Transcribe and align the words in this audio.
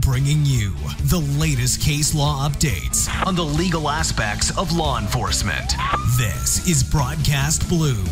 Bringing 0.00 0.44
you 0.44 0.74
the 1.06 1.18
latest 1.38 1.80
case 1.82 2.14
law 2.14 2.48
updates 2.48 3.08
on 3.26 3.34
the 3.34 3.44
legal 3.44 3.88
aspects 3.88 4.56
of 4.56 4.72
law 4.72 5.00
enforcement. 5.00 5.74
This 6.16 6.68
is 6.68 6.84
Broadcast 6.84 7.68
Blue. 7.68 8.04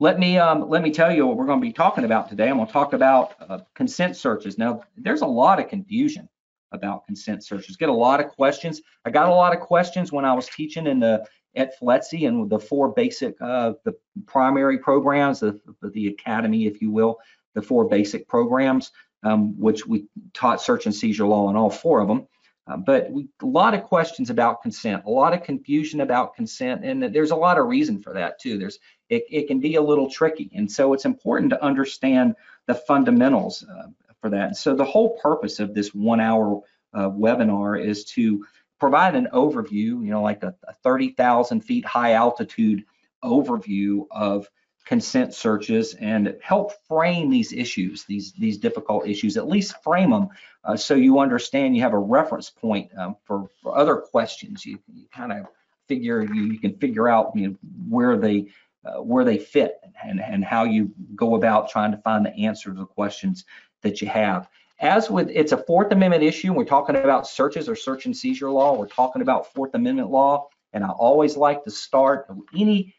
Let 0.00 0.18
me 0.18 0.36
um, 0.38 0.68
let 0.68 0.82
me 0.82 0.90
tell 0.90 1.14
you 1.14 1.26
what 1.26 1.36
we're 1.36 1.46
going 1.46 1.60
to 1.60 1.66
be 1.66 1.72
talking 1.72 2.04
about 2.04 2.28
today. 2.28 2.48
I'm 2.48 2.56
going 2.56 2.66
to 2.66 2.72
talk 2.72 2.92
about 2.92 3.34
uh, 3.48 3.60
consent 3.74 4.16
searches. 4.16 4.58
Now, 4.58 4.82
there's 4.96 5.22
a 5.22 5.26
lot 5.26 5.60
of 5.60 5.68
confusion 5.68 6.28
about 6.72 7.06
consent 7.06 7.44
searches. 7.44 7.76
Get 7.76 7.88
a 7.88 7.94
lot 7.94 8.18
of 8.18 8.28
questions. 8.28 8.82
I 9.04 9.10
got 9.10 9.28
a 9.28 9.34
lot 9.34 9.54
of 9.54 9.60
questions 9.60 10.10
when 10.10 10.24
I 10.24 10.32
was 10.32 10.48
teaching 10.48 10.88
in 10.88 10.98
the 10.98 11.24
at 11.56 11.78
FLETC 11.80 12.28
and 12.28 12.50
the 12.50 12.58
four 12.58 12.92
basic 12.92 13.40
uh, 13.40 13.72
the 13.84 13.94
primary 14.26 14.78
programs, 14.78 15.40
the 15.40 15.58
the 15.82 16.08
academy, 16.08 16.66
if 16.66 16.80
you 16.82 16.90
will, 16.90 17.18
the 17.54 17.62
four 17.62 17.88
basic 17.88 18.28
programs, 18.28 18.92
um, 19.22 19.58
which 19.58 19.86
we 19.86 20.06
taught 20.34 20.60
search 20.60 20.86
and 20.86 20.94
seizure 20.94 21.26
law 21.26 21.48
in 21.50 21.56
all 21.56 21.70
four 21.70 22.00
of 22.00 22.08
them. 22.08 22.26
Uh, 22.68 22.76
but 22.76 23.10
we, 23.10 23.28
a 23.42 23.46
lot 23.46 23.74
of 23.74 23.84
questions 23.84 24.28
about 24.28 24.60
consent, 24.60 25.04
a 25.06 25.10
lot 25.10 25.32
of 25.32 25.42
confusion 25.42 26.00
about 26.00 26.34
consent, 26.34 26.84
and 26.84 27.02
there's 27.14 27.30
a 27.30 27.36
lot 27.36 27.58
of 27.58 27.66
reason 27.66 28.00
for 28.00 28.12
that 28.12 28.40
too. 28.40 28.58
There's 28.58 28.78
it, 29.08 29.24
it 29.30 29.46
can 29.46 29.60
be 29.60 29.76
a 29.76 29.82
little 29.82 30.10
tricky, 30.10 30.50
and 30.54 30.70
so 30.70 30.92
it's 30.92 31.04
important 31.04 31.50
to 31.50 31.64
understand 31.64 32.34
the 32.66 32.74
fundamentals 32.74 33.64
uh, 33.64 33.86
for 34.20 34.30
that. 34.30 34.48
And 34.48 34.56
so 34.56 34.74
the 34.74 34.84
whole 34.84 35.16
purpose 35.18 35.60
of 35.60 35.74
this 35.74 35.94
one-hour 35.94 36.60
uh, 36.92 37.10
webinar 37.10 37.80
is 37.82 38.04
to 38.04 38.44
provide 38.78 39.14
an 39.14 39.28
overview, 39.32 40.04
you 40.04 40.10
know, 40.10 40.22
like 40.22 40.42
a, 40.42 40.54
a 40.64 40.74
30,000 40.74 41.60
feet 41.60 41.84
high 41.84 42.12
altitude 42.12 42.84
overview 43.24 44.06
of 44.10 44.48
consent 44.84 45.34
searches 45.34 45.94
and 45.94 46.36
help 46.40 46.72
frame 46.86 47.28
these 47.28 47.52
issues, 47.52 48.04
these 48.04 48.32
these 48.34 48.58
difficult 48.58 49.06
issues, 49.06 49.36
at 49.36 49.48
least 49.48 49.82
frame 49.82 50.10
them 50.10 50.28
uh, 50.66 50.76
so 50.76 50.94
you 50.94 51.20
understand 51.20 51.76
you 51.76 51.82
have 51.82 51.92
a 51.92 51.98
reference 51.98 52.50
point 52.50 52.90
um, 52.98 53.16
for, 53.24 53.48
for 53.62 53.78
other 53.78 53.96
questions. 53.96 54.66
You, 54.66 54.80
you 54.92 55.06
kind 55.14 55.32
of 55.32 55.46
figure, 55.86 56.22
you, 56.22 56.42
you 56.46 56.58
can 56.58 56.76
figure 56.76 57.08
out 57.08 57.30
you 57.36 57.48
know, 57.48 57.56
where 57.88 58.16
they 58.16 58.48
uh, 58.84 59.02
where 59.02 59.24
they 59.24 59.38
fit 59.38 59.80
and, 60.04 60.20
and 60.20 60.44
how 60.44 60.64
you 60.64 60.92
go 61.14 61.34
about 61.34 61.70
trying 61.70 61.90
to 61.90 61.98
find 61.98 62.24
the 62.24 62.34
answer 62.34 62.70
to 62.70 62.78
the 62.78 62.86
questions 62.86 63.44
that 63.82 64.00
you 64.00 64.08
have. 64.08 64.48
As 64.78 65.10
with, 65.10 65.30
it's 65.32 65.52
a 65.52 65.56
Fourth 65.56 65.90
Amendment 65.92 66.22
issue. 66.22 66.52
We're 66.52 66.64
talking 66.64 66.96
about 66.96 67.26
searches 67.26 67.68
or 67.68 67.74
search 67.74 68.06
and 68.06 68.16
seizure 68.16 68.50
law. 68.50 68.76
We're 68.76 68.88
talking 68.88 69.22
about 69.22 69.52
Fourth 69.54 69.74
Amendment 69.74 70.10
law. 70.10 70.48
And 70.72 70.84
I 70.84 70.88
always 70.90 71.36
like 71.36 71.64
to 71.64 71.70
start 71.70 72.26
any 72.54 72.94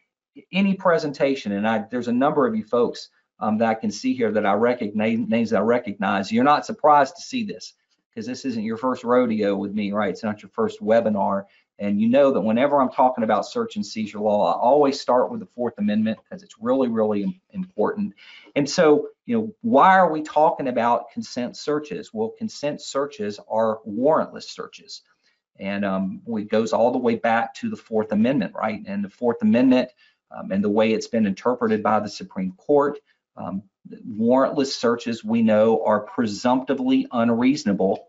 any 0.52 0.74
presentation, 0.74 1.52
and 1.52 1.66
I, 1.66 1.84
there's 1.90 2.08
a 2.08 2.12
number 2.12 2.46
of 2.46 2.54
you 2.54 2.64
folks 2.64 3.10
um, 3.40 3.58
that 3.58 3.68
I 3.68 3.74
can 3.74 3.90
see 3.90 4.14
here 4.14 4.30
that 4.32 4.46
I 4.46 4.54
recognize, 4.54 5.18
names 5.18 5.50
that 5.50 5.58
I 5.58 5.62
recognize. 5.62 6.30
You're 6.30 6.44
not 6.44 6.66
surprised 6.66 7.16
to 7.16 7.22
see 7.22 7.44
this 7.44 7.74
because 8.10 8.26
this 8.26 8.44
isn't 8.44 8.62
your 8.62 8.76
first 8.76 9.04
rodeo 9.04 9.56
with 9.56 9.72
me, 9.72 9.92
right? 9.92 10.10
It's 10.10 10.24
not 10.24 10.42
your 10.42 10.50
first 10.50 10.80
webinar. 10.80 11.44
And 11.78 12.00
you 12.00 12.08
know 12.08 12.32
that 12.32 12.40
whenever 12.40 12.80
I'm 12.80 12.90
talking 12.90 13.22
about 13.22 13.46
search 13.46 13.76
and 13.76 13.86
seizure 13.86 14.18
law, 14.18 14.52
I 14.52 14.58
always 14.58 15.00
start 15.00 15.30
with 15.30 15.40
the 15.40 15.46
Fourth 15.46 15.74
Amendment 15.78 16.18
because 16.22 16.42
it's 16.42 16.56
really, 16.60 16.88
really 16.88 17.40
important. 17.50 18.14
And 18.56 18.68
so, 18.68 19.08
you 19.26 19.36
know, 19.36 19.54
why 19.60 19.96
are 19.96 20.10
we 20.10 20.22
talking 20.22 20.66
about 20.66 21.12
consent 21.12 21.56
searches? 21.56 22.10
Well, 22.12 22.34
consent 22.36 22.80
searches 22.80 23.38
are 23.48 23.78
warrantless 23.88 24.44
searches. 24.44 25.02
And 25.60 25.84
um, 25.84 26.22
it 26.26 26.50
goes 26.50 26.72
all 26.72 26.90
the 26.90 26.98
way 26.98 27.16
back 27.16 27.54
to 27.56 27.70
the 27.70 27.76
Fourth 27.76 28.10
Amendment, 28.12 28.54
right? 28.54 28.80
And 28.86 29.04
the 29.04 29.10
Fourth 29.10 29.42
Amendment 29.42 29.90
um, 30.30 30.50
and 30.50 30.62
the 30.62 30.68
way 30.68 30.92
it's 30.92 31.08
been 31.08 31.26
interpreted 31.26 31.82
by 31.82 32.00
the 32.00 32.08
Supreme 32.08 32.52
Court, 32.52 32.98
um, 33.36 33.62
warrantless 34.06 34.72
searches 34.72 35.24
we 35.24 35.42
know 35.42 35.84
are 35.84 36.00
presumptively 36.00 37.06
unreasonable 37.10 38.07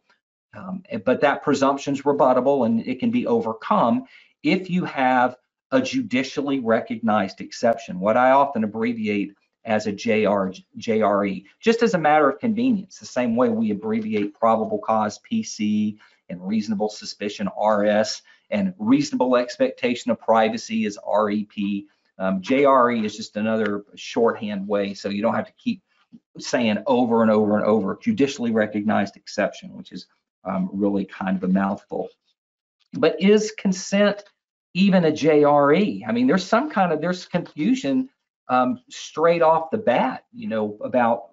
um, 0.56 0.84
but 1.06 1.22
that 1.22 1.44
presumption 1.44 1.94
is 1.94 2.02
rebuttable 2.02 2.66
and 2.66 2.86
it 2.88 3.00
can 3.00 3.12
be 3.12 3.28
overcome 3.28 4.06
if 4.44 4.70
you 4.70 4.86
have 4.86 5.36
a 5.72 5.82
judicially 5.82 6.60
recognized 6.60 7.42
exception, 7.42 8.00
what 8.00 8.18
I 8.18 8.32
often 8.32 8.64
abbreviate 8.64 9.34
as 9.66 9.86
a 9.86 9.92
JR, 9.92 10.52
JRE, 10.78 11.44
just 11.60 11.84
as 11.84 11.94
a 11.94 12.00
matter 12.00 12.30
of 12.30 12.40
convenience, 12.40 12.98
the 12.98 13.06
same 13.06 13.36
way 13.36 13.50
we 13.50 13.72
abbreviate 13.72 14.34
probable 14.34 14.80
cause 14.80 15.20
PC 15.32 15.98
and 16.30 16.46
reasonable 16.46 16.90
suspicion 16.90 17.50
RS 17.62 18.22
and 18.50 18.74
reasonable 18.80 19.36
expectation 19.36 20.12
of 20.12 20.20
privacy 20.20 20.86
is 20.86 20.98
REP. 21.06 21.86
Um, 22.18 22.42
JRE 22.42 23.06
is 23.06 23.16
just 23.16 23.38
another 23.38 23.84
shorthand 23.96 24.68
way 24.68 24.94
so 24.94 25.10
you 25.10 25.22
don't 25.22 25.36
have 25.36 25.48
to 25.48 25.54
keep 25.54 25.84
saying 26.40 26.80
over 26.88 27.22
and 27.22 27.30
over 27.30 27.58
and 27.58 27.66
over 27.66 28.00
judicially 28.02 28.52
recognized 28.52 29.18
exception, 29.18 29.76
which 29.76 29.92
is 29.92 30.08
um, 30.44 30.69
really 30.73 31.05
kind 31.05 31.38
of 31.38 31.44
a 31.44 31.47
mouthful. 31.47 32.09
But 32.94 33.22
is 33.22 33.53
consent 33.57 34.23
even 34.73 35.05
a 35.05 35.11
JRE? 35.11 36.03
I 36.07 36.11
mean, 36.11 36.27
there's 36.27 36.45
some 36.45 36.69
kind 36.69 36.91
of 36.91 37.01
there's 37.01 37.25
confusion 37.25 38.09
um, 38.47 38.79
straight 38.89 39.41
off 39.41 39.69
the 39.72 39.77
bat, 39.77 40.25
you 40.33 40.47
know, 40.47 40.77
about 40.83 41.25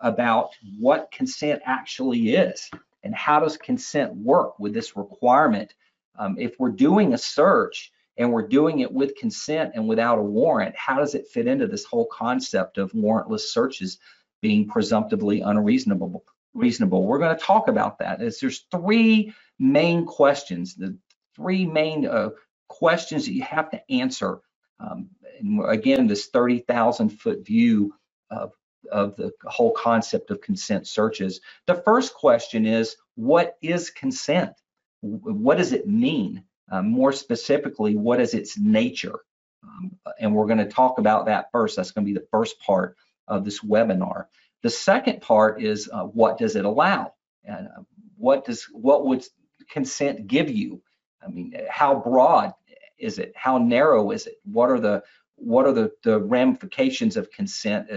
about 0.00 0.50
what 0.78 1.12
consent 1.12 1.62
actually 1.64 2.34
is 2.34 2.68
and 3.04 3.14
how 3.14 3.40
does 3.40 3.56
consent 3.56 4.14
work 4.16 4.58
with 4.58 4.74
this 4.74 4.96
requirement. 4.96 5.74
Um, 6.18 6.36
if 6.38 6.58
we're 6.58 6.70
doing 6.70 7.14
a 7.14 7.18
search 7.18 7.92
and 8.16 8.32
we're 8.32 8.46
doing 8.46 8.80
it 8.80 8.92
with 8.92 9.16
consent 9.16 9.72
and 9.74 9.88
without 9.88 10.18
a 10.18 10.22
warrant, 10.22 10.74
how 10.76 10.98
does 10.98 11.14
it 11.14 11.28
fit 11.28 11.46
into 11.46 11.66
this 11.66 11.84
whole 11.84 12.06
concept 12.06 12.78
of 12.78 12.92
warrantless 12.92 13.40
searches 13.40 13.98
being 14.40 14.68
presumptively 14.68 15.40
unreasonable? 15.40 16.24
Reasonable. 16.54 17.04
We're 17.04 17.18
going 17.18 17.36
to 17.36 17.42
talk 17.42 17.68
about 17.68 17.98
that. 17.98 18.20
As 18.20 18.38
there's 18.38 18.66
three 18.70 19.32
main 19.58 20.04
questions, 20.04 20.74
the 20.74 20.96
three 21.34 21.66
main 21.66 22.06
uh, 22.06 22.30
questions 22.68 23.26
that 23.26 23.32
you 23.32 23.42
have 23.42 23.70
to 23.70 23.82
answer. 23.90 24.40
Um, 24.80 25.08
and 25.38 25.64
again, 25.68 26.06
this 26.06 26.26
30,000 26.26 27.10
foot 27.10 27.44
view 27.44 27.94
of, 28.30 28.52
of 28.90 29.16
the 29.16 29.32
whole 29.44 29.72
concept 29.72 30.30
of 30.30 30.40
consent 30.40 30.86
searches. 30.86 31.40
The 31.66 31.74
first 31.74 32.14
question 32.14 32.66
is, 32.66 32.96
what 33.14 33.56
is 33.62 33.90
consent? 33.90 34.52
What 35.00 35.58
does 35.58 35.72
it 35.72 35.86
mean? 35.86 36.44
Um, 36.70 36.88
more 36.90 37.12
specifically, 37.12 37.96
what 37.96 38.20
is 38.20 38.34
its 38.34 38.58
nature? 38.58 39.18
Um, 39.64 39.96
and 40.18 40.34
we're 40.34 40.46
going 40.46 40.58
to 40.58 40.66
talk 40.66 40.98
about 40.98 41.26
that 41.26 41.50
first. 41.52 41.76
That's 41.76 41.92
going 41.92 42.06
to 42.06 42.12
be 42.12 42.18
the 42.18 42.26
first 42.30 42.58
part 42.60 42.96
of 43.28 43.44
this 43.44 43.60
webinar. 43.60 44.26
The 44.62 44.70
second 44.70 45.20
part 45.20 45.62
is 45.62 45.90
uh, 45.92 46.04
what 46.04 46.38
does 46.38 46.56
it 46.56 46.64
allow? 46.64 47.14
And 47.44 47.66
uh, 47.66 47.82
what 48.16 48.44
does 48.44 48.66
what 48.72 49.06
would 49.06 49.24
consent 49.70 50.26
give 50.26 50.50
you? 50.50 50.82
I 51.24 51.28
mean, 51.28 51.54
how 51.68 51.96
broad 51.96 52.52
is 52.98 53.18
it? 53.18 53.32
How 53.36 53.58
narrow 53.58 54.10
is 54.10 54.26
it? 54.26 54.36
What 54.44 54.70
are 54.70 54.80
the 54.80 55.02
what 55.36 55.66
are 55.66 55.72
the, 55.72 55.90
the 56.04 56.20
ramifications 56.20 57.16
of 57.16 57.30
consent 57.30 57.88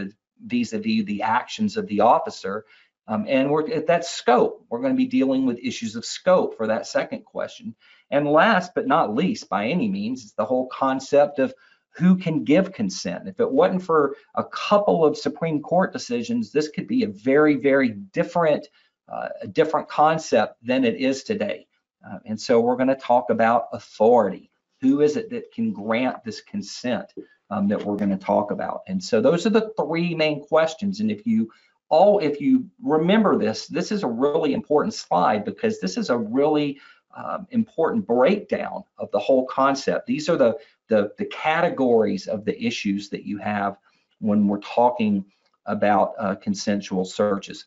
vis-a-vis 0.43 1.03
-vis 1.03 1.05
the 1.05 1.21
actions 1.21 1.77
of 1.77 1.87
the 1.87 2.01
officer? 2.01 2.65
Um, 3.07 3.25
and 3.29 3.51
we're 3.51 3.71
at 3.71 3.87
that 3.87 4.05
scope. 4.05 4.65
We're 4.67 4.81
going 4.81 4.93
to 4.93 4.97
be 4.97 5.05
dealing 5.19 5.45
with 5.45 5.59
issues 5.59 5.95
of 5.95 6.05
scope 6.05 6.57
for 6.57 6.67
that 6.67 6.87
second 6.87 7.23
question. 7.23 7.75
And 8.09 8.27
last 8.27 8.73
but 8.73 8.87
not 8.87 9.13
least, 9.13 9.47
by 9.47 9.67
any 9.67 9.87
means, 9.87 10.23
is 10.23 10.33
the 10.33 10.45
whole 10.45 10.67
concept 10.67 11.37
of 11.37 11.53
who 11.97 12.17
can 12.17 12.43
give 12.43 12.73
consent. 12.73 13.27
If 13.27 13.39
it 13.39 13.49
wasn't 13.49 13.83
for 13.83 14.15
a 14.35 14.43
couple 14.43 15.05
of 15.05 15.17
Supreme 15.17 15.61
Court 15.61 15.93
decisions, 15.93 16.51
this 16.51 16.67
could 16.67 16.87
be 16.87 17.03
a 17.03 17.07
very, 17.07 17.55
very 17.55 17.89
different, 17.89 18.67
uh, 19.07 19.29
a 19.41 19.47
different 19.47 19.87
concept 19.87 20.57
than 20.61 20.83
it 20.83 20.95
is 20.95 21.23
today. 21.23 21.67
Uh, 22.05 22.19
and 22.25 22.39
so 22.39 22.59
we're 22.59 22.75
going 22.75 22.89
to 22.89 22.95
talk 22.95 23.29
about 23.29 23.67
authority. 23.71 24.51
Who 24.81 25.01
is 25.01 25.15
it 25.15 25.29
that 25.29 25.51
can 25.53 25.71
grant 25.71 26.23
this 26.23 26.41
consent 26.41 27.13
um, 27.49 27.67
that 27.69 27.83
we're 27.83 27.95
going 27.95 28.09
to 28.09 28.17
talk 28.17 28.51
about? 28.51 28.81
And 28.87 29.01
so 29.01 29.21
those 29.21 29.45
are 29.45 29.51
the 29.51 29.71
three 29.79 30.13
main 30.13 30.43
questions. 30.43 30.99
And 30.99 31.09
if 31.09 31.25
you 31.25 31.49
all, 31.89 32.19
if 32.19 32.41
you 32.41 32.65
remember 32.83 33.37
this, 33.37 33.67
this 33.67 33.91
is 33.91 34.03
a 34.03 34.07
really 34.07 34.53
important 34.53 34.93
slide 34.93 35.45
because 35.45 35.79
this 35.79 35.97
is 35.97 36.09
a 36.09 36.17
really 36.17 36.79
um, 37.15 37.47
important 37.51 38.05
breakdown 38.05 38.83
of 38.97 39.09
the 39.11 39.19
whole 39.19 39.45
concept. 39.45 40.05
These 40.05 40.27
are 40.27 40.35
the, 40.35 40.57
the, 40.87 41.11
the 41.17 41.25
categories 41.25 42.27
of 42.27 42.45
the 42.45 42.61
issues 42.63 43.09
that 43.09 43.23
you 43.23 43.37
have 43.37 43.77
when 44.19 44.47
we're 44.47 44.59
talking 44.59 45.25
about 45.65 46.13
uh, 46.19 46.35
consensual 46.35 47.05
searches. 47.05 47.65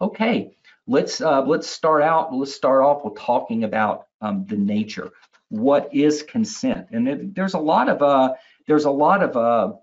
Okay, 0.00 0.56
let's 0.86 1.20
uh, 1.20 1.42
let's 1.42 1.68
start 1.68 2.02
out. 2.02 2.34
Let's 2.34 2.54
start 2.54 2.82
off 2.82 3.04
with 3.04 3.16
talking 3.16 3.64
about 3.64 4.06
um, 4.20 4.46
the 4.48 4.56
nature. 4.56 5.10
What 5.50 5.94
is 5.94 6.22
consent? 6.22 6.86
And 6.92 7.08
it, 7.08 7.34
there's 7.34 7.54
a 7.54 7.58
lot 7.58 7.88
of 7.88 8.02
uh, 8.02 8.34
there's 8.66 8.86
a 8.86 8.90
lot 8.90 9.22
of 9.22 9.36
uh, 9.36 9.74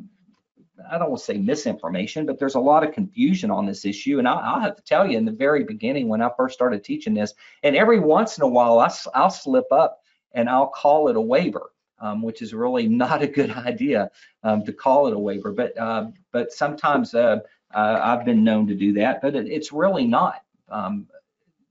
I 0.89 0.97
don't 0.97 1.09
want 1.09 1.19
to 1.19 1.25
say 1.25 1.37
misinformation, 1.37 2.25
but 2.25 2.39
there's 2.39 2.55
a 2.55 2.59
lot 2.59 2.83
of 2.83 2.93
confusion 2.93 3.51
on 3.51 3.65
this 3.65 3.85
issue. 3.85 4.19
And 4.19 4.27
I'll, 4.27 4.37
I'll, 4.39 4.59
have 4.59 4.75
to 4.75 4.83
tell 4.83 5.07
you 5.07 5.17
in 5.17 5.25
the 5.25 5.31
very 5.31 5.63
beginning 5.63 6.07
when 6.07 6.21
I 6.21 6.29
first 6.35 6.55
started 6.55 6.83
teaching 6.83 7.13
this, 7.13 7.33
and 7.63 7.75
every 7.75 7.99
once 7.99 8.37
in 8.37 8.43
a 8.43 8.47
while 8.47 8.79
I, 8.79 8.91
I'll 9.13 9.29
slip 9.29 9.71
up 9.71 10.01
and 10.33 10.49
I'll 10.49 10.67
call 10.67 11.09
it 11.09 11.15
a 11.15 11.21
waiver. 11.21 11.71
Um, 11.99 12.21
which 12.21 12.41
is 12.41 12.53
really 12.53 12.87
not 13.03 13.21
a 13.21 13.27
good 13.27 13.51
idea 13.51 14.11
um, 14.43 14.63
to 14.65 14.73
call 14.73 15.07
it 15.07 15.13
a 15.13 15.19
waiver. 15.19 15.51
But 15.51 15.77
uh, 15.77 16.07
but 16.31 16.51
sometimes 16.51 17.13
uh, 17.13 17.39
uh, 17.73 17.99
I've 18.01 18.25
been 18.25 18.43
known 18.43 18.67
to 18.67 18.75
do 18.75 18.93
that, 18.93 19.21
but 19.21 19.35
it, 19.35 19.47
it's 19.47 19.71
really 19.71 20.05
not. 20.05 20.43
Um, 20.69 21.07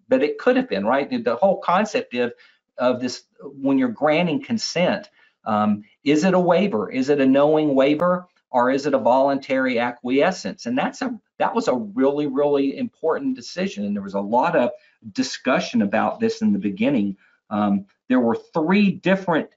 but 0.09 0.23
it 0.23 0.39
could 0.39 0.57
have 0.57 0.69
been, 0.69 0.87
right? 0.87 1.25
The 1.25 1.37
whole 1.37 1.59
concept 1.59 2.15
of 2.15 2.33
of 2.79 3.01
this 3.01 3.25
when 3.41 3.79
you're 3.79 3.89
granting 3.89 4.43
consent, 4.43 5.09
um, 5.45 5.85
is 6.05 6.25
it 6.25 6.35
a 6.35 6.41
waiver? 6.41 6.91
Is 6.91 7.09
it 7.09 7.21
a 7.21 7.27
knowing 7.27 7.75
waiver? 7.75 8.27
Or 8.51 8.71
is 8.71 8.87
it 8.87 8.95
a 8.95 8.99
voluntary 8.99 9.79
acquiescence? 9.79 10.67
And 10.67 10.79
that's 10.79 11.03
a 11.03 11.19
that 11.39 11.55
was 11.55 11.69
a 11.69 11.75
really, 11.75 12.27
really 12.27 12.79
important 12.79 13.37
decision. 13.37 13.85
And 13.85 13.95
there 13.95 14.03
was 14.03 14.15
a 14.15 14.21
lot 14.21 14.57
of 14.57 14.71
discussion 15.13 15.83
about 15.83 16.21
this 16.21 16.41
in 16.41 16.53
the 16.53 16.59
beginning. 16.59 17.17
Um, 17.51 17.87
there 18.09 18.21
were 18.21 18.39
three 18.55 18.91
different 18.91 19.51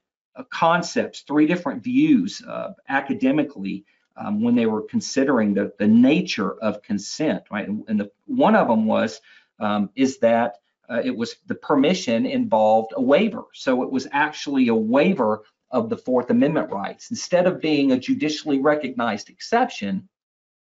concepts, 0.44 1.20
three 1.20 1.46
different 1.46 1.82
views 1.82 2.42
uh, 2.46 2.72
academically 2.88 3.84
um, 4.16 4.42
when 4.42 4.54
they 4.54 4.66
were 4.66 4.82
considering 4.82 5.54
the, 5.54 5.72
the 5.78 5.86
nature 5.86 6.52
of 6.60 6.82
consent, 6.82 7.44
right? 7.50 7.68
And, 7.68 7.84
and 7.88 8.00
the, 8.00 8.10
one 8.26 8.54
of 8.54 8.68
them 8.68 8.86
was, 8.86 9.20
um, 9.58 9.90
is 9.94 10.18
that 10.18 10.56
uh, 10.88 11.00
it 11.04 11.16
was 11.16 11.36
the 11.46 11.54
permission 11.54 12.26
involved 12.26 12.92
a 12.96 13.00
waiver. 13.00 13.44
So 13.52 13.82
it 13.82 13.90
was 13.90 14.08
actually 14.12 14.68
a 14.68 14.74
waiver 14.74 15.42
of 15.70 15.88
the 15.88 15.96
Fourth 15.96 16.30
Amendment 16.30 16.70
rights. 16.70 17.10
Instead 17.10 17.46
of 17.46 17.60
being 17.60 17.92
a 17.92 17.98
judicially 17.98 18.58
recognized 18.58 19.30
exception 19.30 20.08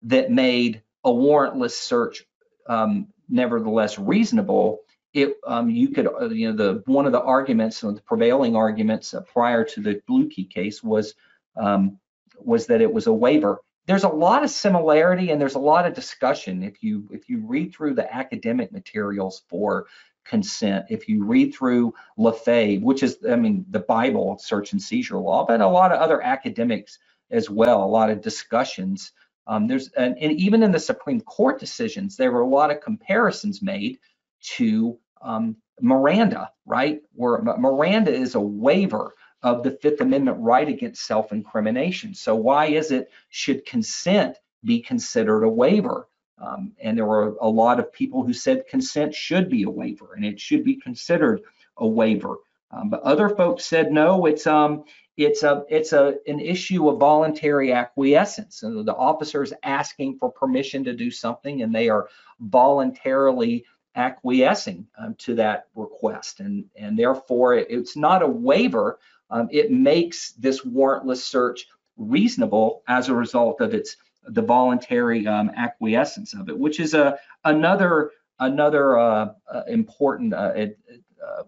that 0.03 0.31
made 0.31 0.81
a 1.03 1.09
warrantless 1.09 1.71
search 1.71 2.25
um, 2.67 3.07
nevertheless 3.29 3.97
reasonable, 3.97 4.79
it 5.13 5.35
um, 5.45 5.69
you 5.69 5.89
could 5.89 6.07
uh, 6.07 6.29
you 6.29 6.51
know 6.51 6.55
the 6.55 6.83
one 6.85 7.05
of 7.05 7.11
the 7.11 7.21
arguments, 7.21 7.83
and 7.83 7.97
the 7.97 8.01
prevailing 8.01 8.55
arguments 8.55 9.13
prior 9.31 9.63
to 9.65 9.81
the 9.81 10.01
Blue 10.07 10.29
Key 10.29 10.45
case 10.45 10.83
was 10.83 11.13
um, 11.55 11.99
was 12.37 12.67
that 12.67 12.81
it 12.81 12.93
was 12.93 13.07
a 13.07 13.13
waiver. 13.13 13.59
There's 13.87 14.03
a 14.03 14.09
lot 14.09 14.43
of 14.43 14.51
similarity 14.51 15.31
and 15.31 15.41
there's 15.41 15.55
a 15.55 15.59
lot 15.59 15.87
of 15.87 15.93
discussion 15.93 16.63
if 16.63 16.83
you 16.83 17.07
if 17.11 17.29
you 17.29 17.45
read 17.45 17.73
through 17.73 17.95
the 17.95 18.13
academic 18.13 18.71
materials 18.71 19.43
for 19.49 19.87
consent. 20.23 20.85
If 20.89 21.09
you 21.09 21.25
read 21.25 21.53
through 21.53 21.93
Lafave, 22.17 22.81
which 22.81 23.03
is, 23.03 23.17
I 23.29 23.35
mean, 23.35 23.65
the 23.69 23.79
Bible 23.79 24.37
search 24.37 24.71
and 24.71 24.81
seizure 24.81 25.17
law, 25.17 25.45
but 25.45 25.61
a 25.61 25.67
lot 25.67 25.91
of 25.91 25.99
other 25.99 26.21
academics 26.21 26.99
as 27.31 27.49
well, 27.49 27.83
a 27.83 27.85
lot 27.85 28.09
of 28.09 28.21
discussions. 28.21 29.11
Um, 29.47 29.67
there's 29.67 29.89
and, 29.93 30.17
and, 30.19 30.33
even 30.33 30.63
in 30.63 30.71
the 30.71 30.79
Supreme 30.79 31.21
Court 31.21 31.59
decisions, 31.59 32.15
there 32.15 32.31
were 32.31 32.41
a 32.41 32.47
lot 32.47 32.71
of 32.71 32.81
comparisons 32.81 33.61
made 33.61 33.97
to 34.57 34.97
um, 35.21 35.55
Miranda, 35.79 36.51
right? 36.65 37.01
Where 37.13 37.41
Miranda 37.41 38.13
is 38.13 38.35
a 38.35 38.39
waiver 38.39 39.13
of 39.43 39.63
the 39.63 39.71
Fifth 39.71 40.01
Amendment 40.01 40.37
right 40.39 40.67
against 40.67 41.05
self-incrimination. 41.05 42.13
So 42.13 42.35
why 42.35 42.67
is 42.67 42.91
it 42.91 43.09
should 43.29 43.65
consent 43.65 44.37
be 44.63 44.81
considered 44.81 45.43
a 45.43 45.49
waiver? 45.49 46.07
Um, 46.37 46.73
and 46.81 46.97
there 46.97 47.05
were 47.05 47.35
a 47.41 47.49
lot 47.49 47.79
of 47.79 47.91
people 47.91 48.23
who 48.23 48.33
said 48.33 48.67
consent 48.67 49.13
should 49.13 49.49
be 49.49 49.63
a 49.63 49.69
waiver 49.69 50.13
and 50.15 50.25
it 50.25 50.39
should 50.39 50.63
be 50.63 50.75
considered 50.75 51.41
a 51.77 51.87
waiver. 51.87 52.37
Um, 52.71 52.89
but 52.89 53.01
other 53.01 53.29
folks 53.29 53.65
said 53.65 53.91
no, 53.91 54.25
it's 54.25 54.47
um, 54.47 54.85
it's 55.17 55.43
a 55.43 55.63
it's 55.69 55.93
a 55.93 56.15
an 56.25 56.39
issue 56.39 56.89
of 56.89 56.99
voluntary 56.99 57.73
acquiescence. 57.73 58.63
And 58.63 58.85
the 58.85 58.95
officer 58.95 59.43
is 59.43 59.53
asking 59.63 60.17
for 60.17 60.31
permission 60.31 60.83
to 60.85 60.93
do 60.93 61.11
something, 61.11 61.61
and 61.61 61.75
they 61.75 61.89
are 61.89 62.07
voluntarily 62.39 63.65
acquiescing 63.95 64.87
um, 64.97 65.15
to 65.15 65.35
that 65.35 65.67
request, 65.75 66.39
and 66.39 66.65
and 66.75 66.97
therefore 66.97 67.55
it's 67.55 67.95
not 67.95 68.21
a 68.21 68.27
waiver. 68.27 68.99
Um, 69.29 69.47
it 69.51 69.71
makes 69.71 70.33
this 70.33 70.61
warrantless 70.61 71.21
search 71.21 71.67
reasonable 71.97 72.83
as 72.87 73.09
a 73.09 73.15
result 73.15 73.61
of 73.61 73.73
its 73.73 73.97
the 74.23 74.41
voluntary 74.41 75.25
um, 75.27 75.51
acquiescence 75.55 76.33
of 76.33 76.49
it, 76.49 76.57
which 76.57 76.79
is 76.79 76.93
a 76.93 77.17
another 77.43 78.11
another 78.39 78.97
uh, 78.97 79.33
uh, 79.51 79.61
important 79.67 80.33
uh, 80.33 80.37
uh, 80.37 81.43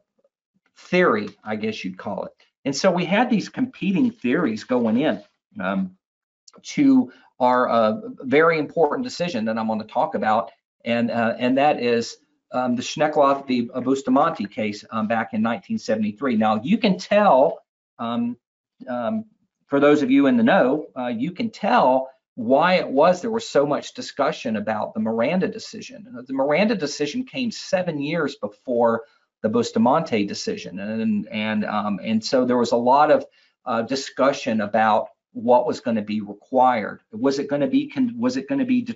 theory, 0.77 1.29
I 1.43 1.55
guess 1.55 1.83
you'd 1.83 1.97
call 1.97 2.25
it. 2.25 2.31
And 2.65 2.75
so 2.75 2.91
we 2.91 3.05
had 3.05 3.29
these 3.29 3.49
competing 3.49 4.11
theories 4.11 4.63
going 4.63 4.97
in 4.97 5.21
um, 5.59 5.97
to 6.61 7.11
our 7.39 7.67
uh, 7.67 7.99
very 8.21 8.59
important 8.59 9.03
decision 9.03 9.45
that 9.45 9.57
I'm 9.57 9.67
going 9.67 9.79
to 9.79 9.85
talk 9.85 10.15
about, 10.15 10.51
and 10.85 11.11
uh, 11.11 11.35
and 11.37 11.57
that 11.57 11.81
is 11.81 12.17
um, 12.53 12.75
the 12.75 12.81
Schneckloth 12.81 13.47
v. 13.47 13.69
Bustamante 13.83 14.45
case 14.45 14.85
um, 14.91 15.07
back 15.07 15.33
in 15.33 15.41
1973. 15.41 16.35
Now 16.37 16.61
you 16.63 16.77
can 16.77 16.97
tell, 16.97 17.59
um, 17.99 18.37
um, 18.87 19.25
for 19.67 19.79
those 19.79 20.01
of 20.01 20.11
you 20.11 20.27
in 20.27 20.37
the 20.37 20.43
know, 20.43 20.87
you 21.09 21.31
can 21.31 21.49
tell 21.49 22.09
why 22.35 22.75
it 22.75 22.89
was 22.89 23.21
there 23.21 23.31
was 23.31 23.47
so 23.47 23.65
much 23.65 23.93
discussion 23.93 24.55
about 24.55 24.93
the 24.93 24.99
Miranda 24.99 25.47
decision. 25.47 26.07
The 26.27 26.33
Miranda 26.33 26.75
decision 26.75 27.25
came 27.25 27.51
seven 27.51 28.01
years 28.01 28.35
before 28.35 29.03
the 29.41 29.49
Bustamante 29.49 30.25
decision, 30.25 30.79
and 30.79 31.27
and 31.29 31.65
um, 31.65 31.99
and 32.03 32.23
so 32.23 32.45
there 32.45 32.57
was 32.57 32.71
a 32.71 32.77
lot 32.77 33.11
of 33.11 33.25
uh, 33.65 33.81
discussion 33.83 34.61
about 34.61 35.09
what 35.33 35.67
was 35.67 35.79
going 35.79 35.97
to 35.97 36.01
be 36.01 36.21
required. 36.21 37.01
Was 37.11 37.39
it 37.39 37.49
going 37.49 37.61
to 37.61 37.67
be 37.67 37.91
was 38.17 38.37
it 38.37 38.47
going 38.47 38.59
to 38.59 38.65
be 38.65 38.87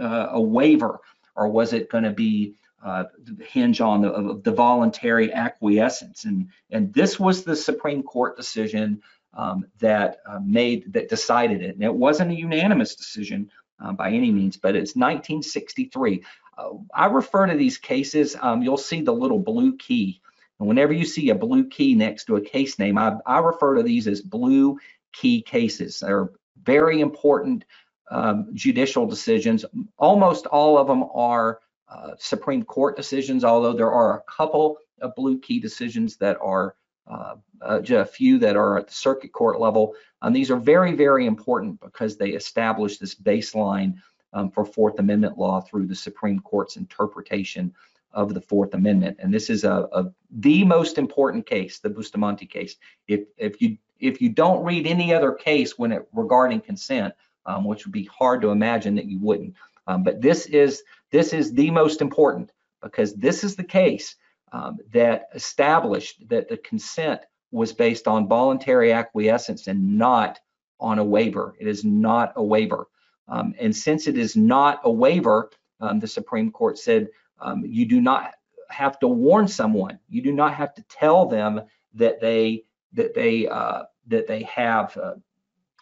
uh, 0.00 0.28
a 0.30 0.40
waiver, 0.40 1.00
or 1.34 1.48
was 1.48 1.72
it 1.72 1.90
going 1.90 2.04
to 2.04 2.12
be 2.12 2.54
uh, 2.86 3.04
hinge 3.40 3.80
on 3.80 4.02
the, 4.02 4.40
the 4.42 4.52
voluntary 4.52 5.32
acquiescence? 5.32 6.24
And 6.24 6.48
and 6.70 6.94
this 6.94 7.18
was 7.18 7.42
the 7.42 7.56
Supreme 7.56 8.02
Court 8.02 8.36
decision 8.36 9.02
um, 9.34 9.66
that 9.80 10.18
uh, 10.26 10.38
made 10.44 10.92
that 10.92 11.08
decided 11.08 11.62
it. 11.62 11.74
And 11.74 11.82
it 11.82 11.94
wasn't 11.94 12.30
a 12.30 12.34
unanimous 12.34 12.94
decision 12.94 13.50
uh, 13.82 13.92
by 13.92 14.10
any 14.10 14.30
means, 14.30 14.56
but 14.56 14.76
it's 14.76 14.94
1963. 14.94 16.24
Uh, 16.56 16.68
I 16.94 17.06
refer 17.06 17.46
to 17.46 17.56
these 17.56 17.78
cases. 17.78 18.36
Um, 18.40 18.62
you'll 18.62 18.78
see 18.78 19.02
the 19.02 19.12
little 19.12 19.40
blue 19.40 19.76
key, 19.76 20.22
and 20.58 20.68
whenever 20.68 20.92
you 20.92 21.04
see 21.04 21.30
a 21.30 21.34
blue 21.34 21.68
key 21.68 21.94
next 21.94 22.26
to 22.26 22.36
a 22.36 22.40
case 22.40 22.78
name, 22.78 22.98
I, 22.98 23.16
I 23.26 23.40
refer 23.40 23.76
to 23.76 23.82
these 23.82 24.06
as 24.06 24.22
blue 24.22 24.78
key 25.12 25.42
cases. 25.42 26.00
They're 26.00 26.30
very 26.62 27.00
important 27.00 27.64
um, 28.10 28.50
judicial 28.54 29.06
decisions. 29.06 29.64
Almost 29.98 30.46
all 30.46 30.78
of 30.78 30.86
them 30.86 31.04
are 31.14 31.60
uh, 31.88 32.12
Supreme 32.18 32.62
Court 32.62 32.96
decisions, 32.96 33.44
although 33.44 33.72
there 33.72 33.92
are 33.92 34.18
a 34.18 34.22
couple 34.30 34.78
of 35.00 35.14
blue 35.14 35.38
key 35.38 35.60
decisions 35.60 36.16
that 36.16 36.36
are 36.40 36.74
uh, 37.06 37.36
uh, 37.60 37.80
a 37.88 38.04
few 38.04 38.38
that 38.38 38.56
are 38.56 38.78
at 38.78 38.88
the 38.88 38.94
circuit 38.94 39.32
court 39.32 39.60
level. 39.60 39.94
Um, 40.22 40.32
these 40.32 40.50
are 40.50 40.56
very, 40.56 40.92
very 40.92 41.26
important 41.26 41.80
because 41.80 42.16
they 42.16 42.30
establish 42.30 42.98
this 42.98 43.14
baseline 43.14 43.94
um, 44.32 44.50
for 44.50 44.64
Fourth 44.64 44.98
Amendment 44.98 45.38
law 45.38 45.60
through 45.60 45.86
the 45.86 45.94
Supreme 45.94 46.40
Court's 46.40 46.76
interpretation 46.76 47.72
of 48.12 48.34
the 48.34 48.40
Fourth 48.40 48.74
Amendment. 48.74 49.18
And 49.20 49.32
this 49.32 49.50
is 49.50 49.62
a, 49.64 49.88
a 49.92 50.12
the 50.30 50.64
most 50.64 50.98
important 50.98 51.46
case, 51.46 51.78
the 51.78 51.90
Bustamante 51.90 52.46
case. 52.46 52.76
If 53.06 53.20
if 53.36 53.60
you 53.62 53.78
if 54.00 54.20
you 54.20 54.28
don't 54.28 54.64
read 54.64 54.86
any 54.86 55.14
other 55.14 55.32
case 55.32 55.78
when 55.78 55.92
it 55.92 56.08
regarding 56.12 56.60
consent, 56.60 57.14
um, 57.46 57.64
which 57.64 57.86
would 57.86 57.92
be 57.92 58.04
hard 58.04 58.42
to 58.42 58.50
imagine 58.50 58.96
that 58.96 59.06
you 59.06 59.18
wouldn't, 59.20 59.54
um, 59.86 60.02
but 60.02 60.20
this 60.20 60.46
is 60.46 60.82
this 61.12 61.32
is 61.32 61.52
the 61.52 61.70
most 61.70 62.00
important 62.00 62.50
because 62.82 63.14
this 63.14 63.44
is 63.44 63.56
the 63.56 63.64
case 63.64 64.16
um, 64.52 64.78
that 64.92 65.28
established 65.34 66.28
that 66.28 66.48
the 66.48 66.56
consent 66.58 67.20
was 67.50 67.72
based 67.72 68.06
on 68.08 68.28
voluntary 68.28 68.92
acquiescence 68.92 69.66
and 69.66 69.98
not 69.98 70.38
on 70.80 70.98
a 70.98 71.04
waiver. 71.04 71.54
It 71.58 71.68
is 71.68 71.84
not 71.84 72.32
a 72.36 72.42
waiver. 72.42 72.86
Um, 73.28 73.54
and 73.58 73.74
since 73.74 74.06
it 74.06 74.18
is 74.18 74.36
not 74.36 74.80
a 74.84 74.90
waiver, 74.90 75.50
um, 75.80 75.98
the 75.98 76.06
Supreme 76.06 76.50
Court 76.50 76.78
said 76.78 77.08
um, 77.40 77.64
you 77.66 77.86
do 77.86 78.00
not 78.00 78.34
have 78.68 78.98
to 79.00 79.08
warn 79.08 79.48
someone. 79.48 79.98
You 80.08 80.22
do 80.22 80.32
not 80.32 80.54
have 80.54 80.74
to 80.74 80.82
tell 80.82 81.26
them 81.26 81.62
that 81.94 82.20
they 82.20 82.64
that 82.92 83.14
they 83.14 83.48
uh, 83.48 83.84
that 84.06 84.26
they 84.26 84.42
have 84.44 84.96
uh, 84.96 85.14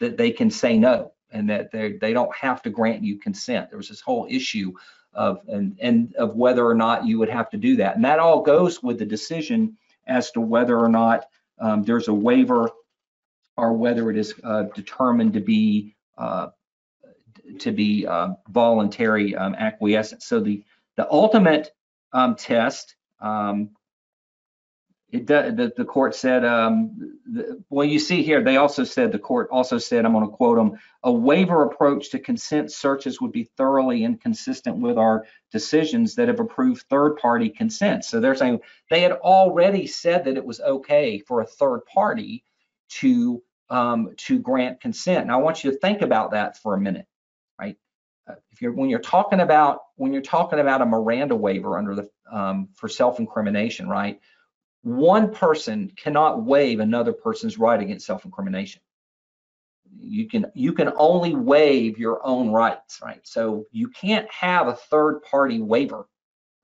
that 0.00 0.16
they 0.16 0.30
can 0.30 0.50
say 0.50 0.78
no 0.78 1.12
and 1.30 1.48
that 1.50 1.70
they 1.70 1.92
they 1.92 2.12
don't 2.12 2.34
have 2.34 2.62
to 2.62 2.70
grant 2.70 3.04
you 3.04 3.18
consent. 3.18 3.70
There 3.70 3.78
was 3.78 3.88
this 3.88 4.00
whole 4.00 4.26
issue 4.30 4.72
of 5.14 5.40
and, 5.48 5.76
and 5.80 6.14
of 6.16 6.36
whether 6.36 6.66
or 6.66 6.74
not 6.74 7.06
you 7.06 7.18
would 7.18 7.28
have 7.28 7.50
to 7.50 7.56
do 7.56 7.76
that. 7.76 7.96
And 7.96 8.04
that 8.04 8.18
all 8.18 8.42
goes 8.42 8.82
with 8.82 8.98
the 8.98 9.06
decision 9.06 9.76
as 10.06 10.30
to 10.32 10.40
whether 10.40 10.78
or 10.78 10.88
not 10.88 11.26
um, 11.58 11.82
there's 11.82 12.08
a 12.08 12.14
waiver 12.14 12.70
or 13.56 13.72
whether 13.72 14.10
it 14.10 14.16
is 14.16 14.34
uh, 14.42 14.64
determined 14.74 15.32
to 15.34 15.40
be 15.40 15.94
uh, 16.18 16.48
to 17.58 17.72
be 17.72 18.06
uh, 18.06 18.30
voluntary 18.48 19.34
um, 19.36 19.54
acquiescence. 19.54 20.26
So 20.26 20.40
the 20.40 20.62
the 20.96 21.10
ultimate 21.10 21.70
um, 22.12 22.36
test 22.36 22.94
it 25.14 25.26
the, 25.28 25.72
the 25.76 25.84
court 25.84 26.14
said, 26.14 26.44
um, 26.44 27.18
the, 27.24 27.62
well, 27.70 27.86
you 27.86 28.00
see 28.00 28.22
here, 28.22 28.42
they 28.42 28.56
also 28.56 28.82
said, 28.82 29.12
the 29.12 29.18
court 29.18 29.48
also 29.52 29.78
said, 29.78 30.04
I'm 30.04 30.12
going 30.12 30.28
to 30.28 30.36
quote 30.36 30.56
them, 30.56 30.78
a 31.04 31.12
waiver 31.12 31.62
approach 31.62 32.10
to 32.10 32.18
consent 32.18 32.72
searches 32.72 33.20
would 33.20 33.30
be 33.30 33.44
thoroughly 33.56 34.02
inconsistent 34.02 34.78
with 34.78 34.98
our 34.98 35.26
decisions 35.52 36.16
that 36.16 36.28
have 36.28 36.40
approved 36.40 36.86
third 36.90 37.16
party 37.16 37.48
consent. 37.48 38.04
So 38.04 38.20
they're 38.20 38.34
saying 38.34 38.60
they 38.90 39.02
had 39.02 39.12
already 39.12 39.86
said 39.86 40.24
that 40.24 40.36
it 40.36 40.44
was 40.44 40.60
okay 40.60 41.20
for 41.20 41.40
a 41.40 41.46
third 41.46 41.82
party 41.86 42.44
to 43.00 43.42
um, 43.70 44.10
to 44.16 44.38
grant 44.38 44.80
consent. 44.80 45.22
And 45.22 45.32
I 45.32 45.36
want 45.36 45.64
you 45.64 45.70
to 45.70 45.78
think 45.78 46.02
about 46.02 46.32
that 46.32 46.58
for 46.58 46.74
a 46.74 46.80
minute, 46.80 47.06
right? 47.58 47.76
Uh, 48.28 48.34
if 48.50 48.60
you're 48.60 48.72
when 48.72 48.90
you're 48.90 48.98
talking 48.98 49.40
about 49.40 49.80
when 49.96 50.12
you're 50.12 50.22
talking 50.22 50.58
about 50.58 50.82
a 50.82 50.86
Miranda 50.86 51.36
waiver 51.36 51.78
under 51.78 51.94
the 51.94 52.10
um, 52.30 52.68
for 52.74 52.88
self-incrimination, 52.88 53.88
right? 53.88 54.20
One 54.84 55.32
person 55.32 55.90
cannot 55.96 56.44
waive 56.44 56.78
another 56.78 57.14
person's 57.14 57.58
right 57.58 57.80
against 57.80 58.04
self-incrimination. 58.06 58.82
You 59.98 60.28
can 60.28 60.46
you 60.54 60.74
can 60.74 60.92
only 60.96 61.34
waive 61.34 61.98
your 61.98 62.24
own 62.24 62.50
rights, 62.50 63.00
right? 63.02 63.20
So 63.22 63.64
you 63.72 63.88
can't 63.88 64.30
have 64.30 64.68
a 64.68 64.74
third-party 64.74 65.60
waiver. 65.62 66.06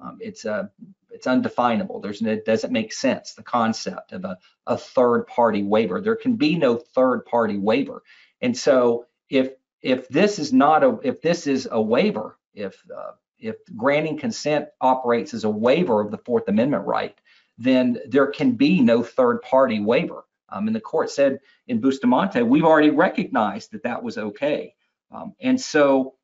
Um, 0.01 0.19
it's 0.21 0.45
a 0.45 0.71
it's 1.11 1.27
undefinable. 1.27 2.01
There's 2.01 2.21
it 2.21 2.45
doesn't 2.45 2.73
make 2.73 2.93
sense. 2.93 3.33
The 3.33 3.43
concept 3.43 4.13
of 4.13 4.27
a, 4.27 4.37
a 4.67 4.77
third 4.77 5.27
party 5.27 5.63
waiver. 5.63 6.03
There 6.03 6.17
can 6.17 6.37
be 6.37 6.57
no 6.57 6.77
third 6.77 7.25
party 7.25 7.57
waiver. 7.57 8.03
And 8.43 8.55
so 8.55 9.07
if 9.31 9.53
if 9.81 10.09
this 10.09 10.39
is 10.39 10.53
not 10.53 10.85
a 10.85 10.99
if 11.03 11.23
this 11.23 11.47
is 11.47 11.67
a 11.71 11.81
waiver, 11.81 12.39
if 12.53 12.83
uh, 12.95 13.13
if 13.39 13.57
granting 13.77 14.19
consent 14.19 14.69
operates 14.79 15.33
as 15.33 15.45
a 15.45 15.51
waiver 15.51 16.03
of 16.03 16.11
the 16.11 16.19
Fourth 16.19 16.49
Amendment 16.49 16.87
right, 16.87 17.19
then 17.61 17.99
there 18.09 18.27
can 18.27 18.53
be 18.53 18.81
no 18.81 19.03
third 19.03 19.43
party 19.43 19.81
waiver. 19.81 20.25
Um, 20.49 20.67
and 20.67 20.75
the 20.75 20.81
court 20.81 21.11
said 21.11 21.39
in 21.69 21.81
Bustamante, 21.81 22.43
we've 22.43 22.65
already 22.65 22.91
recognized 22.91 23.71
that 23.73 23.85
that 23.85 24.03
was 24.03 24.19
okay. 24.19 24.75
Um, 25.13 25.35
and 25.41 25.61
so 25.61 26.15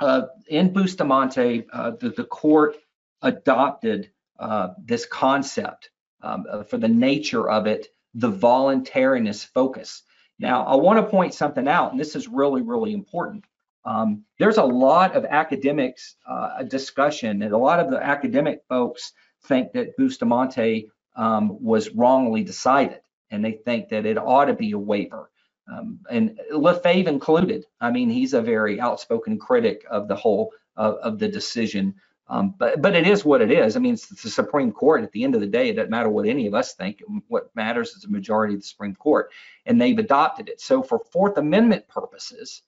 uh, 0.00 0.22
in 0.48 0.72
Bustamante, 0.72 1.66
uh, 1.72 1.92
the, 1.92 2.10
the 2.10 2.24
court 2.24 2.76
adopted 3.22 4.10
uh, 4.38 4.70
this 4.84 5.06
concept 5.06 5.90
um, 6.22 6.44
uh, 6.50 6.64
for 6.64 6.78
the 6.78 6.88
nature 6.88 7.48
of 7.48 7.66
it, 7.66 7.86
the 8.14 8.28
voluntariness 8.28 9.44
focus. 9.44 10.02
Now, 10.38 10.66
I 10.66 10.74
want 10.74 10.98
to 10.98 11.10
point 11.10 11.32
something 11.32 11.68
out, 11.68 11.92
and 11.92 12.00
this 12.00 12.14
is 12.16 12.28
really, 12.28 12.60
really 12.60 12.92
important. 12.92 13.44
Um, 13.84 14.24
there's 14.38 14.58
a 14.58 14.64
lot 14.64 15.14
of 15.14 15.24
academics 15.24 16.16
uh, 16.28 16.64
discussion, 16.64 17.42
and 17.42 17.54
a 17.54 17.58
lot 17.58 17.80
of 17.80 17.90
the 17.90 18.02
academic 18.02 18.62
folks 18.68 19.12
think 19.46 19.72
that 19.72 19.96
Bustamante 19.96 20.90
um, 21.16 21.62
was 21.62 21.90
wrongly 21.90 22.42
decided, 22.42 23.00
and 23.30 23.44
they 23.44 23.52
think 23.52 23.88
that 23.90 24.06
it 24.06 24.18
ought 24.18 24.46
to 24.46 24.54
be 24.54 24.72
a 24.72 24.78
waiver. 24.78 25.30
Um, 25.72 25.98
and 26.10 26.38
LaFave 26.52 27.08
included. 27.08 27.64
I 27.80 27.90
mean, 27.90 28.08
he's 28.08 28.34
a 28.34 28.42
very 28.42 28.80
outspoken 28.80 29.38
critic 29.38 29.84
of 29.90 30.08
the 30.08 30.16
whole 30.16 30.52
of 30.76 31.18
the 31.18 31.28
decision 31.28 31.94
um, 32.28 32.54
but 32.58 32.82
but 32.82 32.96
it 32.96 33.06
is 33.06 33.24
what 33.24 33.40
it 33.40 33.52
is. 33.52 33.76
I 33.76 33.80
mean, 33.80 33.94
it's 33.94 34.08
the 34.08 34.30
Supreme 34.30 34.72
Court. 34.72 35.04
At 35.04 35.12
the 35.12 35.22
end 35.22 35.34
of 35.34 35.40
the 35.40 35.46
day, 35.46 35.68
it 35.68 35.74
doesn't 35.74 35.90
matter 35.90 36.08
what 36.08 36.26
any 36.26 36.46
of 36.46 36.54
us 36.54 36.74
think. 36.74 37.02
What 37.28 37.54
matters 37.54 37.90
is 37.90 38.02
the 38.02 38.08
majority 38.08 38.54
of 38.54 38.60
the 38.60 38.66
Supreme 38.66 38.96
Court, 38.96 39.30
and 39.64 39.80
they've 39.80 39.98
adopted 39.98 40.48
it. 40.48 40.60
So 40.60 40.82
for 40.82 41.00
Fourth 41.12 41.38
Amendment 41.38 41.86
purposes, 41.86 42.62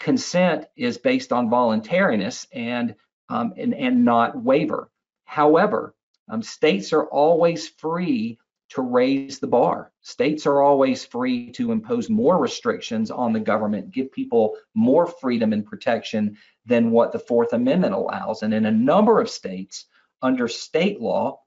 consent 0.00 0.66
is 0.74 0.96
based 0.96 1.32
on 1.32 1.50
voluntariness 1.50 2.46
and 2.52 2.94
um, 3.28 3.52
and 3.58 3.74
and 3.74 4.06
not 4.06 4.42
waiver. 4.42 4.90
However, 5.24 5.94
um, 6.28 6.42
states 6.42 6.92
are 6.92 7.06
always 7.06 7.68
free 7.68 8.38
to 8.70 8.82
raise 8.82 9.38
the 9.38 9.46
bar. 9.46 9.92
States 10.02 10.46
are 10.46 10.62
always 10.62 11.04
free 11.04 11.50
to 11.52 11.72
impose 11.72 12.10
more 12.10 12.38
restrictions 12.38 13.10
on 13.10 13.32
the 13.32 13.40
government, 13.40 13.90
give 13.90 14.12
people 14.12 14.56
more 14.74 15.06
freedom 15.06 15.52
and 15.52 15.64
protection 15.64 16.36
than 16.66 16.90
what 16.90 17.12
the 17.12 17.18
Fourth 17.18 17.54
Amendment 17.54 17.94
allows. 17.94 18.42
And 18.42 18.52
in 18.52 18.66
a 18.66 18.70
number 18.70 19.20
of 19.20 19.30
states, 19.30 19.86
under 20.20 20.48
state 20.48 21.00
law, 21.00 21.40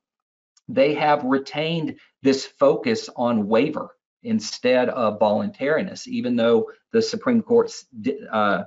they 0.67 0.95
have 0.95 1.23
retained 1.23 1.97
this 2.23 2.45
focus 2.45 3.09
on 3.15 3.47
waiver 3.47 3.95
instead 4.23 4.89
of 4.89 5.19
voluntariness, 5.19 6.07
even 6.07 6.35
though 6.35 6.69
the 6.91 7.01
Supreme 7.01 7.41
Court 7.41 7.71
uh, 8.31 8.63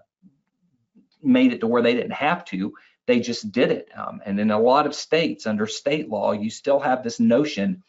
made 1.23 1.53
it 1.53 1.61
to 1.61 1.67
where 1.67 1.83
they 1.83 1.95
didn't 1.95 2.13
have 2.13 2.45
to. 2.47 2.73
They 3.07 3.21
just 3.21 3.53
did 3.53 3.71
it. 3.71 3.89
Um, 3.95 4.23
and 4.25 4.41
in 4.41 4.51
a 4.51 4.59
lot 4.59 4.87
of 4.87 4.95
states, 4.95 5.47
under 5.47 5.67
state 5.67 6.09
law, 6.09 6.33
you 6.33 6.51
still 6.51 6.81
have 6.81 7.03
this 7.03 7.21
notion 7.21 7.83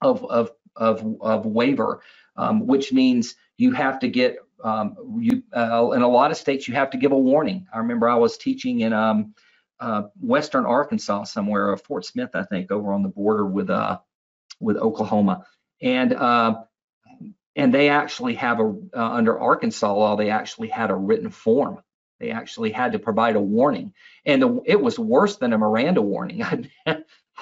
of, 0.00 0.24
of, 0.24 0.50
of, 0.76 1.04
of 1.20 1.46
waiver, 1.46 2.02
um, 2.36 2.66
which 2.66 2.92
means 2.92 3.34
you 3.56 3.72
have 3.72 4.00
to 4.00 4.08
get 4.08 4.38
um, 4.62 4.96
you 5.20 5.42
uh, 5.54 5.90
in 5.90 6.02
a 6.02 6.08
lot 6.08 6.30
of 6.30 6.36
states 6.36 6.66
you 6.66 6.74
have 6.74 6.90
to 6.90 6.98
give 6.98 7.12
a 7.12 7.18
warning. 7.18 7.66
I 7.72 7.78
remember 7.78 8.08
I 8.08 8.16
was 8.16 8.38
teaching 8.38 8.80
in 8.80 8.92
um, 8.92 9.34
uh, 9.78 10.04
Western 10.20 10.64
Arkansas 10.64 11.24
somewhere, 11.24 11.72
uh, 11.72 11.76
Fort 11.76 12.04
Smith, 12.04 12.30
I 12.34 12.44
think, 12.44 12.70
over 12.70 12.92
on 12.92 13.02
the 13.02 13.08
border 13.08 13.44
with 13.44 13.70
uh, 13.70 13.98
with 14.60 14.76
Oklahoma, 14.76 15.44
and 15.82 16.12
uh, 16.14 16.62
and 17.54 17.72
they 17.72 17.90
actually 17.90 18.34
have 18.34 18.60
a 18.60 18.74
uh, 18.94 19.10
under 19.12 19.38
Arkansas 19.38 19.92
law 19.92 20.16
they 20.16 20.30
actually 20.30 20.68
had 20.68 20.90
a 20.90 20.94
written 20.94 21.30
form. 21.30 21.82
They 22.18 22.30
actually 22.30 22.70
had 22.70 22.92
to 22.92 22.98
provide 22.98 23.36
a 23.36 23.40
warning, 23.40 23.92
and 24.24 24.42
the, 24.42 24.62
it 24.64 24.80
was 24.80 24.98
worse 24.98 25.36
than 25.36 25.52
a 25.52 25.58
Miranda 25.58 26.02
warning. 26.02 26.42
I, 26.86 26.98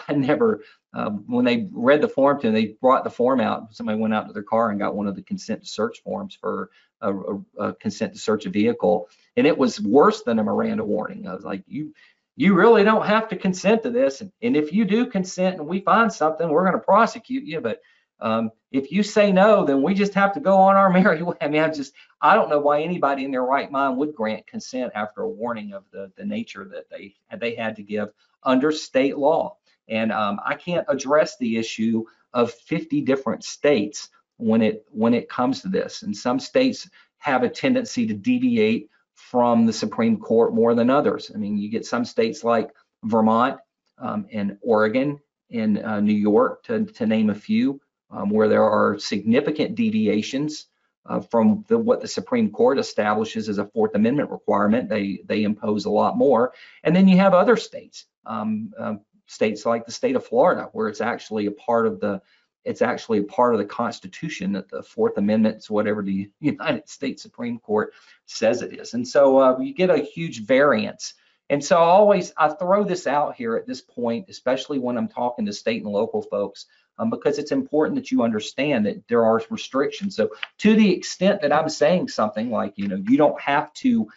I 0.09 0.12
never 0.12 0.62
um, 0.95 1.25
when 1.26 1.45
they 1.45 1.69
read 1.73 2.00
the 2.00 2.09
form 2.09 2.40
to 2.40 2.47
them, 2.47 2.54
they 2.54 2.76
brought 2.81 3.04
the 3.04 3.11
form 3.11 3.40
out. 3.40 3.75
Somebody 3.75 3.99
went 3.99 4.14
out 4.14 4.28
to 4.28 4.33
their 4.33 4.45
car 4.45 4.71
and 4.71 4.78
got 4.78 4.95
one 4.95 5.09
of 5.09 5.16
the 5.16 5.23
consent 5.23 5.62
to 5.62 5.69
search 5.69 6.02
forms 6.02 6.37
for 6.40 6.71
a, 7.00 7.12
a, 7.12 7.40
a, 7.59 7.75
consent 7.75 8.12
to 8.12 8.19
search 8.19 8.47
a 8.47 8.50
vehicle, 8.50 9.09
and 9.37 9.47
it 9.47 9.59
was 9.59 9.81
worse 9.81 10.23
than 10.23 10.38
a 10.38 10.45
Miranda 10.45 10.85
warning. 10.85 11.26
I 11.26 11.35
was 11.35 11.45
like, 11.45 11.64
you, 11.66 11.95
you 12.37 12.54
really 12.54 12.85
don't 12.85 13.07
have 13.07 13.28
to 13.28 13.37
consent 13.37 13.83
to 13.83 13.90
this, 13.90 14.21
and, 14.21 14.31
and 14.40 14.57
if 14.57 14.73
you 14.73 14.85
do 14.85 15.07
consent 15.07 15.59
and 15.59 15.66
we 15.66 15.81
find 15.81 16.12
something, 16.12 16.49
we're 16.49 16.64
going 16.64 16.78
to 16.78 16.78
prosecute 16.78 17.45
you. 17.45 17.61
But 17.61 17.81
um, 18.21 18.50
if 18.71 18.90
you 18.90 19.02
say 19.02 19.33
no, 19.33 19.64
then 19.64 19.83
we 19.83 19.94
just 19.94 20.14
have 20.14 20.33
to 20.35 20.40
go 20.40 20.56
on 20.56 20.76
our 20.76 20.90
merry 20.92 21.23
way. 21.23 21.37
I 21.40 21.49
mean, 21.49 21.62
I 21.62 21.68
just, 21.68 21.92
I 22.21 22.35
don't 22.35 22.50
know 22.50 22.61
why 22.61 22.83
anybody 22.83 23.25
in 23.25 23.30
their 23.30 23.44
right 23.44 23.71
mind 23.71 23.97
would 23.99 24.14
grant 24.14 24.47
consent 24.47 24.92
after 24.94 25.23
a 25.23 25.28
warning 25.28 25.73
of 25.73 25.85
the 25.92 26.11
the 26.16 26.25
nature 26.25 26.64
that 26.73 26.88
they 26.90 27.14
they 27.38 27.54
had 27.54 27.76
to 27.76 27.83
give 27.83 28.11
under 28.42 28.73
state 28.73 29.18
law. 29.18 29.56
And 29.88 30.12
um, 30.12 30.40
I 30.44 30.54
can't 30.54 30.87
address 30.88 31.37
the 31.37 31.59
issue 31.59 32.04
of 32.33 32.52
50 32.52 33.02
different 33.02 33.44
states 33.44 34.09
when 34.38 34.62
it 34.62 34.85
when 34.90 35.14
it 35.14 35.28
comes 35.28 35.62
to 35.62 35.68
this. 35.68 36.02
And 36.02 36.16
some 36.16 36.40
states 36.40 36.88
have 37.18 37.42
a 37.42 37.49
tendency 37.49 38.06
to 38.06 38.14
deviate 38.14 38.90
from 39.14 39.66
the 39.66 39.73
Supreme 39.73 40.18
Court 40.18 40.54
more 40.54 40.75
than 40.75 40.90
others. 40.90 41.30
I 41.35 41.38
mean, 41.38 41.56
you 41.56 41.71
get 41.71 41.87
some 41.87 42.04
states 42.04 42.44
like 42.44 42.71
Vermont 43.04 43.59
um, 43.99 44.26
and 44.33 44.59
Oregon 44.61 45.18
and 45.50 45.78
uh, 45.78 46.00
New 46.00 46.14
York, 46.14 46.64
to, 46.64 46.85
to 46.85 47.06
name 47.06 47.30
a 47.30 47.35
few, 47.35 47.80
um, 48.14 48.30
where 48.30 48.49
there 48.49 48.64
are 48.64 48.99
significant 48.99 49.75
deviations 49.75 50.66
uh, 51.06 51.21
from 51.21 51.64
the, 51.68 51.76
what 51.76 52.00
the 52.00 52.09
Supreme 52.09 52.50
Court 52.50 52.78
establishes 52.78 53.49
as 53.49 53.59
a 53.59 53.66
Fourth 53.66 53.94
Amendment 53.94 54.30
requirement. 54.30 54.88
They 54.88 55.21
they 55.26 55.42
impose 55.42 55.85
a 55.85 55.90
lot 55.90 56.16
more. 56.16 56.52
And 56.83 56.94
then 56.94 57.09
you 57.09 57.18
have 57.18 57.35
other 57.35 57.56
states, 57.56 58.06
um, 58.25 58.73
uh, 58.78 58.94
states 59.26 59.66
like 59.66 59.85
the 59.85 59.92
state 59.92 60.16
of 60.16 60.25
Florida, 60.25 60.71
where 60.73 60.88
it's 60.88 61.00
actually 61.02 61.47
a 61.47 61.52
part 61.52 61.87
of 61.87 62.00
the 62.00 62.23
it's 62.64 62.80
actually 62.80 63.18
a 63.18 63.25
part 63.25 63.54
of 63.54 63.59
the 63.59 63.66
Constitution 63.66 64.52
that 64.52 64.71
the 64.71 64.83
Fourth 64.83 65.18
Amendment 65.18 65.59
is 65.59 65.68
whatever 65.68 66.02
the 66.02 66.30
United 66.40 66.88
States 66.88 67.23
Supreme 67.23 67.59
Court 67.59 67.92
says 68.25 68.62
it 68.62 68.73
is. 68.73 68.94
And 68.94 69.06
so 69.06 69.38
uh, 69.38 69.59
you 69.59 69.75
get 69.75 69.90
a 69.90 69.99
huge 69.99 70.44
variance. 70.44 71.14
And 71.51 71.63
so 71.63 71.77
I 71.77 71.81
always 71.81 72.33
I 72.37 72.49
throw 72.49 72.85
this 72.85 73.07
out 73.07 73.37
here 73.37 73.57
at 73.57 73.67
this 73.67 73.81
point, 73.81 74.27
especially 74.29 74.79
when 74.79 74.97
I'm 74.97 75.09
talking 75.09 75.47
to 75.47 75.53
state 75.53 75.83
and 75.83 75.93
local 75.93 76.23
folks, 76.23 76.67
um, 76.99 77.11
because 77.11 77.39
it's 77.39 77.53
important 77.53 77.97
that 77.97 78.11
you 78.11 78.23
understand 78.23 78.87
that 78.87 79.07
there 79.09 79.25
are 79.25 79.43
restrictions. 79.51 80.17
So 80.17 80.31
to 80.59 80.75
the 80.75 80.91
extent 80.91 81.43
that 81.43 81.53
I'm 81.53 81.69
saying 81.69 82.09
something 82.09 82.51
like, 82.51 82.75
you 82.77 82.89
know, 82.89 82.97
you 82.97 83.19
don't 83.19 83.41
have 83.41 83.73
to 83.75 84.09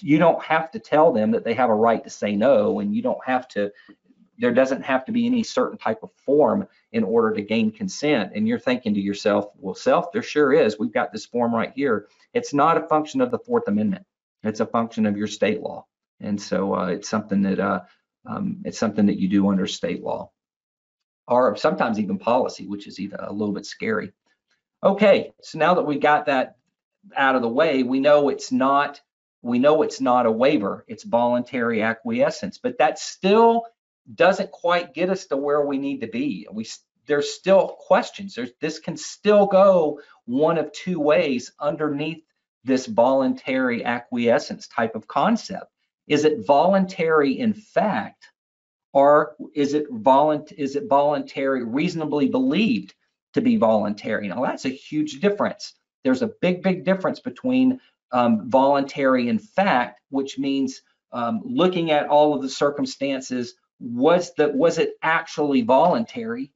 you 0.00 0.18
don't 0.18 0.42
have 0.42 0.70
to 0.72 0.78
tell 0.78 1.12
them 1.12 1.30
that 1.32 1.44
they 1.44 1.54
have 1.54 1.70
a 1.70 1.74
right 1.74 2.02
to 2.02 2.10
say 2.10 2.34
no 2.34 2.80
and 2.80 2.94
you 2.94 3.02
don't 3.02 3.24
have 3.24 3.46
to 3.48 3.70
there 4.38 4.52
doesn't 4.52 4.82
have 4.82 5.04
to 5.06 5.12
be 5.12 5.26
any 5.26 5.42
certain 5.42 5.78
type 5.78 6.02
of 6.02 6.10
form 6.24 6.68
in 6.92 7.02
order 7.04 7.34
to 7.34 7.42
gain 7.42 7.70
consent. 7.70 8.32
And 8.34 8.46
you're 8.46 8.58
thinking 8.58 8.94
to 8.94 9.00
yourself, 9.00 9.46
well, 9.56 9.74
self, 9.74 10.12
there 10.12 10.22
sure 10.22 10.52
is. 10.52 10.78
We've 10.78 10.92
got 10.92 11.12
this 11.12 11.24
form 11.24 11.54
right 11.54 11.72
here. 11.74 12.08
It's 12.34 12.52
not 12.52 12.76
a 12.76 12.86
function 12.86 13.20
of 13.20 13.30
the 13.30 13.38
Fourth 13.38 13.66
Amendment. 13.66 14.04
It's 14.42 14.60
a 14.60 14.66
function 14.66 15.06
of 15.06 15.16
your 15.16 15.26
state 15.26 15.62
law. 15.62 15.86
And 16.20 16.40
so 16.40 16.74
uh, 16.74 16.86
it's 16.86 17.08
something 17.08 17.42
that 17.42 17.60
uh, 17.60 17.80
um, 18.26 18.62
it's 18.64 18.78
something 18.78 19.06
that 19.06 19.18
you 19.18 19.28
do 19.28 19.48
under 19.48 19.66
state 19.66 20.02
law, 20.02 20.30
or 21.28 21.56
sometimes 21.56 21.98
even 21.98 22.18
policy, 22.18 22.66
which 22.66 22.86
is 22.86 22.98
even 22.98 23.20
a 23.20 23.32
little 23.32 23.54
bit 23.54 23.66
scary. 23.66 24.12
Okay, 24.82 25.32
so 25.42 25.58
now 25.58 25.74
that 25.74 25.86
we 25.86 25.98
got 25.98 26.26
that 26.26 26.56
out 27.16 27.36
of 27.36 27.42
the 27.42 27.48
way, 27.48 27.82
we 27.82 28.00
know 28.00 28.28
it's 28.28 28.50
not 28.50 29.00
we 29.42 29.58
know 29.58 29.82
it's 29.82 30.00
not 30.00 30.26
a 30.26 30.30
waiver. 30.30 30.84
It's 30.88 31.04
voluntary 31.04 31.82
acquiescence, 31.82 32.58
but 32.58 32.78
that 32.78 32.98
still 32.98 33.66
doesn't 34.12 34.50
quite 34.50 34.94
get 34.94 35.10
us 35.10 35.26
to 35.26 35.36
where 35.36 35.64
we 35.64 35.78
need 35.78 36.00
to 36.00 36.08
be. 36.08 36.46
We 36.50 36.66
there's 37.06 37.32
still 37.32 37.76
questions. 37.78 38.34
There's 38.34 38.50
this 38.60 38.78
can 38.78 38.96
still 38.96 39.46
go 39.46 40.00
one 40.24 40.58
of 40.58 40.72
two 40.72 40.98
ways 40.98 41.52
underneath 41.60 42.24
this 42.64 42.86
voluntary 42.86 43.84
acquiescence 43.84 44.66
type 44.66 44.96
of 44.96 45.06
concept. 45.06 45.70
Is 46.06 46.24
it 46.24 46.46
voluntary 46.46 47.38
in 47.38 47.52
fact, 47.54 48.30
or 48.92 49.36
is 49.54 49.74
it 49.74 49.86
volunt 49.90 50.52
is 50.56 50.76
it 50.76 50.88
voluntary 50.88 51.64
reasonably 51.64 52.28
believed 52.28 52.94
to 53.36 53.42
be 53.42 53.56
voluntary. 53.56 54.28
Now 54.28 54.42
that's 54.42 54.64
a 54.64 54.70
huge 54.70 55.20
difference. 55.20 55.74
There's 56.04 56.22
a 56.22 56.32
big, 56.40 56.62
big 56.62 56.84
difference 56.84 57.20
between 57.20 57.78
um, 58.10 58.48
voluntary 58.50 59.28
in 59.28 59.38
fact, 59.38 60.00
which 60.08 60.38
means 60.38 60.80
um, 61.12 61.42
looking 61.44 61.90
at 61.90 62.08
all 62.08 62.34
of 62.34 62.40
the 62.40 62.48
circumstances, 62.48 63.54
was 63.78 64.32
that 64.36 64.54
was 64.54 64.78
it 64.78 64.94
actually 65.02 65.60
voluntary, 65.60 66.50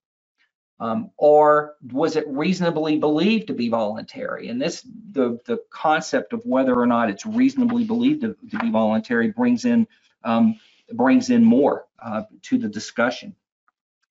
um, 0.81 1.11
or 1.19 1.77
was 1.93 2.17
it 2.17 2.27
reasonably 2.27 2.99
believed 2.99 3.47
to 3.49 3.53
be 3.53 3.69
voluntary? 3.69 4.49
And 4.49 4.61
this, 4.61 4.83
the 5.13 5.39
the 5.45 5.61
concept 5.71 6.33
of 6.33 6.45
whether 6.45 6.75
or 6.75 6.87
not 6.87 7.11
it's 7.11 7.27
reasonably 7.27 7.85
believed 7.85 8.23
to, 8.23 8.35
to 8.51 8.59
be 8.59 8.71
voluntary 8.71 9.31
brings 9.31 9.67
in 9.67 9.87
um, 10.25 10.59
brings 10.95 11.29
in 11.31 11.45
more 11.45 11.87
uh, 12.03 12.23
to 12.43 12.59
the 12.59 12.69
discussion. 12.69 13.37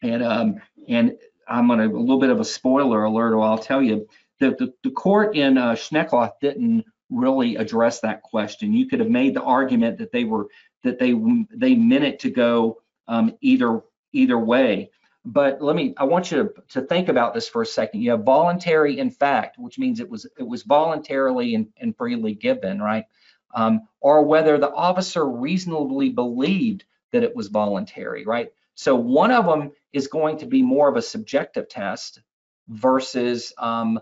And 0.04 0.24
um, 0.24 0.62
and 0.88 1.18
I'm 1.48 1.68
gonna 1.68 1.88
a 1.88 1.90
little 1.90 2.20
bit 2.20 2.30
of 2.30 2.40
a 2.40 2.46
spoiler 2.46 3.04
alert. 3.04 3.34
or 3.34 3.42
I'll 3.42 3.58
tell 3.58 3.82
you 3.82 4.08
that 4.40 4.60
the, 4.60 4.72
the 4.84 4.92
court 4.92 5.36
in 5.36 5.58
uh, 5.58 5.72
Schneckloth 5.74 6.34
didn't 6.40 6.86
really 7.10 7.56
address 7.56 8.00
that 8.02 8.22
question. 8.22 8.74
You 8.74 8.88
could 8.88 9.00
have 9.00 9.10
made 9.10 9.34
the 9.34 9.42
argument 9.42 9.98
that 9.98 10.12
they 10.12 10.24
were 10.24 10.48
that 10.84 11.00
they 11.00 11.16
they 11.52 11.74
meant 11.74 12.04
it 12.04 12.20
to 12.20 12.30
go 12.30 12.82
um, 13.08 13.36
either 13.42 13.82
either 14.14 14.38
way. 14.38 14.92
But 15.26 15.62
let 15.62 15.76
me 15.76 15.94
I 15.98 16.06
want 16.06 16.32
you 16.32 16.44
to, 16.44 16.80
to 16.80 16.88
think 16.88 17.10
about 17.10 17.34
this 17.34 17.48
for 17.48 17.62
a 17.62 17.66
second. 17.66 18.02
You 18.02 18.12
have 18.12 18.24
voluntary 18.24 19.00
in 19.00 19.12
fact, 19.12 19.58
which 19.60 19.78
means 19.78 20.00
it 20.00 20.10
was 20.10 20.26
it 20.38 20.48
was 20.48 20.64
voluntarily 20.64 21.56
and, 21.56 21.68
and 21.78 21.96
freely 21.96 22.34
given, 22.34 22.82
right? 22.82 23.06
Um, 23.54 23.82
or 24.00 24.24
whether 24.24 24.58
the 24.58 24.72
officer 24.72 25.28
reasonably 25.28 26.10
believed 26.10 26.86
that 27.12 27.24
it 27.24 27.36
was 27.36 27.48
voluntary, 27.48 28.26
right? 28.26 28.50
So 28.76 28.96
one 28.96 29.32
of 29.32 29.46
them 29.46 29.72
is 29.92 30.08
going 30.08 30.38
to 30.38 30.46
be 30.46 30.62
more 30.62 30.88
of 30.88 30.96
a 30.96 31.02
subjective 31.02 31.68
test 31.68 32.22
versus 32.70 33.52
um, 33.58 34.00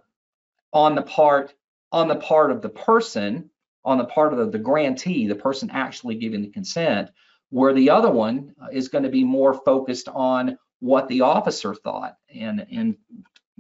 on 0.74 0.96
the 0.96 1.02
part 1.02 1.54
on 1.92 2.08
the 2.08 2.16
part 2.16 2.52
of 2.52 2.62
the 2.62 2.70
person, 2.70 3.50
on 3.86 3.98
the 3.98 4.06
part 4.06 4.34
of 4.34 4.40
the, 4.40 4.50
the 4.50 4.60
grantee, 4.60 5.26
the 5.28 5.36
person 5.36 5.72
actually 5.72 6.16
giving 6.16 6.42
the 6.42 6.50
consent, 6.50 7.10
where 7.50 7.74
the 7.74 7.90
other 7.90 8.12
one 8.12 8.54
is 8.72 8.90
going 8.90 9.06
to 9.06 9.10
be 9.10 9.24
more 9.24 9.54
focused 9.54 10.10
on 10.10 10.58
what 10.80 11.08
the 11.08 11.22
officer 11.22 11.74
thought. 11.74 12.18
And, 12.34 12.66
and 12.72 12.98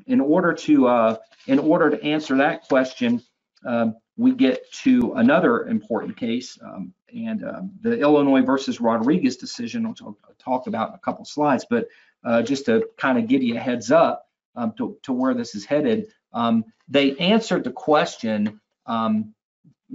in 0.05 0.21
order 0.21 0.53
to 0.53 0.87
uh, 0.87 1.17
in 1.47 1.59
order 1.59 1.89
to 1.89 2.03
answer 2.03 2.37
that 2.37 2.67
question, 2.67 3.21
um, 3.65 3.95
we 4.17 4.33
get 4.33 4.71
to 4.83 5.13
another 5.13 5.65
important 5.67 6.17
case, 6.17 6.57
um, 6.61 6.93
and 7.13 7.43
um, 7.43 7.71
the 7.81 7.99
Illinois 7.99 8.41
versus 8.41 8.81
Rodriguez 8.81 9.37
decision, 9.37 9.87
which 9.87 10.01
I'll 10.01 10.17
talk 10.39 10.67
about 10.67 10.89
in 10.89 10.95
a 10.95 10.99
couple 10.99 11.25
slides. 11.25 11.65
But 11.69 11.87
uh, 12.23 12.41
just 12.41 12.65
to 12.65 12.87
kind 12.97 13.17
of 13.17 13.27
give 13.27 13.43
you 13.43 13.55
a 13.55 13.59
heads 13.59 13.91
up 13.91 14.27
um, 14.55 14.73
to, 14.77 14.97
to 15.03 15.13
where 15.13 15.33
this 15.33 15.55
is 15.55 15.65
headed, 15.65 16.07
um, 16.33 16.65
they 16.87 17.15
answered 17.17 17.63
the 17.63 17.71
question 17.71 18.59
um, 18.85 19.33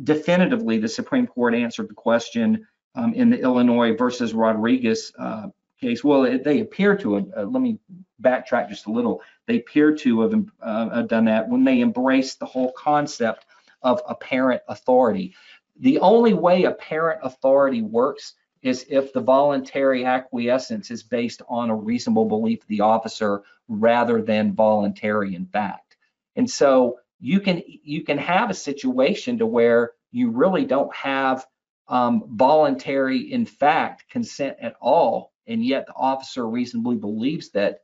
definitively. 0.02 0.78
The 0.78 0.88
Supreme 0.88 1.26
Court 1.26 1.54
answered 1.54 1.88
the 1.88 1.94
question 1.94 2.66
in 3.14 3.30
the 3.30 3.40
Illinois 3.40 3.96
versus 3.96 4.34
Rodriguez 4.34 5.12
uh, 5.18 5.48
case. 5.82 6.02
Well, 6.02 6.24
it, 6.24 6.44
they 6.44 6.60
appear 6.60 6.96
to 6.98 7.14
have, 7.14 7.26
uh, 7.36 7.42
let 7.42 7.60
me 7.60 7.78
backtrack 8.22 8.68
just 8.68 8.86
a 8.86 8.92
little. 8.92 9.20
They 9.46 9.56
appear 9.56 9.94
to 9.96 10.20
have 10.22 10.44
uh, 10.62 11.02
done 11.02 11.26
that 11.26 11.48
when 11.48 11.64
they 11.64 11.80
embraced 11.80 12.38
the 12.38 12.46
whole 12.46 12.72
concept 12.72 13.44
of 13.82 14.00
apparent 14.08 14.62
authority. 14.68 15.34
The 15.80 15.98
only 15.98 16.32
way 16.32 16.64
apparent 16.64 17.20
authority 17.22 17.82
works 17.82 18.34
is 18.62 18.86
if 18.88 19.12
the 19.12 19.20
voluntary 19.20 20.04
acquiescence 20.04 20.90
is 20.90 21.02
based 21.02 21.42
on 21.48 21.68
a 21.68 21.74
reasonable 21.74 22.26
belief 22.26 22.62
of 22.62 22.68
the 22.68 22.82
officer 22.82 23.42
rather 23.68 24.22
than 24.22 24.54
voluntary 24.54 25.34
in 25.34 25.46
fact. 25.46 25.96
And 26.36 26.48
so 26.48 26.98
you 27.18 27.40
can 27.40 27.62
you 27.66 28.04
can 28.04 28.18
have 28.18 28.50
a 28.50 28.54
situation 28.54 29.38
to 29.38 29.46
where 29.46 29.92
you 30.12 30.30
really 30.30 30.64
don't 30.64 30.94
have 30.94 31.44
um, 31.88 32.24
voluntary, 32.28 33.32
in 33.32 33.44
fact, 33.46 34.08
consent 34.08 34.56
at 34.60 34.76
all, 34.80 35.31
and 35.46 35.64
yet 35.64 35.86
the 35.86 35.94
officer 35.94 36.48
reasonably 36.48 36.96
believes 36.96 37.50
that 37.50 37.80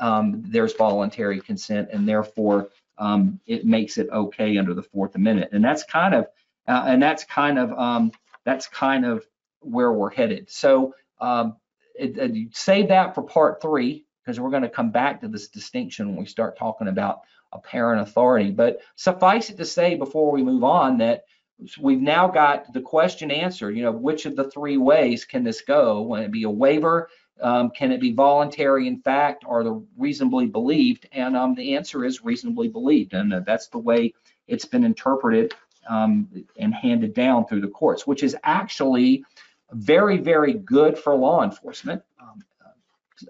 um, 0.00 0.42
there's 0.46 0.74
voluntary 0.74 1.40
consent, 1.40 1.88
and 1.92 2.08
therefore 2.08 2.68
um, 2.98 3.40
it 3.46 3.64
makes 3.64 3.98
it 3.98 4.08
okay 4.10 4.58
under 4.58 4.74
the 4.74 4.82
Fourth 4.82 5.14
Amendment. 5.14 5.52
And 5.52 5.64
that's 5.64 5.84
kind 5.84 6.14
of 6.14 6.26
uh, 6.68 6.84
and 6.86 7.02
that's 7.02 7.24
kind 7.24 7.58
of 7.58 7.72
um, 7.72 8.12
that's 8.44 8.68
kind 8.68 9.04
of 9.04 9.26
where 9.60 9.92
we're 9.92 10.10
headed. 10.10 10.50
So 10.50 10.94
um, 11.20 11.56
it, 11.98 12.16
it, 12.18 12.56
save 12.56 12.88
that 12.88 13.14
for 13.14 13.22
part 13.22 13.60
three 13.60 14.04
because 14.24 14.38
we're 14.38 14.50
going 14.50 14.62
to 14.62 14.68
come 14.68 14.90
back 14.90 15.20
to 15.20 15.28
this 15.28 15.48
distinction 15.48 16.08
when 16.08 16.16
we 16.16 16.26
start 16.26 16.56
talking 16.56 16.88
about 16.88 17.20
apparent 17.52 18.02
authority. 18.02 18.50
But 18.50 18.80
suffice 18.96 19.50
it 19.50 19.56
to 19.56 19.64
say 19.64 19.94
before 19.94 20.30
we 20.30 20.42
move 20.42 20.64
on 20.64 20.98
that 20.98 21.24
we've 21.80 22.00
now 22.00 22.28
got 22.28 22.72
the 22.72 22.80
question 22.80 23.30
answered. 23.30 23.76
You 23.76 23.84
know, 23.84 23.92
which 23.92 24.26
of 24.26 24.36
the 24.36 24.50
three 24.50 24.76
ways 24.76 25.24
can 25.24 25.44
this 25.44 25.60
go? 25.60 26.02
Will 26.02 26.16
it 26.16 26.30
be 26.30 26.44
a 26.44 26.50
waiver? 26.50 27.08
Um, 27.40 27.70
can 27.70 27.90
it 27.90 28.00
be 28.00 28.12
voluntary 28.12 28.86
in 28.86 29.00
fact 29.00 29.44
or 29.46 29.64
the 29.64 29.84
reasonably 29.96 30.46
believed? 30.46 31.08
And 31.12 31.36
um, 31.36 31.54
the 31.54 31.74
answer 31.74 32.04
is 32.04 32.24
reasonably 32.24 32.68
believed. 32.68 33.14
And 33.14 33.32
uh, 33.32 33.40
that's 33.40 33.68
the 33.68 33.78
way 33.78 34.14
it's 34.46 34.64
been 34.64 34.84
interpreted 34.84 35.54
um, 35.88 36.28
and 36.56 36.74
handed 36.74 37.14
down 37.14 37.46
through 37.46 37.62
the 37.62 37.68
courts, 37.68 38.06
which 38.06 38.22
is 38.22 38.36
actually 38.44 39.24
very, 39.72 40.18
very 40.18 40.54
good 40.54 40.98
for 40.98 41.16
law 41.16 41.42
enforcement. 41.42 42.02
Um, 42.20 42.42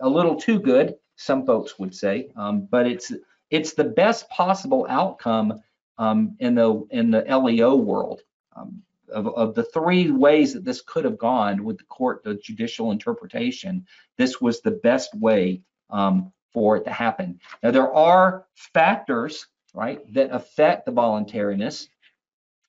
a 0.01 0.09
little 0.09 0.37
too 0.37 0.59
good, 0.59 0.97
some 1.17 1.47
folks 1.47 1.79
would 1.79 1.95
say, 1.95 2.31
um, 2.37 2.67
but 2.71 2.87
it's 2.87 3.13
it's 3.51 3.75
the 3.75 3.85
best 3.85 4.29
possible 4.31 4.87
outcome 4.89 5.61
um, 6.03 6.35
in 6.41 6.57
the 6.57 6.85
in 6.91 7.13
the 7.13 7.23
LEO 7.23 7.77
world. 7.77 8.23
Um, 8.57 8.83
of, 9.13 9.29
of, 9.29 9.55
the 9.55 9.63
three 9.63 10.11
ways 10.11 10.55
that 10.55 10.65
this 10.65 10.81
could 10.81 11.05
have 11.05 11.19
gone 11.19 11.65
with 11.65 11.77
the 11.77 11.85
court, 11.85 12.25
the 12.25 12.35
judicial 12.35 12.93
interpretation, 12.93 13.87
this 14.17 14.41
was 14.41 14.61
the 14.61 14.71
best 14.71 15.15
way 15.15 15.61
um, 15.91 16.33
for 16.51 16.79
it 16.79 16.85
to 16.85 16.91
happen. 16.91 17.39
Now 17.63 17.73
there 17.73 17.93
are 17.93 18.47
factors, 18.55 19.47
right, 19.75 20.01
that 20.15 20.31
affect 20.33 20.87
the 20.87 20.93
voluntariness, 20.93 21.89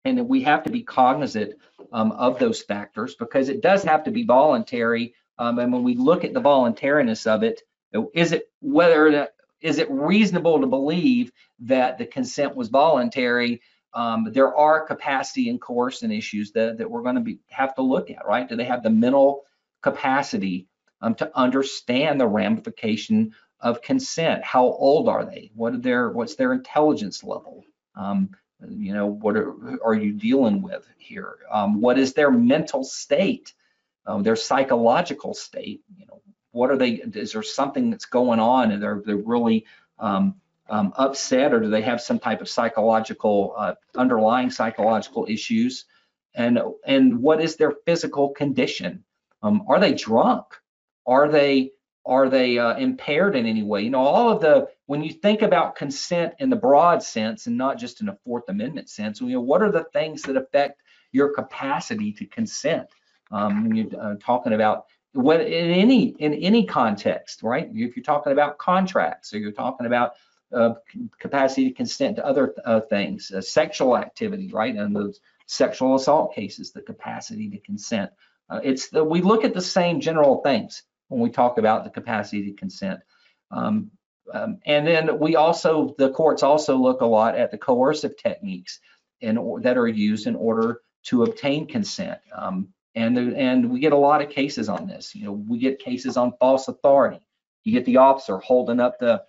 and 0.03 0.27
we 0.27 0.41
have 0.41 0.63
to 0.63 0.69
be 0.69 0.83
cognizant 0.83 1.53
um, 1.93 2.11
of 2.11 2.39
those 2.39 2.61
factors 2.61 3.15
because 3.15 3.47
it 3.47 3.61
does 3.61 3.83
have 3.83 4.03
to 4.03 4.11
be 4.11 4.25
voluntary. 4.25 5.15
Um, 5.37 5.59
and 5.59 5.71
when 5.71 5.83
we 5.83 5.95
look 5.95 6.25
at 6.25 6.33
the 6.33 6.41
voluntariness 6.41 7.25
of 7.25 7.43
it, 7.43 7.61
is 8.13 8.33
it 8.33 8.49
whether 8.59 9.29
is 9.63 9.79
it 9.79 9.89
reasonable 9.89 10.59
to 10.59 10.67
believe 10.67 11.31
that 11.59 11.97
the 11.97 12.05
consent 12.05 12.55
was 12.55 12.67
voluntary? 12.67 13.61
Um, 13.93 14.27
there 14.31 14.55
are 14.55 14.85
capacity 14.85 15.49
and 15.49 15.59
coercion 15.59 16.11
issues 16.11 16.51
that, 16.51 16.77
that 16.77 16.91
we're 16.91 17.01
going 17.01 17.15
to 17.15 17.21
be 17.21 17.39
have 17.49 17.73
to 17.75 17.81
look 17.81 18.11
at, 18.11 18.27
right? 18.27 18.47
Do 18.47 18.55
they 18.55 18.65
have 18.65 18.83
the 18.83 18.89
mental 18.89 19.43
capacity 19.81 20.67
um, 21.01 21.15
to 21.15 21.31
understand 21.37 22.19
the 22.19 22.27
ramification 22.27 23.33
of 23.61 23.81
consent? 23.81 24.43
How 24.43 24.65
old 24.65 25.07
are 25.07 25.25
they? 25.25 25.51
What 25.55 25.73
are 25.73 25.79
their 25.79 26.09
what's 26.09 26.35
their 26.35 26.53
intelligence 26.53 27.23
level? 27.23 27.63
Um, 27.95 28.31
you 28.67 28.93
know, 28.93 29.07
what 29.07 29.37
are, 29.37 29.53
are 29.83 29.93
you 29.93 30.13
dealing 30.13 30.61
with 30.61 30.87
here? 30.97 31.37
Um, 31.51 31.79
what 31.79 31.97
is 31.97 32.13
their 32.13 32.31
mental 32.31 32.83
state? 32.83 33.53
Um, 34.05 34.23
their 34.23 34.35
psychological 34.35 35.33
state? 35.33 35.81
You 35.95 36.05
know, 36.07 36.21
what 36.53 36.71
are 36.71 36.77
they, 36.77 36.91
is 36.91 37.33
there 37.33 37.43
something 37.43 37.89
that's 37.89 38.05
going 38.05 38.39
on 38.39 38.71
and 38.71 38.81
they're, 38.81 39.01
they're 39.05 39.17
really 39.17 39.65
um, 39.99 40.35
um, 40.69 40.93
upset 40.95 41.53
or 41.53 41.59
do 41.59 41.69
they 41.69 41.81
have 41.81 41.99
some 41.99 42.19
type 42.19 42.41
of 42.41 42.47
psychological, 42.47 43.53
uh, 43.57 43.73
underlying 43.95 44.49
psychological 44.49 45.25
issues? 45.27 45.85
And, 46.35 46.59
and 46.85 47.19
what 47.21 47.41
is 47.41 47.57
their 47.57 47.73
physical 47.85 48.29
condition? 48.29 49.03
Um, 49.41 49.65
are 49.67 49.79
they 49.79 49.93
drunk? 49.93 50.45
Are 51.05 51.27
they, 51.27 51.71
are 52.05 52.29
they 52.29 52.59
uh, 52.59 52.77
impaired 52.77 53.35
in 53.35 53.45
any 53.45 53.63
way? 53.63 53.81
You 53.81 53.89
know, 53.89 53.99
all 53.99 54.29
of 54.29 54.41
the, 54.41 54.67
when 54.85 55.03
you 55.03 55.11
think 55.11 55.41
about 55.41 55.75
consent 55.75 56.33
in 56.39 56.49
the 56.49 56.55
broad 56.55 57.01
sense 57.01 57.47
and 57.47 57.57
not 57.57 57.79
just 57.79 58.01
in 58.01 58.09
a 58.09 58.17
Fourth 58.25 58.47
Amendment 58.49 58.89
sense, 58.89 59.21
you 59.21 59.29
know, 59.29 59.41
what 59.41 59.61
are 59.61 59.71
the 59.71 59.85
things 59.85 60.21
that 60.23 60.37
affect 60.37 60.81
your 61.11 61.33
capacity 61.33 62.11
to 62.13 62.25
consent? 62.25 62.87
Um, 63.31 63.63
when 63.63 63.75
you're 63.75 63.99
uh, 63.99 64.15
talking 64.19 64.53
about 64.53 64.85
what 65.13 65.41
in 65.41 65.71
any 65.71 66.07
in 66.19 66.33
any 66.33 66.65
context, 66.65 67.43
right? 67.43 67.69
If 67.71 67.95
you're 67.95 68.03
talking 68.03 68.33
about 68.33 68.57
contracts 68.57 69.33
or 69.33 69.37
you're 69.37 69.51
talking 69.51 69.85
about 69.85 70.13
uh, 70.51 70.73
capacity 71.19 71.69
to 71.69 71.73
consent 71.73 72.17
to 72.17 72.25
other 72.25 72.53
uh, 72.65 72.81
things, 72.81 73.31
uh, 73.31 73.41
sexual 73.41 73.97
activity, 73.97 74.51
right? 74.51 74.75
And 74.75 74.95
those 74.95 75.19
sexual 75.45 75.95
assault 75.95 76.33
cases, 76.33 76.71
the 76.71 76.81
capacity 76.81 77.49
to 77.49 77.57
consent. 77.59 78.11
Uh, 78.49 78.59
it's 78.63 78.89
the, 78.89 79.03
we 79.03 79.21
look 79.21 79.43
at 79.43 79.53
the 79.53 79.61
same 79.61 79.99
general 79.99 80.41
things 80.41 80.83
when 81.07 81.21
we 81.21 81.29
talk 81.29 81.57
about 81.57 81.83
the 81.83 81.89
capacity 81.89 82.51
to 82.51 82.53
consent. 82.53 82.99
Um, 83.51 83.91
um, 84.33 84.59
and 84.65 84.87
then 84.87 85.19
we 85.19 85.35
also, 85.35 85.95
the 85.97 86.11
courts 86.11 86.43
also 86.43 86.77
look 86.77 87.01
a 87.01 87.05
lot 87.05 87.35
at 87.35 87.51
the 87.51 87.57
coercive 87.57 88.15
techniques 88.17 88.79
in, 89.21 89.59
that 89.61 89.77
are 89.77 89.87
used 89.87 90.27
in 90.27 90.35
order 90.35 90.81
to 91.03 91.23
obtain 91.23 91.67
consent. 91.67 92.19
Um, 92.35 92.69
and 92.95 93.17
the, 93.17 93.35
and 93.35 93.69
we 93.69 93.79
get 93.79 93.93
a 93.93 93.97
lot 93.97 94.21
of 94.21 94.29
cases 94.29 94.69
on 94.69 94.87
this. 94.87 95.15
You 95.15 95.25
know, 95.25 95.31
we 95.31 95.57
get 95.57 95.79
cases 95.79 96.17
on 96.17 96.33
false 96.39 96.67
authority. 96.67 97.19
You 97.63 97.73
get 97.73 97.85
the 97.85 97.97
officer 97.97 98.37
holding 98.37 98.79
up 98.79 98.99
the 98.99 99.23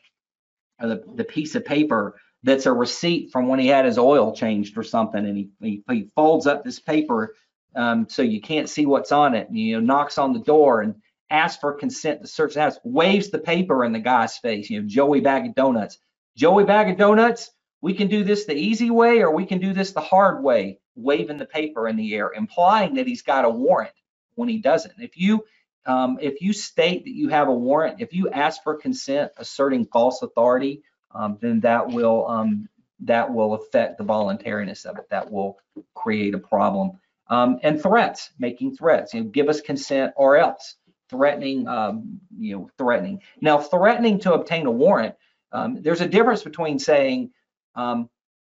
the, 0.81 1.03
the 1.15 1.25
piece 1.25 1.55
of 1.55 1.65
paper 1.65 2.21
that's 2.43 2.67
a 2.67 2.73
receipt 2.73 3.31
from 3.31 3.49
when 3.49 3.59
he 3.59 3.69
had 3.69 3.85
his 3.85 3.97
oil 3.97 4.35
changed 4.35 4.77
or 4.77 4.83
something, 4.83 5.25
and 5.25 5.37
he, 5.37 5.49
he, 5.61 5.83
he 5.89 6.11
folds 6.15 6.47
up 6.47 6.65
this 6.65 6.79
paper 6.79 7.35
um, 7.77 8.07
so 8.09 8.23
you 8.23 8.41
can't 8.41 8.69
see 8.69 8.87
what's 8.87 9.13
on 9.13 9.35
it, 9.35 9.49
and 9.49 9.59
you 9.59 9.75
know, 9.75 9.81
knocks 9.81 10.19
on 10.19 10.33
the 10.33 10.41
door 10.41 10.83
and 10.83 10.95
asks 11.31 11.61
for 11.61 11.73
consent 11.73 12.21
to 12.23 12.27
search 12.29 12.55
the 12.55 12.61
house, 12.61 12.79
waves 12.85 13.31
the 13.31 13.39
paper 13.39 13.85
in 13.85 13.93
the 13.93 13.99
guy's 13.99 14.39
face, 14.39 14.71
you 14.71 14.81
know, 14.81 14.89
Joey 14.89 15.21
Bag 15.21 15.47
of 15.47 15.55
Donuts. 15.55 15.99
Joey 16.37 16.65
Bag 16.65 16.91
of 16.91 16.97
Donuts, 16.97 17.51
we 17.81 17.95
can 17.95 18.09
do 18.09 18.25
this 18.25 18.45
the 18.45 18.55
easy 18.55 18.91
way 18.91 19.21
or 19.21 19.31
we 19.31 19.47
can 19.47 19.59
do 19.59 19.73
this 19.73 19.93
the 19.93 20.01
hard 20.01 20.43
way, 20.43 20.79
waving 20.97 21.39
the 21.39 21.47
paper 21.47 21.89
in 21.89 21.97
the 21.97 22.15
air, 22.15 22.33
implying 22.35 22.95
that 22.95 23.07
he's 23.07 23.23
got 23.23 23.45
a 23.45 23.51
warrant 23.51 23.93
when 24.35 24.49
he 24.49 24.59
doesn't. 24.59 24.95
If 24.99 25.17
you 25.17 25.45
um, 25.87 26.19
if 26.21 26.41
you 26.41 26.53
state 26.53 27.05
that 27.05 27.15
you 27.15 27.29
have 27.29 27.49
a 27.49 27.55
warrant, 27.55 28.01
if 28.01 28.15
you 28.15 28.31
ask 28.31 28.63
for 28.63 28.75
consent 28.75 29.33
asserting 29.37 29.85
false 29.87 30.23
authority, 30.23 30.83
um, 31.15 31.37
then 31.41 31.61
that 31.61 31.89
will 31.89 32.27
um, 32.27 32.69
that 33.01 33.33
will 33.33 33.55
affect 33.55 33.99
the 33.99 34.05
voluntariness 34.05 34.87
of 34.87 34.99
it. 34.99 35.09
That 35.11 35.31
will 35.31 35.59
create 35.95 36.35
a 36.35 36.39
problem. 36.39 36.93
Um, 37.29 37.59
and 37.63 37.81
threats, 37.81 38.31
making 38.39 38.77
threats, 38.77 39.15
you 39.15 39.23
know, 39.23 39.31
give 39.31 39.49
us 39.49 39.61
consent 39.61 40.13
or 40.17 40.37
else. 40.37 40.77
Threatening, 41.11 41.69
um, 41.69 42.21
you 42.37 42.57
know, 42.57 42.71
threatening. 42.79 43.21
Now, 43.41 43.59
threatening 43.59 44.19
to 44.21 44.33
obtain 44.33 44.67
a 44.67 44.71
warrant, 44.71 45.15
um, 45.53 45.83
there's 45.83 46.01
a 46.01 46.09
difference 46.09 46.43
between 46.43 46.79
saying 46.79 47.31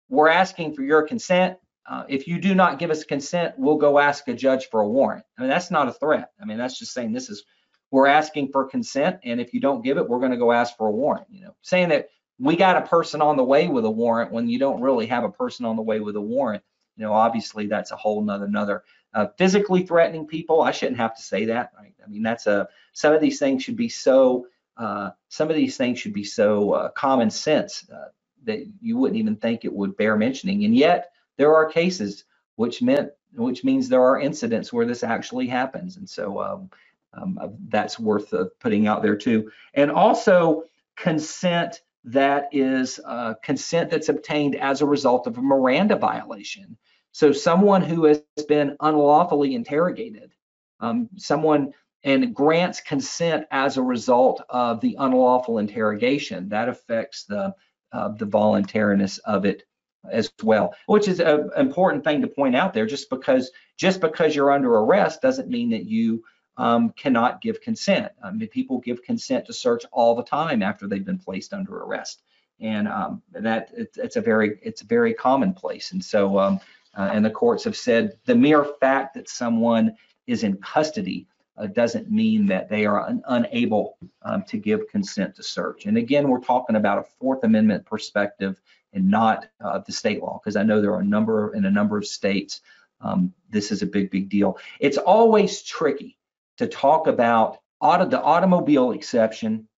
we're 0.09 0.29
asking 0.29 0.75
for 0.75 0.83
your 0.83 1.03
consent 1.03 1.57
uh, 1.87 2.05
if 2.09 2.29
you 2.29 2.39
do 2.39 2.55
not 2.55 2.79
give 2.79 2.91
us 2.91 3.05
consent, 3.05 3.55
we'll 3.59 3.77
go 3.77 3.99
ask 3.99 4.29
a 4.29 4.35
judge 4.35 4.69
for 4.71 4.81
a 4.81 4.89
warrant. 4.89 5.25
I 5.37 5.43
mean, 5.43 5.51
that's 5.51 5.71
not 5.71 5.89
a 5.89 5.93
threat. 5.93 6.31
I 6.41 6.45
mean, 6.45 6.59
that's 6.59 6.79
just 6.79 6.93
saying 6.93 7.13
this 7.13 7.29
is, 7.29 7.45
we're 7.91 8.07
asking 8.07 8.53
for 8.53 8.65
consent, 8.65 9.19
and 9.25 9.41
if 9.41 9.53
you 9.53 9.61
don't 9.61 9.85
give 9.85 9.99
it, 9.99 10.09
we're 10.09 10.21
going 10.21 10.31
to 10.31 10.39
go 10.39 10.53
ask 10.53 10.77
for 10.77 10.87
a 10.87 10.93
warrant. 10.93 11.27
You 11.31 11.45
know, 11.45 11.55
saying 11.61 11.91
that 11.91 12.09
we 12.39 12.57
got 12.57 12.77
a 12.77 12.87
person 12.87 13.21
on 13.21 13.37
the 13.37 13.45
way 13.45 13.69
with 13.69 13.85
a 13.85 13.91
warrant 13.91 14.33
when 14.33 14.49
you 14.49 14.59
don't 14.59 14.81
really 14.81 15.07
have 15.07 15.25
a 15.25 15.31
person 15.31 15.67
on 15.67 15.77
the 15.77 15.83
way 15.83 16.01
with 16.01 16.17
a 16.17 16.21
warrant. 16.21 16.63
You 16.97 17.05
know, 17.05 17.13
obviously 17.13 17.67
that's 17.67 17.91
a 17.91 17.97
whole 17.97 18.23
nother 18.23 18.47
another. 18.47 18.83
Uh, 19.15 19.27
physically 19.37 19.85
threatening 19.85 20.27
people, 20.27 20.63
I 20.63 20.71
shouldn't 20.71 20.97
have 20.97 21.15
to 21.17 21.23
say 21.23 21.45
that. 21.47 21.73
Right? 21.79 21.95
I 22.03 22.09
mean, 22.09 22.23
that's 22.23 22.47
a 22.47 22.69
some 22.95 23.13
of 23.13 23.21
these 23.21 23.39
things 23.39 23.63
should 23.63 23.77
be 23.77 23.89
so. 23.89 24.47
Uh, 24.77 25.11
some 25.29 25.51
of 25.51 25.57
these 25.57 25.77
things 25.77 25.99
should 25.99 26.15
be 26.15 26.25
so 26.25 26.73
uh, 26.73 26.89
common 26.93 27.29
sense 27.29 27.87
uh, 27.95 28.09
that 28.45 28.67
you 28.81 28.97
wouldn't 28.97 29.19
even 29.19 29.37
think 29.37 29.65
it 29.65 29.73
would 29.73 29.99
bear 29.99 30.17
mentioning, 30.17 30.65
and 30.65 30.75
yet 30.75 31.12
there 31.43 31.57
are 31.57 31.67
cases 31.67 32.23
which 32.55 32.81
meant 32.83 33.11
which 33.35 33.65
means 33.65 33.89
there 33.89 34.05
are 34.05 34.21
incidents 34.21 34.73
where 34.73 34.87
this 34.87 35.03
actually 35.03 35.49
happens. 35.49 35.97
And 35.97 36.09
so 36.09 36.41
um, 36.41 36.71
um, 37.15 37.57
that's 37.69 37.99
worth 37.99 38.33
uh, 38.33 38.45
putting 38.61 38.87
out 38.87 39.03
there 39.03 39.17
too. 39.17 39.51
And 39.75 39.91
also 39.91 40.63
consent 40.97 41.81
that 42.05 42.49
is 42.53 43.01
uh, 43.05 43.35
consent 43.43 43.91
that's 43.91 44.09
obtained 44.09 44.55
as 44.55 44.83
a 44.83 44.87
result 44.87 45.27
of 45.27 45.37
a 45.37 45.43
miranda 45.43 45.97
violation. 45.97 46.77
So 47.11 47.33
someone 47.33 47.83
who 47.83 48.05
has 48.05 48.23
been 48.47 48.77
unlawfully 48.79 49.57
interrogated 49.57 50.31
um, 50.79 51.09
someone 51.17 51.73
and 52.05 52.33
grants 52.33 52.81
consent 52.81 53.47
as 53.51 53.79
a 53.79 53.83
result 53.83 54.43
of 54.49 54.81
the 54.81 54.95
unlawful 55.01 55.59
interrogation 55.59 56.51
that 56.51 56.69
affects 56.69 57.25
the 57.25 57.53
uh, 57.91 58.11
the 58.11 58.27
voluntariness 58.27 59.19
of 59.19 59.45
it 59.45 59.65
as 60.11 60.31
well, 60.43 60.75
which 60.87 61.09
is 61.09 61.21
an 61.21 61.51
important 61.57 62.05
thing 62.05 62.21
to 62.23 62.29
point 62.29 62.57
out 62.57 62.75
there. 62.75 62.87
Just 62.87 63.11
because 63.11 63.51
just 63.77 64.01
because 64.01 64.35
you're 64.35 64.51
under 64.51 64.73
arrest 64.75 65.23
doesn't 65.23 65.49
mean 65.49 65.71
that 65.71 65.85
you 65.85 66.25
um, 66.57 66.91
cannot 66.91 67.41
give 67.41 67.61
consent. 67.61 68.13
I 68.23 68.31
mean, 68.31 68.49
people 68.49 68.79
give 68.79 69.03
consent 69.03 69.47
to 69.47 69.53
search 69.53 69.85
all 69.93 70.15
the 70.15 70.23
time 70.23 70.63
after 70.63 70.87
they've 70.87 71.05
been 71.05 71.19
placed 71.19 71.55
under 71.55 71.77
arrest, 71.79 72.23
and 72.61 72.89
um, 72.89 73.23
that 73.33 73.71
it's, 73.75 73.99
it's, 73.99 74.17
a 74.17 74.21
very 74.21 74.59
it's 74.63 74.83
very 74.83 75.15
commonplace. 75.15 75.93
And 75.93 76.05
so, 76.05 76.39
um, 76.39 76.61
uh, 76.97 77.11
and 77.13 77.25
the 77.25 77.31
courts 77.31 77.65
have 77.65 77.77
said 77.77 78.19
the 78.27 78.35
mere 78.35 78.65
fact 78.65 79.15
that 79.15 79.29
someone 79.29 79.97
is 80.27 80.43
in 80.43 80.57
custody 80.59 81.27
uh, 81.57 81.67
doesn't 81.67 82.11
mean 82.11 82.47
that 82.47 82.69
they 82.69 82.87
are 82.87 83.07
un 83.07 83.23
unable 83.29 83.97
um, 84.23 84.43
to 84.45 84.59
give 84.59 84.89
consent 84.89 85.35
to 85.37 85.43
search. 85.43 85.87
And 85.87 85.97
again, 85.97 86.29
we're 86.29 86.41
talking 86.41 86.77
about 86.77 86.99
a 86.99 87.03
Fourth 87.03 87.45
Amendment 87.45 87.87
perspective 87.87 88.61
and 88.93 89.11
not 89.11 89.47
uh, 89.65 89.79
the 89.79 89.93
state 89.93 90.21
law, 90.23 90.39
because 90.39 90.57
I 90.57 90.63
know 90.63 90.81
there 90.81 90.93
are 90.93 91.01
a 91.01 91.05
number 91.05 91.55
in 91.55 91.65
a 91.65 91.71
number 91.71 91.97
of 91.97 92.07
states. 92.07 92.61
Um, 93.01 93.33
this 93.51 93.73
is 93.73 93.83
a 93.83 93.87
big, 93.87 94.11
big 94.11 94.29
deal. 94.29 94.59
It's 94.79 94.99
always 94.99 95.63
tricky 95.63 96.19
to 96.59 96.67
talk 96.67 97.07
about 97.07 97.61
auto, 97.81 98.07
the 98.07 98.21
automobile 98.21 98.93
exception 98.93 99.69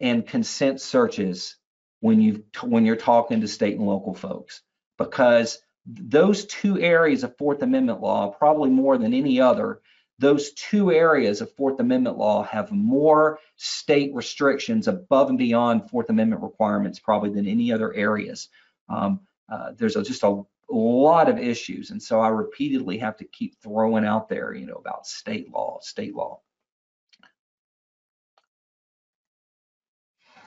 and 0.00 0.26
consent 0.26 0.80
searches 0.80 1.56
when 2.00 2.20
you 2.20 2.44
when 2.62 2.84
you're 2.84 2.96
talking 2.96 3.40
to 3.40 3.48
state 3.48 3.76
and 3.76 3.86
local 3.86 4.14
folks, 4.14 4.62
because 4.98 5.58
those 5.86 6.46
two 6.46 6.80
areas 6.80 7.24
of 7.24 7.36
Fourth 7.36 7.62
Amendment 7.62 8.00
law, 8.00 8.28
probably 8.28 8.70
more 8.70 8.98
than 8.98 9.14
any 9.14 9.40
other, 9.40 9.80
those 10.18 10.52
two 10.52 10.92
areas 10.92 11.40
of 11.40 11.52
Fourth 11.52 11.80
Amendment 11.80 12.18
law 12.18 12.44
have 12.44 12.70
more 12.70 13.38
state 13.56 14.14
restrictions 14.14 14.86
above 14.86 15.28
and 15.28 15.38
beyond 15.38 15.90
Fourth 15.90 16.08
Amendment 16.08 16.42
requirements 16.42 17.00
probably 17.00 17.30
than 17.30 17.46
any 17.46 17.72
other 17.72 17.92
areas. 17.92 18.48
Um, 18.88 19.20
uh, 19.50 19.72
there's 19.76 19.96
a, 19.96 20.02
just 20.02 20.22
a 20.22 20.42
lot 20.70 21.28
of 21.28 21.38
issues. 21.38 21.90
And 21.90 22.02
so 22.02 22.20
I 22.20 22.28
repeatedly 22.28 22.98
have 22.98 23.16
to 23.18 23.24
keep 23.24 23.60
throwing 23.62 24.04
out 24.04 24.28
there, 24.28 24.54
you 24.54 24.66
know, 24.66 24.74
about 24.74 25.06
state 25.06 25.50
law, 25.50 25.78
state 25.80 26.14
law. 26.14 26.40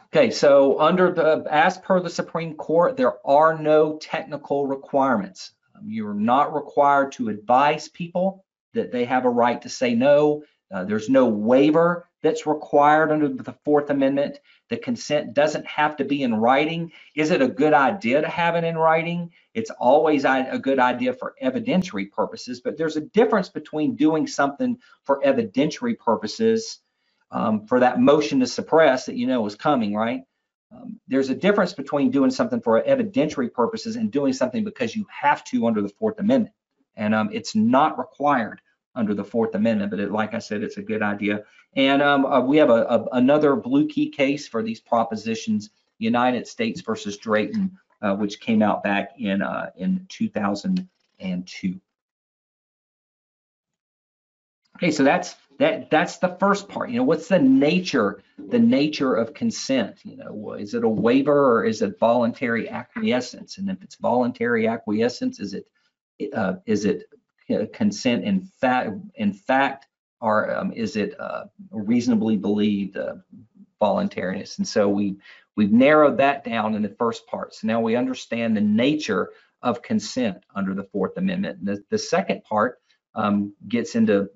Okay, 0.08 0.32
so 0.32 0.80
under 0.80 1.12
the, 1.12 1.46
as 1.52 1.78
per 1.78 2.00
the 2.00 2.10
Supreme 2.10 2.56
Court, 2.56 2.96
there 2.96 3.16
are 3.28 3.60
no 3.60 3.98
technical 3.98 4.66
requirements. 4.66 5.52
Um, 5.76 5.90
you're 5.90 6.14
not 6.14 6.56
required 6.56 7.12
to 7.14 7.28
advise 7.28 7.90
people 7.90 8.46
that 8.78 8.92
they 8.92 9.06
have 9.06 9.26
a 9.26 9.30
right 9.30 9.62
to 9.62 9.70
say 9.70 9.94
no. 9.94 10.44
Uh, 10.72 10.84
there's 10.84 11.10
no 11.10 11.26
waiver 11.28 12.10
that's 12.22 12.48
required 12.48 13.12
under 13.12 13.30
the 13.30 13.56
Fourth 13.64 13.90
Amendment. 13.90 14.40
The 14.70 14.78
consent 14.78 15.34
doesn't 15.34 15.66
have 15.66 15.98
to 15.98 16.06
be 16.06 16.24
in 16.24 16.36
writing. 16.36 16.92
Is 17.16 17.32
it 17.32 17.42
a 17.42 17.48
good 17.48 17.74
idea 17.74 18.22
to 18.22 18.28
have 18.28 18.56
it 18.56 18.64
in 18.64 18.78
writing? 18.78 19.32
It's 19.54 19.70
always 19.72 20.26
a 20.26 20.60
good 20.62 20.80
idea 20.80 21.14
for 21.14 21.36
evidentiary 21.42 22.12
purposes, 22.12 22.60
but 22.60 22.78
there's 22.78 22.98
a 22.98 23.02
difference 23.02 23.50
between 23.50 23.96
doing 23.96 24.28
something 24.28 24.80
for 25.04 25.22
evidentiary 25.22 25.98
purposes, 25.98 26.80
um, 27.32 27.66
for 27.68 27.80
that 27.80 28.00
motion 28.00 28.40
to 28.42 28.48
suppress 28.48 29.06
that 29.06 29.16
you 29.16 29.28
know 29.28 29.46
is 29.46 29.56
coming, 29.56 29.96
right? 29.96 30.24
Um, 30.72 31.00
there's 31.08 31.30
a 31.30 31.36
difference 31.36 31.74
between 31.74 32.12
doing 32.12 32.32
something 32.32 32.62
for 32.62 32.82
evidentiary 32.84 33.52
purposes 33.54 33.96
and 33.96 34.12
doing 34.12 34.34
something 34.34 34.64
because 34.64 34.96
you 34.96 35.06
have 35.10 35.44
to 35.46 35.66
under 35.66 35.82
the 35.82 35.90
Fourth 35.90 36.20
Amendment. 36.20 36.54
And 36.96 37.16
um, 37.16 37.30
it's 37.32 37.56
not 37.56 37.98
required 37.98 38.60
under 38.98 39.14
the 39.14 39.24
Fourth 39.24 39.56
Amendment, 39.56 39.92
but 39.92 40.00
it, 40.00 40.12
like 40.12 40.34
I 40.34 40.40
said, 40.40 40.64
it's 40.64 40.78
a 40.78 40.82
good 40.82 41.02
idea. 41.02 41.44
And 41.76 42.02
um, 42.02 42.26
uh, 42.26 42.42
we 42.42 42.58
have 42.58 42.70
a, 42.70 42.84
a, 42.84 43.06
another 43.14 43.56
blue 43.56 43.88
key 43.88 44.10
case 44.10 44.48
for 44.48 44.64
these 44.64 44.80
propositions, 44.80 45.70
United 46.00 46.48
States 46.48 46.82
versus 46.82 47.18
Drayton, 47.18 47.78
uh, 48.02 48.16
which 48.16 48.40
came 48.40 48.62
out 48.62 48.84
back 48.84 49.12
in 49.18 49.42
uh, 49.42 49.70
in 49.78 50.06
2002. 50.10 51.80
Okay, 54.76 54.92
so 54.92 55.04
that's 55.04 55.36
that 55.60 55.90
that's 55.90 56.18
the 56.18 56.36
first 56.40 56.68
part. 56.68 56.90
You 56.90 56.98
know, 56.98 57.04
what's 57.04 57.28
the 57.28 57.40
nature 57.40 58.22
the 58.38 58.60
nature 58.60 59.16
of 59.16 59.34
consent? 59.34 60.00
You 60.04 60.18
know, 60.18 60.54
is 60.54 60.74
it 60.74 60.84
a 60.84 60.90
waiver 60.90 61.58
or 61.58 61.66
is 61.66 61.82
it 61.82 62.00
voluntary 62.00 62.70
acquiescence? 62.70 63.58
And 63.58 63.70
if 63.70 63.82
it's 63.82 63.96
voluntary 63.96 64.68
acquiescence, 64.68 65.40
is 65.40 65.54
it 65.54 65.68
uh, 66.34 66.56
is 66.66 66.86
it 66.86 67.10
consent 67.74 68.24
in 68.24 68.42
fact, 68.42 68.92
in 69.16 69.34
fact, 69.34 69.88
or 70.22 70.56
um, 70.56 70.72
is 70.74 70.96
it 70.96 71.20
uh, 71.20 71.46
reasonably 71.72 72.38
believed 72.38 72.98
uh, 72.98 73.16
voluntariness? 73.80 74.58
And 74.58 74.68
so 74.68 74.90
we 74.90 75.16
we've 75.56 75.72
narrowed 75.72 76.18
that 76.18 76.44
down 76.44 76.76
in 76.76 76.82
the 76.82 76.96
first 76.98 77.28
part. 77.28 77.56
So 77.56 77.68
now 77.68 77.82
we 77.82 77.96
understand 77.96 78.56
the 78.56 78.62
nature 78.62 79.32
of 79.62 79.82
consent 79.82 80.44
under 80.56 80.74
the 80.74 80.84
Fourth 80.84 81.18
Amendment. 81.18 81.66
The, 81.66 81.84
the 81.90 81.98
second 81.98 82.44
part 82.44 82.80
um, 83.16 83.54
gets 83.68 83.96
into 83.96 84.22
a 84.22 84.30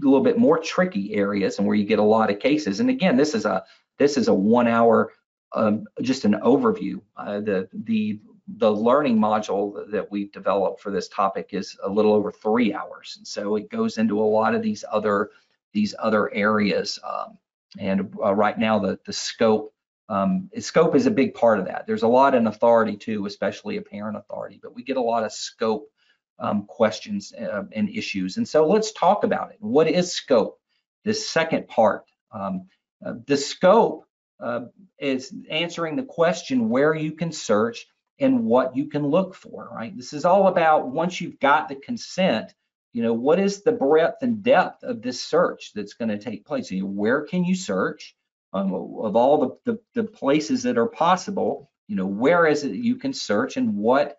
little 0.00 0.22
bit 0.22 0.38
more 0.38 0.58
tricky 0.58 1.14
areas 1.14 1.58
and 1.58 1.66
where 1.66 1.76
you 1.76 1.84
get 1.84 1.98
a 1.98 2.02
lot 2.02 2.30
of 2.30 2.38
cases. 2.38 2.80
And 2.80 2.90
again, 2.90 3.16
this 3.16 3.34
is 3.34 3.44
a 3.44 3.64
this 3.98 4.18
is 4.18 4.28
a 4.28 4.34
one 4.34 4.68
hour 4.68 5.12
um, 5.52 5.86
just 6.02 6.24
an 6.24 6.34
overview. 6.42 7.00
Uh, 7.16 7.40
the 7.40 7.68
the 7.72 8.20
the 8.46 8.70
learning 8.70 9.18
module 9.18 9.90
that 9.90 10.10
we've 10.10 10.30
developed 10.32 10.80
for 10.80 10.90
this 10.90 11.08
topic 11.08 11.50
is 11.52 11.76
a 11.82 11.88
little 11.88 12.12
over 12.12 12.30
three 12.30 12.72
hours. 12.72 13.16
And 13.18 13.26
so 13.26 13.56
it 13.56 13.70
goes 13.70 13.98
into 13.98 14.20
a 14.20 14.22
lot 14.22 14.54
of 14.54 14.62
these 14.62 14.84
other 14.90 15.30
these 15.72 15.94
other 15.98 16.32
areas. 16.32 16.98
Um, 17.04 17.38
and 17.78 18.14
uh, 18.22 18.34
right 18.34 18.58
now 18.58 18.78
the, 18.78 18.98
the 19.04 19.12
scope 19.12 19.74
um, 20.08 20.48
scope 20.60 20.94
is 20.94 21.06
a 21.06 21.10
big 21.10 21.34
part 21.34 21.58
of 21.58 21.66
that. 21.66 21.86
There's 21.86 22.04
a 22.04 22.08
lot 22.08 22.34
in 22.34 22.46
authority 22.46 22.96
too, 22.96 23.26
especially 23.26 23.76
apparent 23.76 24.16
authority, 24.16 24.60
but 24.62 24.74
we 24.74 24.84
get 24.84 24.96
a 24.96 25.02
lot 25.02 25.24
of 25.24 25.32
scope 25.32 25.90
um, 26.38 26.64
questions 26.66 27.32
uh, 27.32 27.64
and 27.72 27.88
issues. 27.88 28.36
And 28.36 28.46
so 28.46 28.68
let's 28.68 28.92
talk 28.92 29.24
about 29.24 29.50
it. 29.50 29.56
What 29.60 29.88
is 29.88 30.12
scope? 30.12 30.60
This 31.04 31.28
second 31.28 31.66
part. 31.66 32.04
Um, 32.30 32.68
uh, 33.04 33.14
the 33.26 33.36
scope 33.36 34.06
uh, 34.38 34.66
is 34.98 35.34
answering 35.50 35.96
the 35.96 36.04
question 36.04 36.68
where 36.68 36.94
you 36.94 37.12
can 37.12 37.32
search 37.32 37.86
and 38.18 38.44
what 38.44 38.76
you 38.76 38.86
can 38.86 39.06
look 39.06 39.34
for, 39.34 39.68
right? 39.72 39.94
This 39.96 40.12
is 40.12 40.24
all 40.24 40.48
about 40.48 40.88
once 40.88 41.20
you've 41.20 41.38
got 41.38 41.68
the 41.68 41.76
consent, 41.76 42.54
you 42.92 43.02
know, 43.02 43.12
what 43.12 43.38
is 43.38 43.62
the 43.62 43.72
breadth 43.72 44.22
and 44.22 44.42
depth 44.42 44.82
of 44.82 45.02
this 45.02 45.22
search 45.22 45.72
that's 45.74 45.94
going 45.94 46.08
to 46.08 46.18
take 46.18 46.46
place? 46.46 46.70
You 46.70 46.86
where 46.86 47.22
can 47.22 47.44
you 47.44 47.54
search 47.54 48.16
um, 48.52 48.72
of 48.72 49.16
all 49.16 49.58
the, 49.64 49.72
the, 49.72 49.80
the 49.94 50.04
places 50.04 50.62
that 50.62 50.78
are 50.78 50.88
possible? 50.88 51.70
You 51.88 51.96
know, 51.96 52.06
where 52.06 52.46
is 52.46 52.64
it 52.64 52.74
you 52.74 52.96
can 52.96 53.12
search 53.12 53.56
and 53.56 53.76
what 53.76 54.18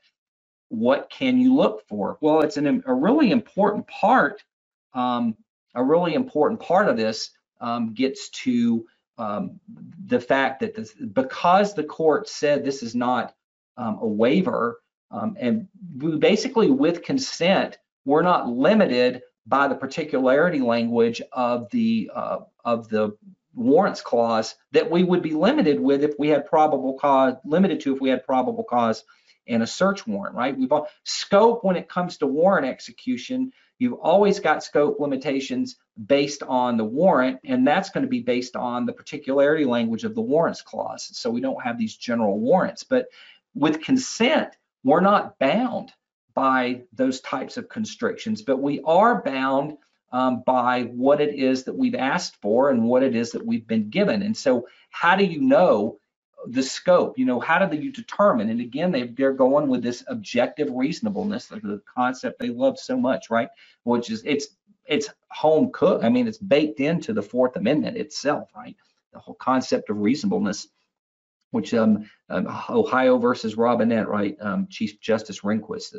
what 0.70 1.10
can 1.10 1.40
you 1.40 1.56
look 1.56 1.88
for? 1.88 2.18
Well, 2.22 2.42
it's 2.42 2.58
an, 2.58 2.84
a 2.86 2.94
really 2.94 3.32
important 3.32 3.88
part. 3.88 4.44
Um, 4.94 5.38
a 5.74 5.84
really 5.84 6.14
important 6.14 6.60
part 6.60 6.88
of 6.88 6.98
this 6.98 7.32
um, 7.62 7.94
gets 7.94 8.30
to 8.30 8.86
um, 9.18 9.60
the 10.06 10.20
fact 10.20 10.60
that 10.60 10.76
this, 10.76 10.94
because 10.94 11.74
the 11.74 11.84
court 11.84 12.28
said 12.28 12.64
this 12.64 12.84
is 12.84 12.96
not 12.96 13.34
um, 13.78 14.00
a 14.02 14.08
waiver, 14.08 14.80
um, 15.12 15.38
and 15.40 15.68
we 15.98 16.18
basically 16.18 16.70
with 16.70 17.04
consent, 17.04 17.78
we're 18.06 18.22
not 18.22 18.50
limited 18.50 19.22
by 19.46 19.68
the 19.68 19.76
particularity 19.76 20.60
language 20.60 21.22
of 21.32 21.70
the 21.72 22.12
uh, 22.14 22.40
of 22.66 22.90
the 22.90 23.16
warrants 23.56 24.02
clause 24.02 24.56
that 24.72 24.90
we 24.90 25.04
would 25.04 25.22
be 25.22 25.32
limited 25.32 25.80
with 25.80 26.04
if 26.04 26.14
we 26.20 26.28
had 26.28 26.46
probable 26.46 26.94
cause, 26.94 27.36
limited 27.44 27.80
to 27.82 27.94
if 27.94 28.00
we 28.00 28.10
had 28.10 28.26
probable 28.26 28.64
cause 28.64 29.04
and 29.48 29.64
a 29.64 29.68
search 29.68 30.06
warrant, 30.06 30.36
right? 30.36 30.58
We've 30.58 30.72
all, 30.72 30.88
scope 31.06 31.64
when 31.64 31.76
it 31.76 31.90
comes 31.90 32.18
to 32.18 32.28
warrant 32.28 32.68
execution, 32.68 33.52
you've 33.80 33.94
always 33.94 34.40
got 34.40 34.64
scope 34.64 35.00
limitations 35.00 35.78
based 36.06 36.44
on 36.44 36.78
the 36.78 36.84
warrant, 36.84 37.40
and 37.46 37.66
that's 37.66 37.90
going 37.90 38.04
to 38.04 38.10
be 38.10 38.22
based 38.22 38.56
on 38.56 38.86
the 38.86 38.94
particularity 38.94 39.66
language 39.66 40.04
of 40.04 40.16
the 40.16 40.22
warrants 40.22 40.62
clause. 40.62 41.10
So 41.18 41.30
we 41.30 41.42
don't 41.42 41.64
have 41.64 41.78
these 41.78 41.96
general 41.96 42.40
warrants. 42.40 42.84
But 42.84 43.08
with 43.56 43.82
consent, 43.82 44.56
we're 44.84 45.02
not 45.02 45.38
bound 45.40 45.92
by 46.34 46.84
those 46.94 47.22
types 47.22 47.58
of 47.58 47.68
constrictions, 47.68 48.42
but 48.42 48.58
we 48.62 48.82
are 48.82 49.24
bound 49.24 49.78
um, 50.12 50.44
by 50.46 50.84
what 50.84 51.20
it 51.20 51.36
is 51.36 51.64
that 51.64 51.76
we've 51.76 51.96
asked 51.96 52.38
for 52.42 52.70
and 52.70 52.84
what 52.84 53.04
it 53.04 53.16
is 53.16 53.32
that 53.32 53.46
we've 53.46 53.68
been 53.68 53.90
given. 53.90 54.22
And 54.22 54.36
so, 54.36 54.68
how 54.90 55.16
do 55.16 55.26
you 55.26 55.42
know 55.42 56.00
the 56.48 56.64
scope? 56.64 57.18
You 57.18 57.26
know, 57.26 57.40
how 57.40 57.66
do 57.66 57.76
you 57.76 57.92
determine? 57.92 58.50
And 58.50 58.62
again, 58.62 58.92
they, 58.92 59.08
they're 59.08 59.34
going 59.34 59.68
with 59.68 59.84
this 59.84 60.04
objective 60.08 60.70
reasonableness, 60.72 61.48
the 61.48 61.82
concept 61.94 62.40
they 62.40 62.50
love 62.50 62.80
so 62.80 62.98
much, 62.98 63.30
right? 63.30 63.50
Which 63.84 64.10
is 64.10 64.24
it's 64.26 64.48
it's 64.86 65.10
home 65.30 65.72
cooked. 65.74 66.04
I 66.04 66.10
mean, 66.10 66.28
it's 66.28 66.38
baked 66.38 66.80
into 66.80 67.14
the 67.14 67.22
Fourth 67.22 67.56
Amendment 67.58 67.98
itself, 67.98 68.50
right? 68.56 68.76
The 69.12 69.20
whole 69.20 69.36
concept 69.36 69.90
of 69.90 69.98
reasonableness, 69.98 70.68
which 71.52 71.74
um, 71.74 72.10
um 72.30 72.48
Ohio 72.70 73.18
versus 73.18 73.56
Robinette, 73.56 74.08
right? 74.08 74.36
Um, 74.40 74.68
Chief 74.70 75.00
Justice 75.00 75.42
Rehnquist, 75.42 75.96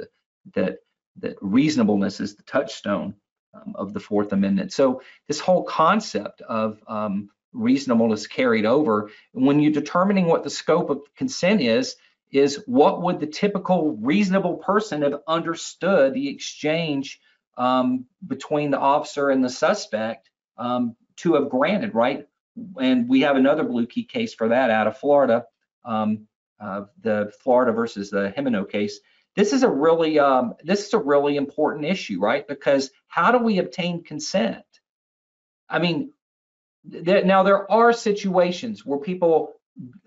that 0.54 0.78
that 1.20 1.36
reasonableness 1.40 2.20
is 2.20 2.36
the 2.36 2.42
touchstone 2.44 3.14
um, 3.54 3.74
of 3.74 3.92
the 3.92 4.00
Fourth 4.00 4.32
Amendment. 4.32 4.72
So 4.72 5.02
this 5.26 5.40
whole 5.40 5.64
concept 5.64 6.42
of 6.42 6.80
um, 6.86 7.30
reasonableness 7.52 8.26
carried 8.26 8.66
over 8.66 9.10
when 9.32 9.60
you're 9.60 9.72
determining 9.72 10.26
what 10.26 10.44
the 10.44 10.50
scope 10.50 10.90
of 10.90 11.02
consent 11.16 11.60
is 11.60 11.96
is 12.30 12.62
what 12.66 13.02
would 13.02 13.20
the 13.20 13.26
typical 13.26 13.96
reasonable 13.96 14.58
person 14.58 15.02
have 15.02 15.20
understood 15.26 16.12
the 16.12 16.28
exchange 16.28 17.20
um, 17.56 18.04
between 18.26 18.70
the 18.70 18.78
officer 18.78 19.30
and 19.30 19.42
the 19.42 19.48
suspect 19.48 20.30
to 21.18 21.34
have 21.34 21.50
granted, 21.50 21.94
right? 21.94 22.26
And 22.80 23.08
we 23.08 23.20
have 23.22 23.36
another 23.36 23.64
blue 23.64 23.86
key 23.86 24.04
case 24.04 24.34
for 24.34 24.48
that 24.48 24.70
out 24.70 24.86
of 24.86 24.98
Florida, 24.98 25.44
um, 25.84 26.26
uh, 26.60 26.84
the 27.00 27.32
Florida 27.42 27.72
versus 27.72 28.10
the 28.10 28.32
Jimeno 28.36 28.68
case. 28.68 29.00
This 29.36 29.52
is 29.52 29.62
a 29.62 29.70
really 29.70 30.18
um, 30.18 30.54
this 30.64 30.86
is 30.86 30.94
a 30.94 30.98
really 30.98 31.36
important 31.36 31.84
issue, 31.84 32.18
right? 32.20 32.46
Because 32.46 32.90
how 33.06 33.30
do 33.30 33.38
we 33.38 33.58
obtain 33.58 34.02
consent? 34.02 34.64
I 35.68 35.78
mean, 35.78 36.12
th 36.90 37.24
now 37.24 37.42
there 37.42 37.70
are 37.70 37.92
situations 37.92 38.84
where 38.84 38.98
people 38.98 39.54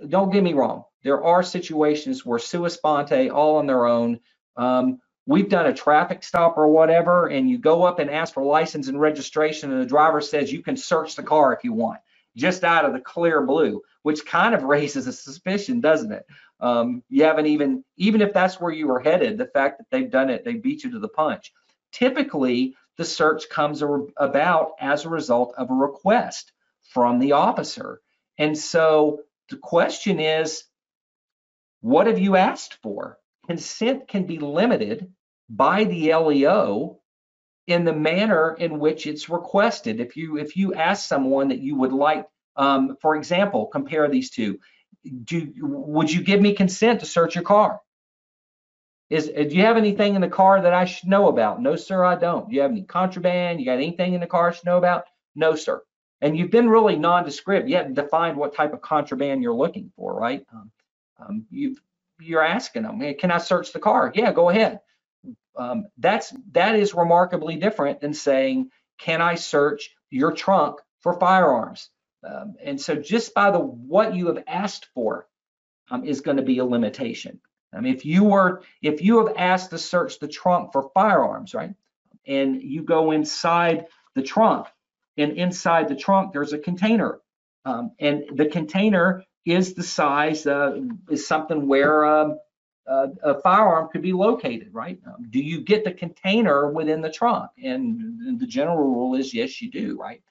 don't 0.08 0.34
get 0.34 0.44
me 0.44 0.54
wrong. 0.54 0.84
There 1.04 1.24
are 1.24 1.44
situations 1.44 2.26
where 2.26 2.40
sua 2.40 2.70
sponte, 2.70 3.30
all 3.30 3.56
on 3.58 3.68
their 3.68 3.86
own, 3.86 4.20
um, 4.58 5.00
we've 5.26 5.50
done 5.50 5.68
a 5.68 5.74
traffic 5.74 6.24
stop 6.24 6.58
or 6.58 6.68
whatever, 6.68 7.28
and 7.28 7.50
you 7.50 7.58
go 7.58 7.84
up 7.84 8.00
and 8.00 8.10
ask 8.10 8.34
for 8.34 8.44
license 8.44 8.88
and 8.88 9.00
registration, 9.00 9.72
and 9.72 9.82
the 9.82 9.86
driver 9.86 10.22
says 10.22 10.52
you 10.52 10.64
can 10.64 10.78
search 10.78 11.16
the 11.16 11.24
car 11.24 11.54
if 11.54 11.64
you 11.64 11.74
want, 11.74 12.02
just 12.36 12.64
out 12.64 12.86
of 12.86 12.94
the 12.94 13.00
clear 13.00 13.46
blue, 13.46 13.82
which 14.04 14.26
kind 14.26 14.56
of 14.56 14.64
raises 14.76 15.08
a 15.08 15.14
suspicion, 15.14 15.82
doesn't 15.82 16.12
it? 16.12 16.26
Um, 16.60 17.04
you 17.10 17.24
haven't 17.24 17.48
even, 17.48 17.84
even 17.98 18.22
if 18.22 18.34
that's 18.34 18.60
where 18.60 18.72
you 18.72 18.88
were 18.88 19.00
headed, 19.00 19.38
the 19.38 19.48
fact 19.48 19.80
that 19.80 19.88
they've 19.90 20.12
done 20.12 20.30
it, 20.30 20.46
they 20.46 20.56
beat 20.56 20.84
you 20.84 20.92
to 20.92 21.00
the 21.00 21.08
punch. 21.08 21.52
Typically, 21.92 22.76
the 22.98 23.06
search 23.06 23.50
comes 23.50 23.84
about 24.18 24.72
as 24.80 25.06
a 25.06 25.10
result 25.10 25.54
of 25.58 25.72
a 25.72 25.74
request 25.74 26.52
from 26.82 27.20
the 27.20 27.32
officer. 27.32 28.02
And 28.38 28.58
so 28.58 29.22
the 29.50 29.58
question 29.58 30.20
is, 30.20 30.64
what 31.82 32.08
have 32.08 32.20
you 32.20 32.36
asked 32.36 32.78
for? 32.84 33.18
consent 33.52 34.08
can 34.08 34.26
be 34.26 34.40
limited 34.40 35.12
by 35.50 35.84
the 35.84 36.14
LEO 36.14 37.01
in 37.72 37.86
the 37.86 37.94
manner 37.94 38.56
in 38.60 38.80
which 38.80 39.08
it's 39.08 39.30
requested. 39.30 40.00
If 40.00 40.16
you 40.16 40.38
if 40.38 40.56
you 40.56 40.74
ask 40.74 41.08
someone 41.08 41.50
that 41.50 41.60
you 41.60 41.76
would 41.76 41.94
like, 41.94 42.28
um, 42.56 42.98
for 43.02 43.16
example, 43.16 43.68
compare 43.68 44.08
these 44.10 44.30
two. 44.30 44.60
Do 45.24 45.52
would 45.58 46.12
you 46.12 46.22
give 46.22 46.42
me 46.42 46.54
consent 46.54 47.00
to 47.00 47.06
search 47.06 47.36
your 47.36 47.44
car? 47.44 47.82
Is 49.10 49.28
do 49.28 49.56
you 49.56 49.64
have 49.64 49.78
anything 49.78 50.16
in 50.16 50.22
the 50.22 50.30
car 50.30 50.62
that 50.62 50.74
I 50.74 50.86
should 50.86 51.10
know 51.10 51.28
about? 51.28 51.62
No, 51.62 51.76
sir, 51.76 52.04
I 52.04 52.16
don't. 52.16 52.48
Do 52.48 52.56
you 52.56 52.62
have 52.62 52.72
any 52.72 52.84
contraband? 52.84 53.60
You 53.60 53.66
got 53.66 53.74
anything 53.74 54.14
in 54.14 54.22
the 54.22 54.28
car 54.28 54.50
I 54.50 54.54
should 54.54 54.66
know 54.66 54.78
about? 54.78 55.06
No, 55.36 55.56
sir. 55.56 55.82
And 56.22 56.38
you've 56.38 56.52
been 56.52 56.70
really 56.70 56.96
nondescript. 56.96 57.68
You 57.68 57.78
haven't 57.78 57.96
defined 57.96 58.38
what 58.38 58.56
type 58.56 58.74
of 58.74 58.82
contraband 58.82 59.42
you're 59.42 59.56
looking 59.56 59.92
for, 59.96 60.14
right? 60.14 60.46
Um, 60.54 60.72
um, 61.20 61.46
you've 61.50 61.82
you're 62.20 62.46
asking 62.46 62.84
them, 62.84 63.02
hey, 63.02 63.16
can 63.16 63.32
I 63.32 63.40
search 63.40 63.74
the 63.74 63.80
car? 63.80 64.12
Yeah, 64.14 64.32
go 64.32 64.50
ahead. 64.50 64.80
Um, 65.56 65.86
that's 65.98 66.34
that 66.52 66.76
is 66.76 66.94
remarkably 66.94 67.56
different 67.56 68.02
than 68.02 68.14
saying, 68.14 68.70
can 69.00 69.22
I 69.22 69.36
search 69.36 69.96
your 70.10 70.32
trunk 70.32 70.80
for 71.02 71.20
firearms? 71.20 71.90
Um, 72.28 72.56
and 72.64 72.80
so 72.80 72.96
just 72.96 73.34
by 73.34 73.52
the 73.52 73.60
what 73.60 74.16
you 74.16 74.28
have 74.28 74.44
asked 74.48 74.88
for 74.94 75.28
um, 75.90 76.04
is 76.06 76.22
going 76.22 76.38
to 76.38 76.44
be 76.44 76.60
a 76.60 76.66
limitation. 76.66 77.40
I 77.74 77.80
mean, 77.80 77.94
if 77.94 78.06
you 78.06 78.24
were 78.26 78.64
if 78.82 79.02
you 79.02 79.26
have 79.26 79.36
asked 79.38 79.72
to 79.72 79.78
search 79.78 80.20
the 80.20 80.28
trunk 80.28 80.72
for 80.72 80.90
firearms, 80.94 81.54
right, 81.54 81.74
and 82.28 82.62
you 82.62 82.84
go 82.84 83.12
inside 83.12 83.86
the 84.14 84.22
trunk, 84.22 84.68
and 85.18 85.34
inside 85.34 85.88
the 85.88 85.96
trunk 85.96 86.34
there's 86.34 86.54
a 86.54 86.60
container, 86.60 87.20
um, 87.66 87.92
and 88.00 88.26
the 88.34 88.48
container 88.48 89.24
is 89.46 89.74
the 89.74 89.84
size 89.84 90.46
uh, 90.46 90.80
is 91.10 91.28
something 91.28 91.68
where 91.68 92.06
um, 92.06 92.38
uh, 92.92 93.08
a 93.24 93.42
firearm 93.42 93.88
could 93.92 94.02
be 94.02 94.14
located, 94.14 94.70
right? 94.74 95.00
Um, 95.08 95.28
do 95.30 95.40
you 95.40 95.62
get 95.62 95.84
the 95.84 95.94
container 95.94 96.70
within 96.70 97.02
the 97.02 97.12
trunk? 97.12 97.52
And 97.64 98.40
the 98.40 98.48
general 98.48 98.78
rule 98.78 99.16
is 99.16 99.34
yes, 99.34 99.62
you 99.62 99.72
do, 99.72 99.98
right? 99.98 100.22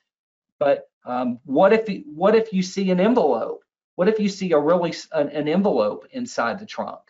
But 0.59 0.91
um, 1.05 1.39
what 1.45 1.73
if 1.73 1.89
what 2.07 2.35
if 2.35 2.53
you 2.53 2.63
see 2.63 2.91
an 2.91 3.01
envelope? 3.01 3.65
What 3.97 4.09
if 4.09 4.21
you 4.21 4.29
see 4.29 4.53
a 4.53 4.59
really 4.59 4.95
an, 5.13 5.31
an 5.31 5.49
envelope 5.49 6.07
inside 6.13 6.59
the 6.59 6.67
trunk 6.67 7.01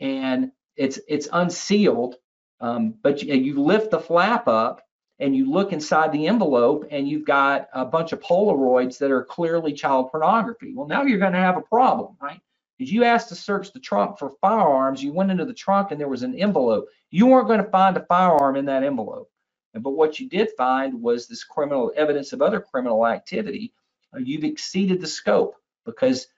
and 0.00 0.52
it's 0.76 1.00
it's 1.08 1.28
unsealed, 1.32 2.16
um, 2.60 2.94
but 3.02 3.22
you, 3.22 3.34
you 3.34 3.62
lift 3.62 3.90
the 3.90 4.00
flap 4.00 4.46
up 4.48 4.82
and 5.18 5.36
you 5.36 5.50
look 5.50 5.72
inside 5.72 6.12
the 6.12 6.26
envelope 6.26 6.86
and 6.90 7.08
you've 7.08 7.24
got 7.24 7.68
a 7.72 7.84
bunch 7.84 8.12
of 8.12 8.20
Polaroids 8.20 8.98
that 8.98 9.10
are 9.10 9.24
clearly 9.24 9.72
child 9.72 10.10
pornography. 10.10 10.72
Well, 10.74 10.86
now 10.86 11.02
you're 11.02 11.18
going 11.18 11.32
to 11.32 11.38
have 11.38 11.56
a 11.56 11.62
problem, 11.62 12.16
right? 12.20 12.40
You 12.78 13.04
asked 13.04 13.28
to 13.28 13.36
search 13.36 13.72
the 13.72 13.80
trunk 13.80 14.18
for 14.18 14.34
firearms, 14.40 15.02
you 15.02 15.12
went 15.12 15.30
into 15.30 15.44
the 15.44 15.54
trunk 15.54 15.90
and 15.90 16.00
there 16.00 16.08
was 16.08 16.22
an 16.22 16.34
envelope. 16.34 16.86
You 17.10 17.26
weren't 17.26 17.46
going 17.46 17.62
to 17.62 17.70
find 17.70 17.96
a 17.96 18.04
firearm 18.06 18.56
in 18.56 18.64
that 18.66 18.82
envelope. 18.82 19.30
But 19.74 19.90
what 19.90 20.20
you 20.20 20.28
did 20.28 20.50
find 20.56 21.00
was 21.02 21.26
this 21.26 21.44
criminal 21.44 21.92
evidence 21.96 22.32
of 22.32 22.42
other 22.42 22.60
criminal 22.60 23.06
activity. 23.06 23.72
Uh, 24.14 24.18
you've 24.18 24.44
exceeded 24.44 25.00
the 25.00 25.06
scope 25.06 25.56
because 25.84 26.28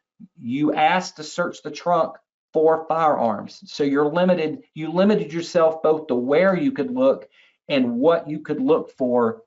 you 0.40 0.74
asked 0.74 1.16
to 1.16 1.24
search 1.24 1.62
the 1.62 1.70
trunk 1.70 2.16
for 2.52 2.86
firearms. 2.88 3.62
So 3.66 3.84
you're 3.84 4.08
limited, 4.08 4.62
you 4.74 4.90
limited 4.90 5.32
yourself 5.32 5.82
both 5.82 6.06
to 6.06 6.14
where 6.14 6.56
you 6.56 6.72
could 6.72 6.90
look 6.90 7.28
and 7.68 7.98
what 7.98 8.28
you 8.28 8.40
could 8.40 8.60
look 8.60 8.92
for 8.92 9.42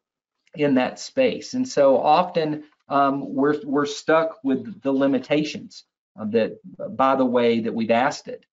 in 0.56 0.76
that 0.76 1.00
space. 1.00 1.54
And 1.54 1.68
so 1.68 1.98
often 1.98 2.66
um, 2.88 3.34
we're, 3.34 3.60
we're 3.64 3.86
stuck 3.86 4.44
with 4.44 4.82
the 4.82 4.92
limitations 4.92 5.86
that 6.16 6.60
by 6.96 7.16
the 7.16 7.26
way 7.26 7.60
that 7.62 7.74
we've 7.74 7.92
asked 7.92 8.28
it. 8.28 8.46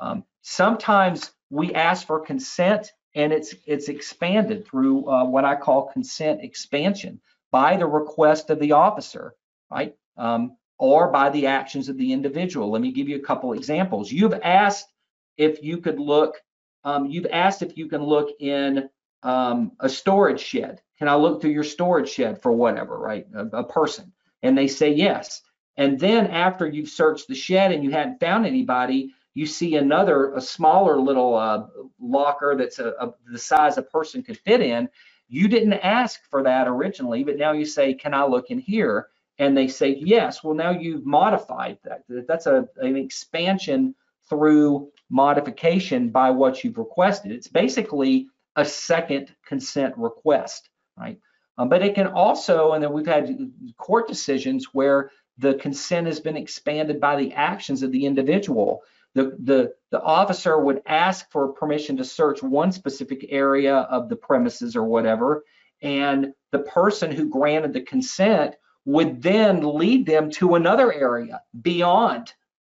Um, 0.00 0.24
sometimes 0.42 1.32
we 1.50 1.74
ask 1.74 2.06
for 2.06 2.20
consent 2.20 2.92
and 3.14 3.32
it's 3.32 3.54
it's 3.66 3.88
expanded 3.88 4.66
through 4.66 5.08
uh, 5.08 5.24
what 5.24 5.44
I 5.44 5.54
call 5.54 5.92
consent 5.92 6.42
expansion 6.42 7.20
by 7.50 7.76
the 7.76 7.86
request 7.86 8.50
of 8.50 8.58
the 8.58 8.72
officer, 8.72 9.34
right? 9.70 9.94
Um, 10.16 10.56
or 10.78 11.12
by 11.12 11.30
the 11.30 11.46
actions 11.46 11.88
of 11.88 11.96
the 11.96 12.12
individual. 12.12 12.70
Let 12.70 12.82
me 12.82 12.90
give 12.90 13.08
you 13.08 13.16
a 13.16 13.22
couple 13.22 13.52
examples. 13.52 14.10
You've 14.10 14.40
asked 14.42 14.92
if 15.36 15.62
you 15.62 15.78
could 15.78 16.00
look, 16.00 16.36
um, 16.84 17.06
you've 17.06 17.26
asked 17.30 17.62
if 17.62 17.76
you 17.76 17.88
can 17.88 18.02
look 18.02 18.30
in 18.40 18.88
um, 19.22 19.72
a 19.78 19.88
storage 19.88 20.40
shed. 20.40 20.80
Can 20.98 21.08
I 21.08 21.14
look 21.14 21.40
through 21.40 21.52
your 21.52 21.64
storage 21.64 22.08
shed 22.08 22.42
for 22.42 22.50
whatever, 22.52 22.98
right? 22.98 23.26
A, 23.34 23.58
a 23.58 23.64
person. 23.64 24.12
And 24.42 24.58
they 24.58 24.66
say 24.66 24.92
yes. 24.92 25.42
And 25.76 25.98
then 25.98 26.26
after 26.26 26.66
you've 26.68 26.88
searched 26.88 27.28
the 27.28 27.34
shed 27.34 27.72
and 27.72 27.82
you 27.82 27.90
hadn't 27.90 28.20
found 28.20 28.46
anybody, 28.46 29.14
you 29.34 29.46
see 29.46 29.76
another, 29.76 30.34
a 30.34 30.40
smaller 30.40 30.98
little 30.98 31.34
uh, 31.34 31.66
locker 31.98 32.54
that's 32.56 32.78
a, 32.78 32.90
a, 33.00 33.14
the 33.30 33.38
size 33.38 33.78
a 33.78 33.82
person 33.82 34.22
could 34.22 34.38
fit 34.38 34.60
in. 34.60 34.88
You 35.28 35.48
didn't 35.48 35.72
ask 35.72 36.20
for 36.30 36.42
that 36.42 36.68
originally, 36.68 37.24
but 37.24 37.38
now 37.38 37.52
you 37.52 37.64
say, 37.64 37.94
can 37.94 38.12
I 38.12 38.26
look 38.26 38.50
in 38.50 38.58
here? 38.58 39.08
And 39.38 39.56
they 39.56 39.68
say, 39.68 39.96
yes. 39.98 40.44
Well, 40.44 40.54
now 40.54 40.70
you've 40.70 41.06
modified 41.06 41.78
that. 41.84 42.02
That's 42.28 42.46
a, 42.46 42.68
an 42.76 42.96
expansion 42.96 43.94
through 44.28 44.90
modification 45.08 46.10
by 46.10 46.30
what 46.30 46.62
you've 46.62 46.76
requested. 46.76 47.32
It's 47.32 47.48
basically 47.48 48.28
a 48.56 48.64
second 48.64 49.34
consent 49.46 49.94
request, 49.96 50.68
right? 50.98 51.18
Um, 51.56 51.68
but 51.70 51.82
it 51.82 51.94
can 51.94 52.08
also, 52.08 52.72
and 52.72 52.82
then 52.84 52.92
we've 52.92 53.06
had 53.06 53.34
court 53.78 54.08
decisions 54.08 54.68
where 54.72 55.10
the 55.38 55.54
consent 55.54 56.06
has 56.06 56.20
been 56.20 56.36
expanded 56.36 57.00
by 57.00 57.16
the 57.16 57.32
actions 57.32 57.82
of 57.82 57.92
the 57.92 58.06
individual. 58.06 58.82
The, 59.14 59.36
the, 59.42 59.74
the 59.90 60.00
officer 60.00 60.58
would 60.58 60.82
ask 60.86 61.30
for 61.30 61.52
permission 61.52 61.96
to 61.98 62.04
search 62.04 62.42
one 62.42 62.72
specific 62.72 63.26
area 63.28 63.76
of 63.76 64.08
the 64.08 64.16
premises 64.16 64.74
or 64.76 64.84
whatever, 64.84 65.44
and 65.82 66.32
the 66.50 66.60
person 66.60 67.10
who 67.10 67.28
granted 67.28 67.72
the 67.72 67.82
consent 67.82 68.54
would 68.84 69.22
then 69.22 69.76
lead 69.78 70.06
them 70.06 70.30
to 70.30 70.54
another 70.54 70.92
area 70.92 71.40
beyond 71.60 72.32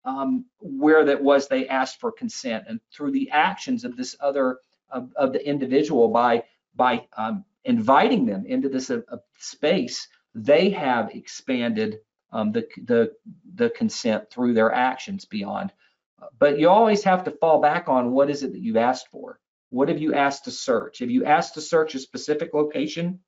um, 0.06 0.46
where 0.60 1.04
that 1.06 1.22
was 1.22 1.48
they 1.48 1.68
asked 1.68 2.00
for 2.00 2.12
consent. 2.12 2.66
And 2.68 2.80
through 2.92 3.12
the 3.12 3.30
actions 3.32 3.84
of 3.84 3.98
this 3.98 4.16
other 4.20 4.60
of, 4.90 5.12
of 5.16 5.34
the 5.34 5.46
individual 5.48 6.10
by 6.10 6.44
by 6.76 7.08
um, 7.18 7.44
inviting 7.64 8.26
them 8.26 8.46
into 8.46 8.70
this 8.70 8.90
uh, 8.90 9.02
space, 9.40 10.08
they 10.36 10.70
have 10.70 11.10
expanded 11.14 12.00
um, 12.32 12.52
the, 12.52 12.68
the, 12.84 13.12
the 13.54 13.70
consent 13.70 14.30
through 14.30 14.54
their 14.54 14.72
actions 14.72 15.26
beyond. 15.26 15.72
But 16.40 16.60
you 16.60 16.70
always 16.70 17.04
have 17.04 17.26
to 17.26 17.32
fall 17.32 17.62
back 17.62 17.88
on 17.88 18.12
what 18.12 18.30
is 18.30 18.44
it 18.44 18.54
that 18.54 18.62
you've 18.62 18.78
asked 18.78 19.10
for? 19.10 19.40
What 19.70 19.90
have 19.90 20.00
you 20.00 20.14
asked 20.14 20.46
to 20.46 20.52
search? 20.52 21.00
Have 21.00 21.12
you 21.12 21.26
asked 21.26 21.56
to 21.56 21.62
search 21.62 21.96
a 21.96 22.00
specific 22.00 22.54
location, 22.54 23.20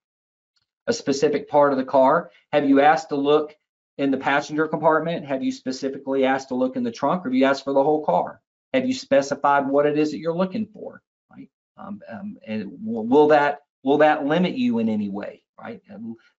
a 0.88 0.94
specific 0.94 1.50
part 1.50 1.74
of 1.74 1.78
the 1.78 1.86
car? 1.86 2.32
Have 2.52 2.68
you 2.68 2.82
asked 2.82 3.10
to 3.10 3.16
look 3.16 3.56
in 3.98 4.12
the 4.12 4.18
passenger 4.18 4.68
compartment? 4.68 5.26
Have 5.26 5.44
you 5.44 5.52
specifically 5.52 6.26
asked 6.26 6.50
to 6.50 6.56
look 6.56 6.76
in 6.76 6.84
the 6.84 6.92
trunk 6.92 7.26
or 7.26 7.30
have 7.30 7.36
you 7.36 7.46
asked 7.46 7.64
for 7.64 7.74
the 7.74 7.84
whole 7.84 8.06
car? 8.06 8.42
Have 8.74 8.86
you 8.86 8.94
specified 8.94 9.68
what 9.68 9.86
it 9.86 9.98
is 9.98 10.12
that 10.12 10.20
you're 10.20 10.36
looking 10.36 10.68
for? 10.68 11.02
Right? 11.32 11.50
Um, 11.78 12.02
um, 12.10 12.38
and 12.46 12.72
will 12.82 13.28
that 13.30 13.62
will 13.84 14.00
that 14.00 14.26
limit 14.26 14.56
you 14.56 14.80
in 14.80 14.90
any 14.90 15.10
way? 15.10 15.44
Right? 15.60 15.82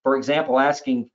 For 0.02 0.16
example, 0.16 0.58
asking 0.58 1.10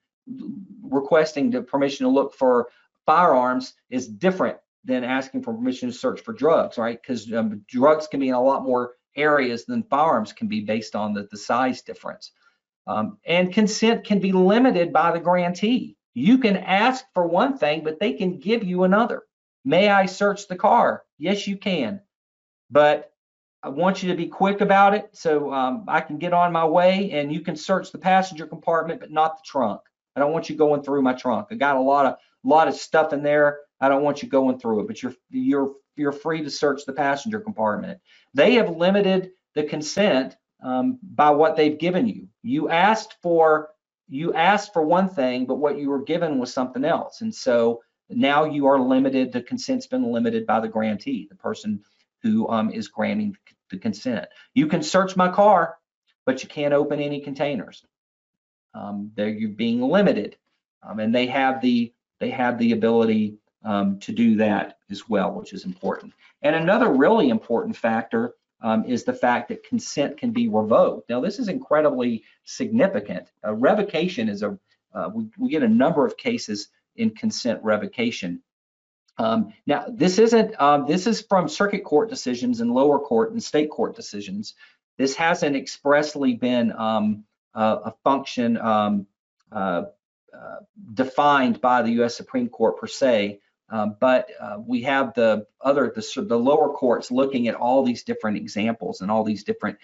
requesting 0.81 1.49
the 1.49 1.61
permission 1.61 2.05
to 2.05 2.11
look 2.11 2.33
for 2.33 2.69
firearms 3.05 3.73
is 3.89 4.07
different 4.07 4.57
than 4.85 5.03
asking 5.03 5.43
for 5.43 5.53
permission 5.53 5.89
to 5.89 5.95
search 5.95 6.21
for 6.21 6.33
drugs, 6.33 6.77
right? 6.77 7.01
Because 7.01 7.31
um, 7.33 7.63
drugs 7.67 8.07
can 8.07 8.19
be 8.19 8.29
in 8.29 8.35
a 8.35 8.41
lot 8.41 8.63
more 8.63 8.93
areas 9.15 9.65
than 9.65 9.83
firearms 9.83 10.33
can 10.33 10.47
be 10.47 10.61
based 10.61 10.95
on 10.95 11.13
the, 11.13 11.27
the 11.31 11.37
size 11.37 11.81
difference. 11.81 12.31
Um, 12.85 13.17
and 13.25 13.53
consent 13.53 14.03
can 14.03 14.19
be 14.19 14.31
limited 14.31 14.91
by 14.91 15.11
the 15.11 15.19
grantee. 15.19 15.95
You 16.13 16.37
can 16.37 16.57
ask 16.57 17.05
for 17.13 17.25
one 17.25 17.57
thing, 17.57 17.83
but 17.83 17.99
they 17.99 18.13
can 18.13 18.39
give 18.39 18.63
you 18.63 18.83
another. 18.83 19.23
May 19.63 19.89
I 19.89 20.05
search 20.05 20.47
the 20.47 20.55
car? 20.55 21.03
Yes, 21.17 21.47
you 21.47 21.57
can. 21.57 22.01
But 22.69 23.11
I 23.61 23.69
want 23.69 24.03
you 24.03 24.09
to 24.09 24.17
be 24.17 24.27
quick 24.27 24.59
about 24.59 24.93
it 24.93 25.09
so 25.13 25.53
um, 25.53 25.85
I 25.87 26.01
can 26.01 26.17
get 26.17 26.33
on 26.33 26.51
my 26.51 26.65
way 26.65 27.11
and 27.11 27.31
you 27.31 27.39
can 27.39 27.55
search 27.55 27.91
the 27.91 27.97
passenger 27.97 28.45
compartment, 28.45 28.99
but 28.99 29.11
not 29.11 29.37
the 29.37 29.43
trunk. 29.45 29.79
I 30.15 30.19
don't 30.19 30.31
want 30.31 30.49
you 30.49 30.55
going 30.55 30.83
through 30.83 31.01
my 31.01 31.13
trunk. 31.13 31.47
I 31.51 31.55
got 31.55 31.77
a 31.77 31.81
lot 31.81 32.05
of 32.05 32.15
lot 32.43 32.67
of 32.67 32.75
stuff 32.75 33.13
in 33.13 33.23
there. 33.23 33.59
I 33.79 33.89
don't 33.89 34.03
want 34.03 34.21
you 34.21 34.29
going 34.29 34.59
through 34.59 34.81
it, 34.81 34.87
but 34.87 35.01
you're 35.01 35.15
you're 35.29 35.73
you're 35.95 36.11
free 36.11 36.43
to 36.43 36.49
search 36.49 36.85
the 36.85 36.93
passenger 36.93 37.39
compartment. 37.39 37.99
They 38.33 38.53
have 38.53 38.69
limited 38.69 39.31
the 39.55 39.63
consent 39.63 40.35
um, 40.63 40.99
by 41.01 41.31
what 41.31 41.55
they've 41.55 41.77
given 41.77 42.07
you. 42.07 42.27
You 42.41 42.69
asked 42.69 43.17
for 43.21 43.69
you 44.07 44.33
asked 44.33 44.73
for 44.73 44.83
one 44.83 45.07
thing, 45.07 45.45
but 45.45 45.55
what 45.55 45.77
you 45.77 45.89
were 45.89 46.03
given 46.03 46.39
was 46.39 46.53
something 46.53 46.85
else, 46.85 47.21
and 47.21 47.33
so 47.33 47.81
now 48.09 48.43
you 48.45 48.67
are 48.67 48.79
limited. 48.79 49.31
The 49.31 49.41
consent's 49.41 49.87
been 49.87 50.11
limited 50.11 50.45
by 50.45 50.59
the 50.59 50.67
grantee, 50.67 51.27
the 51.29 51.35
person 51.35 51.81
who 52.21 52.47
um, 52.49 52.69
is 52.71 52.87
granting 52.87 53.35
the 53.69 53.77
consent. 53.77 54.27
You 54.53 54.67
can 54.67 54.83
search 54.83 55.15
my 55.15 55.29
car, 55.29 55.77
but 56.25 56.43
you 56.43 56.49
can't 56.49 56.73
open 56.73 56.99
any 56.99 57.21
containers 57.21 57.83
um, 58.73 59.11
they're 59.15 59.29
you're 59.29 59.49
being 59.49 59.81
limited, 59.81 60.37
um, 60.81 60.99
and 60.99 61.13
they 61.13 61.27
have 61.27 61.61
the 61.61 61.93
they 62.19 62.29
have 62.29 62.57
the 62.57 62.71
ability 62.71 63.37
um, 63.63 63.99
to 63.99 64.11
do 64.11 64.35
that 64.37 64.77
as 64.89 65.07
well, 65.09 65.31
which 65.31 65.53
is 65.53 65.65
important. 65.65 66.13
And 66.41 66.55
another 66.55 66.91
really 66.91 67.29
important 67.29 67.75
factor 67.77 68.33
um, 68.61 68.85
is 68.85 69.03
the 69.03 69.13
fact 69.13 69.49
that 69.49 69.63
consent 69.63 70.17
can 70.17 70.31
be 70.31 70.47
revoked. 70.47 71.09
Now, 71.09 71.21
this 71.21 71.39
is 71.39 71.49
incredibly 71.49 72.23
significant. 72.45 73.31
A 73.43 73.53
revocation 73.53 74.29
is 74.29 74.43
a 74.43 74.57
uh, 74.93 75.09
we, 75.13 75.27
we 75.37 75.49
get 75.49 75.63
a 75.63 75.67
number 75.67 76.05
of 76.05 76.17
cases 76.17 76.69
in 76.95 77.09
consent 77.11 77.59
revocation. 77.63 78.41
Um, 79.17 79.53
now, 79.65 79.85
this 79.89 80.17
isn't, 80.19 80.59
um, 80.61 80.85
this 80.87 81.07
is 81.07 81.21
from 81.21 81.47
circuit 81.47 81.83
court 81.83 82.09
decisions 82.09 82.61
and 82.61 82.71
lower 82.71 82.99
court 82.99 83.31
and 83.31 83.43
state 83.43 83.69
court 83.69 83.95
decisions. 83.95 84.55
This 84.97 85.15
hasn't 85.15 85.55
expressly 85.55 86.33
been 86.33 86.71
uh, 86.71 87.23
a 87.55 87.93
function 88.03 88.57
um, 88.57 89.07
uh, 89.51 89.83
uh, 90.33 90.57
defined 90.93 91.61
by 91.61 91.81
the 91.81 91.91
U.S. 91.91 92.15
Supreme 92.15 92.49
Court 92.49 92.79
per 92.79 92.87
se, 92.87 93.39
um, 93.69 93.95
but 93.99 94.29
uh, 94.39 94.57
we 94.65 94.81
have 94.83 95.13
the 95.13 95.45
other 95.61 95.91
the, 95.95 96.21
the 96.21 96.37
lower 96.37 96.73
courts 96.73 97.11
looking 97.11 97.47
at 97.47 97.55
all 97.55 97.83
these 97.83 98.03
different 98.03 98.37
examples 98.37 99.01
and 99.01 99.09
all 99.09 99.23
these 99.23 99.43
different 99.43 99.77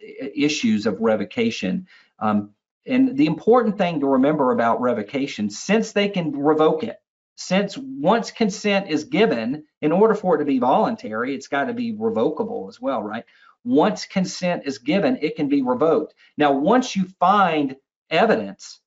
issues 0.00 0.86
of 0.86 1.00
revocation. 1.00 1.86
Um, 2.18 2.50
and 2.84 3.16
the 3.16 3.26
important 3.26 3.78
thing 3.78 4.00
to 4.00 4.06
remember 4.06 4.50
about 4.52 4.80
revocation, 4.80 5.50
since 5.50 5.92
they 5.92 6.08
can 6.08 6.32
revoke 6.32 6.82
it, 6.82 6.96
since 7.36 7.78
once 7.78 8.30
consent 8.30 8.90
is 8.90 9.04
given, 9.04 9.64
in 9.80 9.92
order 9.92 10.14
for 10.14 10.34
it 10.34 10.38
to 10.38 10.44
be 10.44 10.58
voluntary, 10.58 11.34
it's 11.34 11.48
got 11.48 11.64
to 11.64 11.74
be 11.74 11.94
revocable 11.96 12.66
as 12.68 12.80
well, 12.80 13.02
right? 13.02 13.24
Once 13.64 14.06
consent 14.06 14.62
is 14.66 14.78
given, 14.78 15.18
it 15.22 15.36
can 15.36 15.48
be 15.48 15.62
revoked. 15.62 16.14
Now, 16.36 16.52
once 16.52 16.96
you 16.96 17.04
find 17.20 17.76
evidence, 18.10 18.80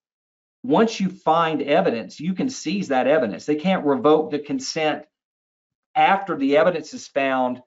once 0.64 1.00
you 1.00 1.10
find 1.10 1.62
evidence, 1.62 2.20
you 2.20 2.34
can 2.34 2.50
seize 2.50 2.88
that 2.90 3.08
evidence. 3.08 3.46
They 3.46 3.56
can't 3.56 3.86
revoke 3.86 4.32
the 4.32 4.40
consent 4.40 5.06
after 5.96 6.36
the 6.36 6.58
evidence 6.58 6.94
is 6.94 7.08
found 7.08 7.62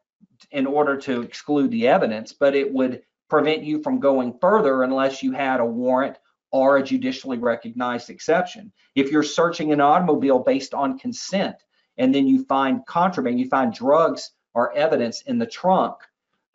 in 0.51 0.67
order 0.67 0.97
to 0.97 1.23
exclude 1.23 1.71
the 1.71 1.89
evidence, 1.89 2.33
but 2.33 2.55
it 2.55 2.73
would 2.73 3.03
prevent 3.29 3.63
you 3.63 3.83
from 3.83 4.01
going 4.01 4.39
further 4.41 4.83
unless 4.83 5.23
you 5.23 5.33
had 5.33 5.61
a 5.61 5.65
warrant 5.65 6.17
or 6.51 6.77
a 6.77 6.83
judicially 6.83 7.39
recognized 7.39 8.11
exception. 8.11 8.73
If 8.95 9.11
you're 9.11 9.23
searching 9.23 9.73
an 9.73 9.81
automobile 9.81 10.39
based 10.39 10.75
on 10.75 10.99
consent 10.99 11.57
and 11.99 12.15
then 12.15 12.27
you 12.27 12.45
find 12.45 12.85
contraband, 12.87 13.39
you 13.39 13.49
find 13.49 13.73
drugs 13.73 14.31
or 14.55 14.73
evidence 14.73 15.23
in 15.23 15.39
the 15.39 15.47
trunk, 15.47 15.97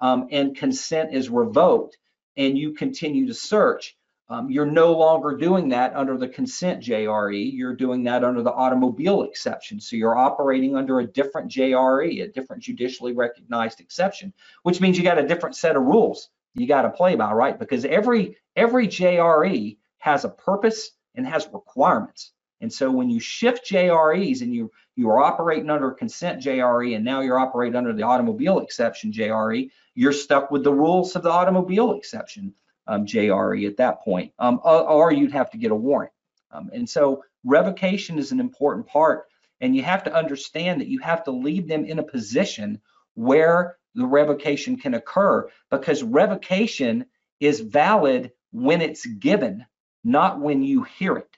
um, 0.03 0.27
and 0.31 0.55
consent 0.55 1.13
is 1.13 1.29
revoked 1.29 1.97
and 2.37 2.57
you 2.57 2.73
continue 2.73 3.27
to 3.27 3.33
search, 3.33 3.95
um, 4.29 4.49
you're 4.49 4.65
no 4.65 4.93
longer 4.93 5.37
doing 5.37 5.69
that 5.69 5.95
under 5.95 6.17
the 6.17 6.27
consent 6.27 6.83
JRE. 6.83 7.51
You're 7.53 7.75
doing 7.75 8.03
that 8.03 8.23
under 8.23 8.43
the 8.43 8.51
automobile 8.51 9.23
exception. 9.23 9.79
So 9.79 9.95
you're 9.95 10.17
operating 10.17 10.75
under 10.75 10.99
a 10.99 11.07
different 11.07 11.51
JRE, 11.51 12.23
a 12.23 12.27
different 12.27 12.63
judicially 12.63 13.13
recognized 13.13 13.79
exception, 13.79 14.33
which 14.63 14.81
means 14.81 14.97
you 14.97 15.03
got 15.03 15.19
a 15.19 15.27
different 15.27 15.55
set 15.55 15.75
of 15.75 15.83
rules 15.83 16.29
you 16.55 16.67
got 16.67 16.83
to 16.83 16.89
play 16.89 17.15
by, 17.15 17.31
right? 17.33 17.57
Because 17.57 17.85
every 17.85 18.37
every 18.55 18.87
JRE 18.87 19.77
has 19.99 20.25
a 20.25 20.29
purpose 20.29 20.91
and 21.15 21.25
has 21.25 21.47
requirements. 21.53 22.32
And 22.63 22.71
so 22.71 22.89
when 22.89 23.09
you 23.09 23.19
shift 23.19 23.69
JREs 23.69 24.41
and 24.41 24.55
you 24.55 24.71
you 24.95 25.09
are 25.09 25.19
operating 25.19 25.69
under 25.69 25.91
a 25.91 25.95
consent 25.95 26.41
JRE 26.41 26.95
and 26.95 27.03
now 27.03 27.19
you're 27.19 27.37
operating 27.37 27.75
under 27.75 27.91
the 27.91 28.03
automobile 28.03 28.59
exception 28.59 29.11
JRE, 29.11 29.69
you're 29.95 30.13
stuck 30.13 30.49
with 30.49 30.63
the 30.63 30.71
rules 30.71 31.13
of 31.17 31.23
the 31.23 31.29
automobile 31.29 31.91
exception 31.91 32.53
um, 32.87 33.05
JRE 33.05 33.67
at 33.67 33.75
that 33.77 33.99
point, 34.01 34.31
um, 34.39 34.61
or, 34.63 35.11
you'd 35.11 35.33
have 35.33 35.51
to 35.51 35.57
get 35.57 35.71
a 35.71 35.75
warrant. 35.75 36.13
Um, 36.51 36.69
and 36.73 36.89
so 36.89 37.25
revocation 37.43 38.17
is 38.17 38.31
an 38.31 38.39
important 38.39 38.87
part, 38.87 39.25
and 39.59 39.75
you 39.75 39.83
have 39.83 40.05
to 40.05 40.15
understand 40.15 40.79
that 40.79 40.87
you 40.87 40.99
have 40.99 41.25
to 41.25 41.31
leave 41.31 41.67
them 41.67 41.83
in 41.83 41.99
a 41.99 42.03
position 42.03 42.79
where 43.15 43.77
the 43.93 44.05
revocation 44.05 44.77
can 44.77 44.93
occur 44.93 45.49
because 45.69 46.01
revocation 46.01 47.07
is 47.41 47.59
valid 47.59 48.31
when 48.51 48.81
it's 48.81 49.05
given, 49.05 49.65
not 50.05 50.39
when 50.39 50.63
you 50.63 50.83
hear 50.83 51.17
it. 51.17 51.37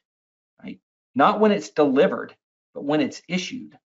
Not 1.16 1.40
when 1.40 1.52
it's 1.52 1.70
delivered, 1.70 2.36
but 2.74 2.84
when 2.84 3.02
it's 3.02 3.22
issued. 3.28 3.78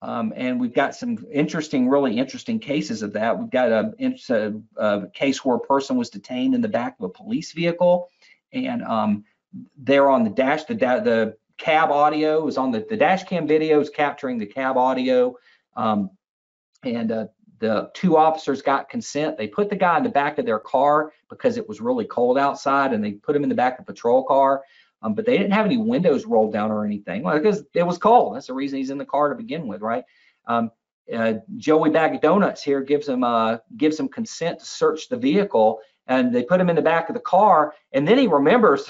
Um, 0.00 0.32
and 0.36 0.60
we've 0.60 0.74
got 0.74 0.94
some 0.94 1.26
interesting, 1.32 1.88
really 1.88 2.18
interesting 2.18 2.60
cases 2.60 3.02
of 3.02 3.14
that. 3.14 3.38
We've 3.38 3.50
got 3.50 3.70
a, 3.72 3.92
a, 4.30 4.52
a, 4.76 5.10
case 5.10 5.44
where 5.44 5.56
a 5.56 5.60
person 5.60 5.96
was 5.96 6.10
detained 6.10 6.54
in 6.54 6.60
the 6.60 6.68
back 6.68 6.96
of 6.98 7.04
a 7.04 7.08
police 7.08 7.52
vehicle, 7.52 8.08
and 8.52 8.82
um, 8.84 9.24
they're 9.76 10.08
on 10.08 10.22
the 10.22 10.30
dash. 10.30 10.64
The 10.64 10.74
da 10.74 11.00
the 11.00 11.36
cab 11.56 11.90
audio 11.90 12.46
is 12.46 12.56
on 12.56 12.70
the 12.70 12.86
the 12.88 12.96
dash 12.96 13.24
cam 13.24 13.48
video 13.48 13.80
is 13.80 13.90
capturing 13.90 14.38
the 14.38 14.46
cab 14.46 14.76
audio, 14.76 15.36
um, 15.76 16.10
and 16.84 17.10
uh, 17.10 17.26
the 17.58 17.90
two 17.94 18.16
officers 18.16 18.62
got 18.62 18.88
consent. 18.88 19.36
They 19.36 19.48
put 19.48 19.68
the 19.68 19.76
guy 19.76 19.96
in 19.98 20.04
the 20.04 20.10
back 20.10 20.38
of 20.38 20.46
their 20.46 20.60
car 20.60 21.12
because 21.28 21.56
it 21.56 21.68
was 21.68 21.80
really 21.80 22.04
cold 22.04 22.38
outside, 22.38 22.92
and 22.92 23.02
they 23.02 23.12
put 23.12 23.34
him 23.34 23.42
in 23.42 23.48
the 23.48 23.54
back 23.54 23.78
of 23.78 23.82
a 23.82 23.86
patrol 23.86 24.22
car. 24.22 24.62
Um, 25.02 25.14
but 25.14 25.26
they 25.26 25.36
didn't 25.38 25.52
have 25.52 25.66
any 25.66 25.76
windows 25.76 26.26
rolled 26.26 26.52
down 26.52 26.70
or 26.70 26.84
anything 26.84 27.22
well, 27.22 27.38
because 27.38 27.62
it 27.74 27.86
was 27.86 27.98
cold. 27.98 28.34
That's 28.34 28.48
the 28.48 28.54
reason 28.54 28.78
he's 28.78 28.90
in 28.90 28.98
the 28.98 29.04
car 29.04 29.28
to 29.28 29.34
begin 29.34 29.66
with, 29.66 29.80
right? 29.80 30.04
Um, 30.46 30.70
uh, 31.14 31.34
Joey 31.56 31.90
Bag 31.90 32.14
of 32.14 32.20
Donuts 32.20 32.62
here 32.62 32.82
gives 32.82 33.08
him 33.08 33.24
uh, 33.24 33.58
gives 33.76 33.98
him 33.98 34.08
consent 34.08 34.58
to 34.58 34.64
search 34.64 35.08
the 35.08 35.16
vehicle, 35.16 35.80
and 36.06 36.34
they 36.34 36.42
put 36.42 36.60
him 36.60 36.68
in 36.68 36.76
the 36.76 36.82
back 36.82 37.08
of 37.08 37.14
the 37.14 37.20
car, 37.20 37.74
and 37.92 38.06
then 38.06 38.18
he 38.18 38.26
remembers 38.26 38.88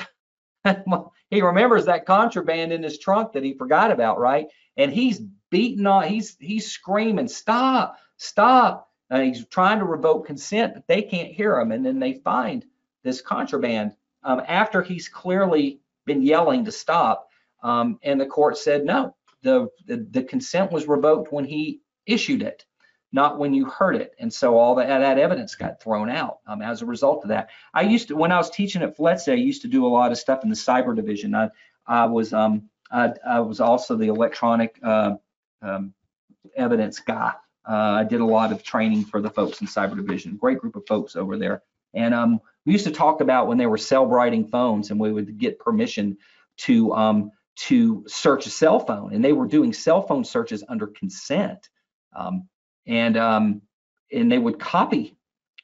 he 1.30 1.42
remembers 1.42 1.84
that 1.84 2.06
contraband 2.06 2.72
in 2.72 2.82
his 2.82 2.98
trunk 2.98 3.32
that 3.32 3.44
he 3.44 3.54
forgot 3.54 3.90
about, 3.90 4.18
right? 4.18 4.48
And 4.76 4.92
he's 4.92 5.20
beating 5.50 5.86
on, 5.86 6.04
he's 6.04 6.36
he's 6.40 6.70
screaming, 6.70 7.28
stop, 7.28 7.96
stop. 8.16 8.86
And 9.10 9.22
he's 9.22 9.46
trying 9.46 9.78
to 9.78 9.86
revoke 9.86 10.26
consent, 10.26 10.74
but 10.74 10.86
they 10.86 11.02
can't 11.02 11.32
hear 11.32 11.58
him, 11.58 11.72
and 11.72 11.84
then 11.84 11.98
they 11.98 12.14
find 12.14 12.64
this 13.04 13.20
contraband 13.20 13.94
um, 14.22 14.42
after 14.46 14.82
he's 14.82 15.08
clearly 15.08 15.80
been 16.08 16.22
yelling 16.22 16.64
to 16.64 16.72
stop. 16.72 17.28
Um, 17.62 17.98
and 18.02 18.20
the 18.20 18.26
court 18.26 18.58
said 18.58 18.84
no, 18.84 19.14
the, 19.42 19.68
the, 19.86 20.06
the 20.10 20.24
consent 20.24 20.72
was 20.72 20.88
revoked 20.88 21.32
when 21.32 21.44
he 21.44 21.80
issued 22.06 22.42
it, 22.42 22.64
not 23.12 23.38
when 23.38 23.54
you 23.54 23.66
heard 23.66 23.94
it. 23.94 24.12
And 24.18 24.32
so 24.32 24.58
all 24.58 24.74
that, 24.76 24.88
that 24.88 25.18
evidence 25.18 25.54
got 25.54 25.80
thrown 25.80 26.10
out 26.10 26.38
um, 26.46 26.62
as 26.62 26.82
a 26.82 26.86
result 26.86 27.24
of 27.24 27.28
that. 27.28 27.50
I 27.72 27.82
used 27.82 28.08
to, 28.08 28.16
when 28.16 28.32
I 28.32 28.36
was 28.38 28.50
teaching 28.50 28.82
at 28.82 28.96
FLETC, 28.96 29.32
I 29.32 29.36
used 29.36 29.62
to 29.62 29.68
do 29.68 29.86
a 29.86 29.88
lot 29.88 30.10
of 30.10 30.18
stuff 30.18 30.42
in 30.42 30.48
the 30.48 30.56
cyber 30.56 30.94
division. 30.94 31.34
I, 31.34 31.50
I 31.86 32.06
was 32.06 32.32
um, 32.32 32.68
I, 32.90 33.12
I 33.26 33.40
was 33.40 33.60
also 33.60 33.96
the 33.96 34.08
electronic 34.08 34.78
uh, 34.82 35.16
um, 35.62 35.94
evidence 36.56 37.00
guy. 37.00 37.32
Uh, 37.68 38.00
I 38.00 38.04
did 38.04 38.20
a 38.20 38.26
lot 38.26 38.52
of 38.52 38.62
training 38.62 39.04
for 39.04 39.20
the 39.20 39.30
folks 39.30 39.60
in 39.60 39.66
cyber 39.66 39.96
division. 39.96 40.36
Great 40.36 40.58
group 40.58 40.76
of 40.76 40.86
folks 40.86 41.16
over 41.16 41.36
there. 41.36 41.62
And 41.94 42.14
um, 42.14 42.40
we 42.68 42.74
used 42.74 42.84
to 42.84 42.90
talk 42.90 43.22
about 43.22 43.46
when 43.46 43.56
they 43.56 43.64
were 43.64 43.78
Cellebriting 43.78 44.50
phones 44.50 44.90
and 44.90 45.00
we 45.00 45.10
would 45.10 45.38
get 45.38 45.58
permission 45.58 46.18
to 46.58 46.92
um, 46.92 47.32
to 47.56 48.04
search 48.06 48.44
a 48.44 48.50
cell 48.50 48.78
phone 48.78 49.14
and 49.14 49.24
they 49.24 49.32
were 49.32 49.46
doing 49.46 49.72
cell 49.72 50.02
phone 50.02 50.22
searches 50.22 50.62
under 50.68 50.86
consent. 50.86 51.70
Um, 52.14 52.46
and 52.86 53.16
um, 53.16 53.62
and 54.12 54.30
they 54.30 54.36
would 54.36 54.60
copy 54.60 55.16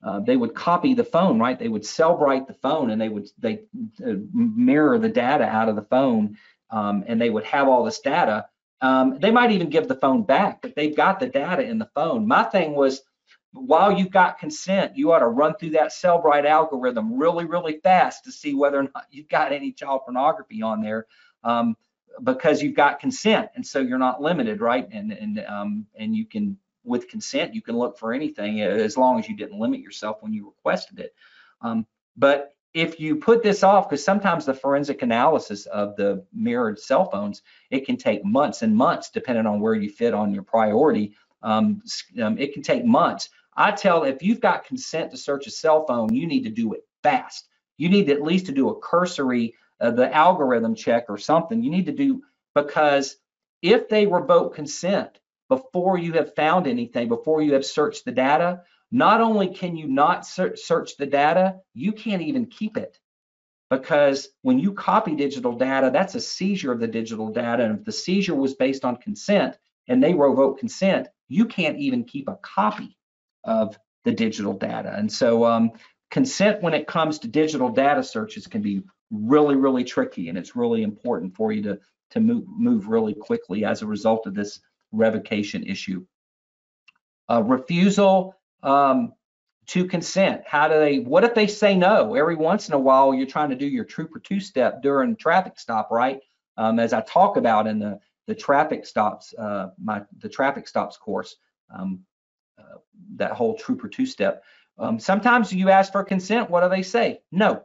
uh, 0.03 0.21
they 0.21 0.35
would 0.35 0.55
copy 0.55 0.95
the 0.95 1.05
phone 1.05 1.39
right? 1.39 1.59
They 1.59 1.69
would 1.69 1.83
Cellebrite 1.83 2.47
the 2.47 2.55
phone 2.55 2.89
and 2.89 2.99
they 2.99 3.11
would 3.11 3.29
they 3.37 3.65
uh, 4.03 4.15
mirror 4.33 4.99
the 4.99 5.11
data 5.11 5.45
out 5.45 5.69
of 5.69 5.77
the 5.77 5.83
phone 5.83 6.39
um, 6.71 7.05
and 7.07 7.21
they 7.21 7.29
would 7.29 7.45
have 7.45 7.69
all 7.69 7.85
this 7.85 8.01
data. 8.01 8.47
Um, 8.81 9.19
they 9.21 9.31
might 9.31 9.53
even 9.53 9.69
give 9.69 9.89
the 9.89 9.95
phone 9.97 10.23
back 10.23 10.63
but 10.63 10.75
they've 10.75 10.97
got 10.97 11.21
the 11.21 11.29
data 11.29 11.65
in 11.65 11.79
the 11.79 11.91
phone. 11.95 12.27
My 12.27 12.45
thing 12.45 12.75
was 12.75 13.03
while 13.55 13.93
you've 13.93 14.11
got 14.11 14.39
consent, 14.39 14.97
you 14.97 15.13
ought 15.13 15.21
to 15.21 15.29
run 15.29 15.55
through 15.55 15.71
that 15.71 15.91
Cellebrite 15.93 16.45
algorithm 16.45 17.17
really, 17.17 17.45
really 17.45 17.79
fast 17.83 18.25
to 18.25 18.33
see 18.33 18.55
whether 18.55 18.79
or 18.79 18.83
not 18.83 19.07
you've 19.11 19.29
got 19.29 19.53
any 19.53 19.73
child 19.73 20.03
pornography 20.05 20.61
on 20.61 20.83
there, 20.83 21.07
um, 21.45 21.77
because 22.23 22.61
you've 22.61 22.75
got 22.75 23.01
consent, 23.01 23.49
and 23.55 23.65
so 23.67 23.79
you're 23.79 23.99
not 23.99 24.21
limited, 24.21 24.61
right? 24.61 24.89
And 24.93 25.13
and 25.13 25.45
um, 25.47 25.87
and 25.97 26.15
you 26.17 26.27
can, 26.27 26.59
with 26.85 27.09
consent, 27.09 27.55
you 27.55 27.63
can 27.63 27.77
look 27.79 27.99
for 27.99 28.13
anything 28.13 28.61
as 28.61 28.97
long 28.97 29.19
as 29.19 29.29
you 29.29 29.37
didn't 29.37 29.59
limit 29.59 29.81
yourself 29.81 30.19
when 30.21 30.33
you 30.33 30.47
requested 30.47 30.99
it. 30.99 31.15
Um, 31.61 31.87
but 32.17 32.55
if 32.73 32.99
you 32.99 33.17
put 33.17 33.43
this 33.43 33.63
off, 33.63 33.89
because 33.89 34.05
sometimes 34.05 34.47
the 34.47 34.55
forensic 34.55 35.03
analysis 35.03 35.67
of 35.67 35.95
the 35.95 36.25
mirrored 36.33 36.81
cell 36.81 37.09
phones, 37.09 37.43
it 37.71 37.87
can 37.87 37.97
take 37.97 38.25
months 38.25 38.63
and 38.63 38.75
months, 38.75 39.11
depending 39.11 39.47
on 39.47 39.61
where 39.61 39.75
you 39.75 39.89
fit 39.89 40.13
on 40.13 40.35
your 40.35 40.43
priority. 40.43 41.15
Um, 41.43 41.83
um, 42.21 42.39
it 42.39 42.53
can 42.53 42.63
take 42.63 42.85
months. 42.85 43.29
I 43.57 43.71
tell 43.73 44.05
if 44.05 44.23
you've 44.23 44.41
got 44.41 44.65
consent 44.65 45.11
to 45.11 45.17
search 45.17 45.47
a 45.47 45.51
cell 45.51 45.87
phone, 45.87 46.15
you 46.15 46.27
need 46.27 46.45
to 46.45 46.51
do 46.51 46.73
it 46.73 46.83
fast. 47.03 47.49
You 47.77 47.89
need 47.89 48.11
at 48.11 48.23
least 48.23 48.47
to 48.47 48.53
do 48.53 48.71
a 48.71 48.81
cursory, 48.81 49.55
uh, 49.81 49.91
the 49.91 50.13
algorithm 50.15 50.75
check 50.75 51.07
or 51.09 51.19
something. 51.19 51.63
You 51.63 51.71
need 51.71 51.87
to 51.87 51.93
do 51.93 52.23
because 52.55 53.17
if 53.63 53.89
they 53.89 54.07
revoke 54.07 54.55
consent 54.55 55.19
before 55.49 55.99
you 55.99 56.13
have 56.15 56.35
found 56.35 56.67
anything, 56.67 57.09
before 57.09 57.43
you 57.43 57.55
have 57.55 57.67
searched 57.67 58.05
the 58.05 58.13
data, 58.13 58.63
not 58.91 59.21
only 59.21 59.49
can 59.49 59.77
you 59.77 59.89
not 59.89 60.27
search 60.27 60.97
the 60.97 61.07
data, 61.07 61.57
you 61.75 61.93
can't 61.93 62.23
even 62.23 62.47
keep 62.47 62.77
it 62.77 62.99
because 63.71 64.29
when 64.43 64.59
you 64.59 64.73
copy 64.73 65.15
digital 65.15 65.53
data, 65.53 65.91
that's 65.93 66.15
a 66.15 66.21
seizure 66.21 66.73
of 66.73 66.81
the 66.81 66.87
digital 66.87 67.31
data. 67.31 67.65
And 67.65 67.79
if 67.79 67.85
the 67.85 67.93
seizure 67.93 68.35
was 68.35 68.55
based 68.55 68.85
on 68.85 68.97
consent 68.97 69.59
and 69.89 70.03
they 70.03 70.15
revoke 70.15 70.59
consent, 70.59 71.09
you 71.29 71.47
can't 71.47 71.79
even 71.79 72.05
keep 72.05 72.29
a 72.29 72.39
copy 72.43 72.97
of 73.45 73.79
the 74.05 74.13
digital 74.13 74.53
data. 74.53 74.95
And 74.97 75.11
so 75.11 75.45
um, 75.45 75.73
consent 76.11 76.63
when 76.63 76.75
it 76.75 76.87
comes 76.87 77.19
to 77.21 77.29
digital 77.29 77.71
data 77.71 78.03
searches 78.03 78.47
can 78.47 78.63
be 78.63 78.83
really, 79.11 79.57
really 79.57 79.85
tricky. 79.85 80.29
And 80.29 80.39
it's 80.39 80.57
really 80.57 80.83
important 80.83 81.35
for 81.35 81.53
you 81.53 81.63
to, 81.63 81.79
to 82.11 82.21
move, 82.21 82.45
move 82.47 82.89
really 82.89 83.15
quickly 83.15 83.65
as 83.65 83.83
a 83.83 83.87
result 83.87 84.27
of 84.27 84.35
this 84.35 84.61
revocation 84.93 85.65
issue. 85.65 86.05
Uh, 87.31 87.43
refusal 87.43 88.35
um, 88.63 89.13
to 89.67 89.87
consent. 89.87 90.43
How 90.47 90.69
do 90.69 90.79
they, 90.79 90.99
what 90.99 91.25
if 91.25 91.35
they 91.35 91.47
say 91.47 91.75
no? 91.75 92.15
Every 92.15 92.37
once 92.37 92.69
in 92.69 92.75
a 92.75 92.79
while, 92.79 93.15
you're 93.15 93.27
trying 93.27 93.51
to 93.51 93.57
do 93.57 93.67
your 93.67 93.85
trooper 93.85 94.19
two 94.19 94.41
step 94.41 94.83
during 94.83 95.17
traffic 95.17 95.59
stop, 95.59 95.91
right? 95.91 96.21
Um, 96.57 96.79
as 96.79 96.93
I 96.93 97.01
talk 97.01 97.37
about 97.37 97.67
in 97.67 97.79
the, 97.79 97.99
the 98.27 98.35
traffic 98.35 98.87
stops, 98.87 99.35
uh, 99.35 99.71
my, 99.83 100.03
the 100.19 100.29
traffic 100.29 100.69
stops 100.69 100.97
course. 100.97 101.37
Um, 101.75 102.01
uh, 102.59 102.79
that 103.17 103.33
whole 103.33 103.57
trooper 103.57 103.89
two 103.89 104.07
step. 104.07 104.43
Um, 104.79 104.99
sometimes 104.99 105.53
you 105.53 105.71
ask 105.71 105.93
for 105.93 106.03
consent. 106.05 106.51
What 106.51 106.63
do 106.63 106.69
they 106.69 106.83
say? 106.83 107.21
No. 107.31 107.65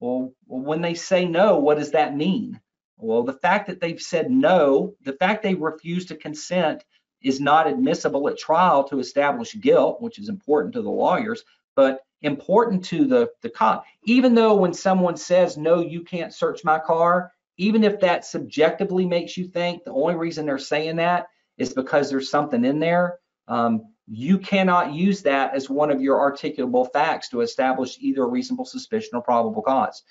Well, 0.00 0.32
when 0.46 0.82
they 0.82 0.94
say 0.94 1.24
no, 1.24 1.58
what 1.58 1.78
does 1.78 1.92
that 1.92 2.16
mean? 2.16 2.60
Well, 2.98 3.22
the 3.22 3.32
fact 3.32 3.66
that 3.68 3.80
they've 3.80 4.00
said 4.00 4.30
no, 4.30 4.94
the 5.02 5.14
fact 5.14 5.42
they 5.42 5.54
refuse 5.54 6.06
to 6.06 6.16
consent 6.16 6.84
is 7.22 7.40
not 7.40 7.66
admissible 7.66 8.28
at 8.28 8.38
trial 8.38 8.84
to 8.84 8.98
establish 8.98 9.58
guilt, 9.60 10.00
which 10.00 10.18
is 10.18 10.28
important 10.28 10.74
to 10.74 10.82
the 10.82 10.90
lawyers, 10.90 11.44
but 11.74 12.00
important 12.22 12.84
to 12.86 13.06
the, 13.06 13.30
the 13.42 13.50
cop. 13.50 13.84
Even 14.04 14.34
though 14.34 14.54
when 14.54 14.72
someone 14.72 15.16
says, 15.16 15.56
no, 15.56 15.80
you 15.80 16.02
can't 16.02 16.34
search 16.34 16.64
my 16.64 16.78
car, 16.78 17.32
even 17.56 17.84
if 17.84 18.00
that 18.00 18.24
subjectively 18.24 19.06
makes 19.06 19.36
you 19.36 19.46
think 19.46 19.84
the 19.84 19.92
only 19.92 20.14
reason 20.14 20.46
they're 20.46 20.58
saying 20.58 20.96
that 20.96 21.26
is 21.58 21.74
because 21.74 22.08
there's 22.10 22.30
something 22.30 22.64
in 22.64 22.78
there, 22.78 23.18
um, 23.48 23.91
you 24.06 24.38
cannot 24.38 24.92
use 24.92 25.22
that 25.22 25.54
as 25.54 25.70
one 25.70 25.90
of 25.90 26.02
your 26.02 26.18
articulable 26.18 26.92
facts 26.92 27.28
to 27.30 27.40
establish 27.40 27.96
either 28.00 28.22
a 28.24 28.28
reasonable 28.28 28.64
suspicion 28.64 29.10
or 29.14 29.22
probable 29.22 29.62
cause. 29.62 30.02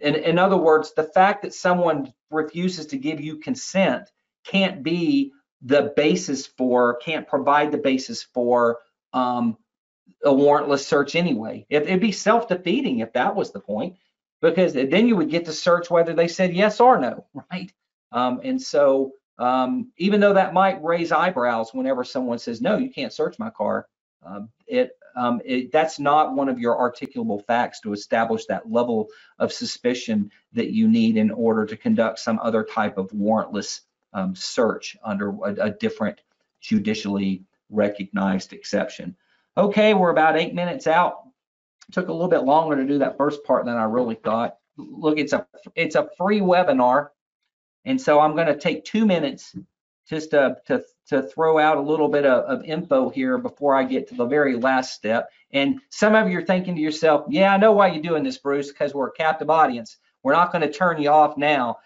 In, 0.00 0.14
in 0.14 0.38
other 0.38 0.56
words, 0.56 0.92
the 0.94 1.04
fact 1.04 1.42
that 1.42 1.54
someone 1.54 2.12
refuses 2.30 2.86
to 2.86 2.98
give 2.98 3.20
you 3.20 3.36
consent 3.36 4.10
can't 4.44 4.82
be 4.82 5.32
the 5.62 5.92
basis 5.96 6.46
for, 6.46 6.96
can't 6.96 7.28
provide 7.28 7.72
the 7.72 7.78
basis 7.78 8.22
for 8.22 8.78
um, 9.12 9.56
a 10.24 10.30
warrantless 10.30 10.84
search 10.84 11.14
anyway. 11.14 11.66
It, 11.68 11.82
it'd 11.82 12.00
be 12.00 12.12
self-defeating 12.12 13.00
if 13.00 13.12
that 13.12 13.36
was 13.36 13.52
the 13.52 13.60
point, 13.60 13.96
because 14.40 14.72
then 14.72 15.06
you 15.06 15.16
would 15.16 15.30
get 15.30 15.44
to 15.46 15.52
search 15.52 15.90
whether 15.90 16.14
they 16.14 16.28
said 16.28 16.54
yes 16.54 16.80
or 16.80 16.98
no, 16.98 17.26
right? 17.50 17.72
Um, 18.12 18.40
and 18.42 18.60
so 18.60 19.12
um, 19.40 19.90
even 19.96 20.20
though 20.20 20.34
that 20.34 20.52
might 20.52 20.82
raise 20.84 21.12
eyebrows 21.12 21.72
whenever 21.72 22.04
someone 22.04 22.38
says, 22.38 22.60
no, 22.60 22.76
you 22.76 22.90
can't 22.90 23.12
search 23.12 23.38
my 23.38 23.48
car, 23.48 23.86
um, 24.24 24.50
it, 24.66 24.92
um, 25.16 25.40
it, 25.44 25.72
that's 25.72 25.98
not 25.98 26.34
one 26.34 26.50
of 26.50 26.58
your 26.58 26.76
articulable 26.76 27.44
facts 27.46 27.80
to 27.80 27.92
establish 27.94 28.44
that 28.46 28.70
level 28.70 29.08
of 29.38 29.50
suspicion 29.52 30.30
that 30.52 30.70
you 30.70 30.86
need 30.86 31.16
in 31.16 31.30
order 31.30 31.64
to 31.64 31.76
conduct 31.76 32.18
some 32.18 32.38
other 32.42 32.62
type 32.62 32.98
of 32.98 33.10
warrantless 33.12 33.80
um, 34.12 34.34
search 34.34 34.96
under 35.02 35.30
a, 35.30 35.54
a 35.66 35.70
different 35.70 36.20
judicially 36.60 37.42
recognized 37.70 38.52
exception. 38.52 39.16
Okay, 39.56 39.94
we're 39.94 40.10
about 40.10 40.38
eight 40.38 40.54
minutes 40.54 40.86
out. 40.86 41.22
Took 41.92 42.08
a 42.08 42.12
little 42.12 42.28
bit 42.28 42.44
longer 42.44 42.76
to 42.76 42.84
do 42.84 42.98
that 42.98 43.16
first 43.16 43.42
part 43.44 43.64
than 43.64 43.76
I 43.76 43.84
really 43.84 44.16
thought. 44.16 44.56
Look, 44.76 45.18
it's 45.18 45.32
a 45.32 45.46
it's 45.74 45.96
a 45.96 46.08
free 46.16 46.40
webinar. 46.40 47.08
And 47.84 48.00
so 48.00 48.20
I'm 48.20 48.34
going 48.34 48.46
to 48.46 48.56
take 48.56 48.84
two 48.84 49.06
minutes 49.06 49.54
just 50.08 50.32
to, 50.32 50.56
to, 50.66 50.82
to 51.08 51.22
throw 51.22 51.58
out 51.58 51.78
a 51.78 51.80
little 51.80 52.08
bit 52.08 52.26
of, 52.26 52.44
of, 52.44 52.64
info 52.64 53.08
here 53.08 53.38
before 53.38 53.76
I 53.76 53.84
get 53.84 54.08
to 54.08 54.14
the 54.16 54.26
very 54.26 54.56
last 54.56 54.92
step. 54.92 55.30
And 55.52 55.80
some 55.88 56.16
of 56.16 56.28
you 56.28 56.38
are 56.38 56.44
thinking 56.44 56.74
to 56.74 56.80
yourself, 56.80 57.26
yeah, 57.28 57.54
I 57.54 57.56
know 57.58 57.72
why 57.72 57.88
you're 57.88 58.02
doing 58.02 58.24
this, 58.24 58.38
Bruce, 58.38 58.68
because 58.68 58.92
we're 58.92 59.08
a 59.08 59.12
captive 59.12 59.50
audience. 59.50 59.98
We're 60.22 60.32
not 60.32 60.52
going 60.52 60.62
to 60.62 60.72
turn 60.72 61.00
you 61.00 61.10
off 61.10 61.36
now. 61.36 61.78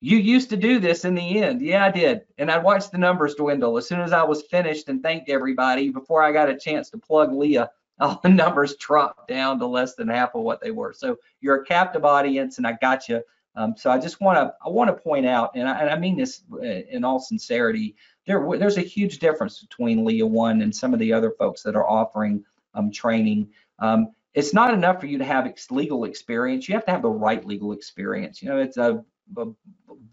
you 0.00 0.18
used 0.18 0.50
to 0.50 0.56
do 0.56 0.80
this 0.80 1.06
in 1.06 1.14
the 1.14 1.42
end. 1.42 1.62
Yeah, 1.62 1.84
I 1.86 1.90
did. 1.90 2.22
And 2.36 2.50
I 2.50 2.58
watched 2.58 2.92
the 2.92 2.98
numbers 2.98 3.36
dwindle. 3.36 3.78
As 3.78 3.88
soon 3.88 4.00
as 4.00 4.12
I 4.12 4.22
was 4.22 4.42
finished 4.42 4.88
and 4.88 5.02
thanked 5.02 5.30
everybody, 5.30 5.88
before 5.88 6.22
I 6.22 6.32
got 6.32 6.50
a 6.50 6.58
chance 6.58 6.90
to 6.90 6.98
plug 6.98 7.32
Leah, 7.32 7.70
all 8.00 8.20
the 8.22 8.28
numbers 8.28 8.76
dropped 8.76 9.28
down 9.28 9.58
to 9.58 9.66
less 9.66 9.94
than 9.94 10.08
half 10.08 10.34
of 10.34 10.42
what 10.42 10.60
they 10.60 10.72
were. 10.72 10.92
So 10.92 11.16
you're 11.40 11.62
a 11.62 11.64
captive 11.64 12.04
audience, 12.04 12.58
and 12.58 12.66
I 12.66 12.76
got 12.80 13.08
you. 13.08 13.22
Um, 13.54 13.74
so 13.76 13.90
I 13.90 13.98
just 13.98 14.20
want 14.20 14.38
to 14.38 14.54
I 14.64 14.68
want 14.68 14.88
to 14.88 14.94
point 14.94 15.26
out, 15.26 15.52
and 15.54 15.68
I, 15.68 15.80
and 15.80 15.90
I 15.90 15.98
mean 15.98 16.16
this 16.16 16.42
uh, 16.52 16.60
in 16.60 17.04
all 17.04 17.20
sincerity, 17.20 17.96
there 18.26 18.46
there's 18.58 18.78
a 18.78 18.82
huge 18.82 19.18
difference 19.18 19.60
between 19.60 20.04
Leah 20.04 20.26
One 20.26 20.62
and 20.62 20.74
some 20.74 20.94
of 20.94 21.00
the 21.00 21.12
other 21.12 21.32
folks 21.38 21.62
that 21.62 21.76
are 21.76 21.88
offering 21.88 22.44
um, 22.74 22.90
training. 22.90 23.50
Um, 23.78 24.12
it's 24.34 24.54
not 24.54 24.72
enough 24.72 25.00
for 25.00 25.06
you 25.06 25.18
to 25.18 25.24
have 25.24 25.46
ex 25.46 25.70
legal 25.70 26.04
experience. 26.04 26.68
You 26.68 26.74
have 26.74 26.86
to 26.86 26.92
have 26.92 27.02
the 27.02 27.10
right 27.10 27.44
legal 27.44 27.72
experience. 27.72 28.42
You 28.42 28.48
know, 28.48 28.58
it's 28.58 28.78
a, 28.78 29.04
a 29.36 29.46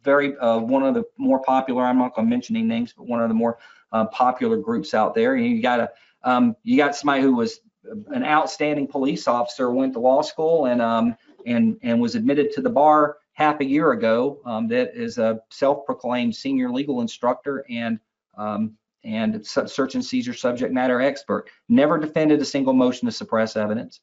very 0.04 0.38
uh, 0.38 0.60
one 0.60 0.84
of 0.84 0.94
the 0.94 1.04
more 1.18 1.42
popular. 1.42 1.84
I'm 1.84 1.98
not 1.98 2.16
going 2.16 2.28
to 2.28 2.30
mention 2.30 2.58
any 2.58 2.66
names, 2.66 2.94
but 2.96 3.08
one 3.08 3.22
of 3.22 3.30
the 3.30 3.36
more 3.36 3.60
uh, 3.94 4.06
popular 4.08 4.58
groups 4.58 4.94
out 4.94 5.16
there. 5.16 5.38
You 5.38 5.62
got 5.62 5.80
a 5.80 5.90
um, 6.24 6.58
you 6.64 6.76
got 6.76 6.96
somebody 6.96 7.22
who 7.22 7.36
was 7.36 7.62
an 8.08 8.24
outstanding 8.24 8.88
police 8.88 9.28
officer, 9.28 9.72
went 9.72 9.94
to 9.94 10.00
law 10.00 10.22
school, 10.22 10.66
and 10.66 10.82
um, 10.82 11.16
and 11.46 11.78
and 11.82 12.02
was 12.02 12.16
admitted 12.16 12.52
to 12.54 12.62
the 12.62 12.70
bar 12.70 13.18
half 13.40 13.62
a 13.62 13.66
year 13.66 13.94
ago. 13.94 14.40
Um, 14.46 14.68
that 14.68 14.92
is 14.94 15.18
a 15.18 15.40
self-proclaimed 15.50 16.36
senior 16.36 16.70
legal 16.70 17.02
instructor 17.02 17.66
and 17.70 18.00
um, 18.38 18.76
and 19.06 19.46
search 19.48 19.96
and 19.96 20.04
seizure 20.04 20.34
subject 20.34 20.74
matter 20.74 21.02
expert. 21.02 21.50
Never 21.70 21.98
defended 21.98 22.42
a 22.42 22.46
single 22.46 22.74
motion 22.74 23.06
to 23.06 23.14
suppress 23.14 23.56
evidence. 23.56 24.02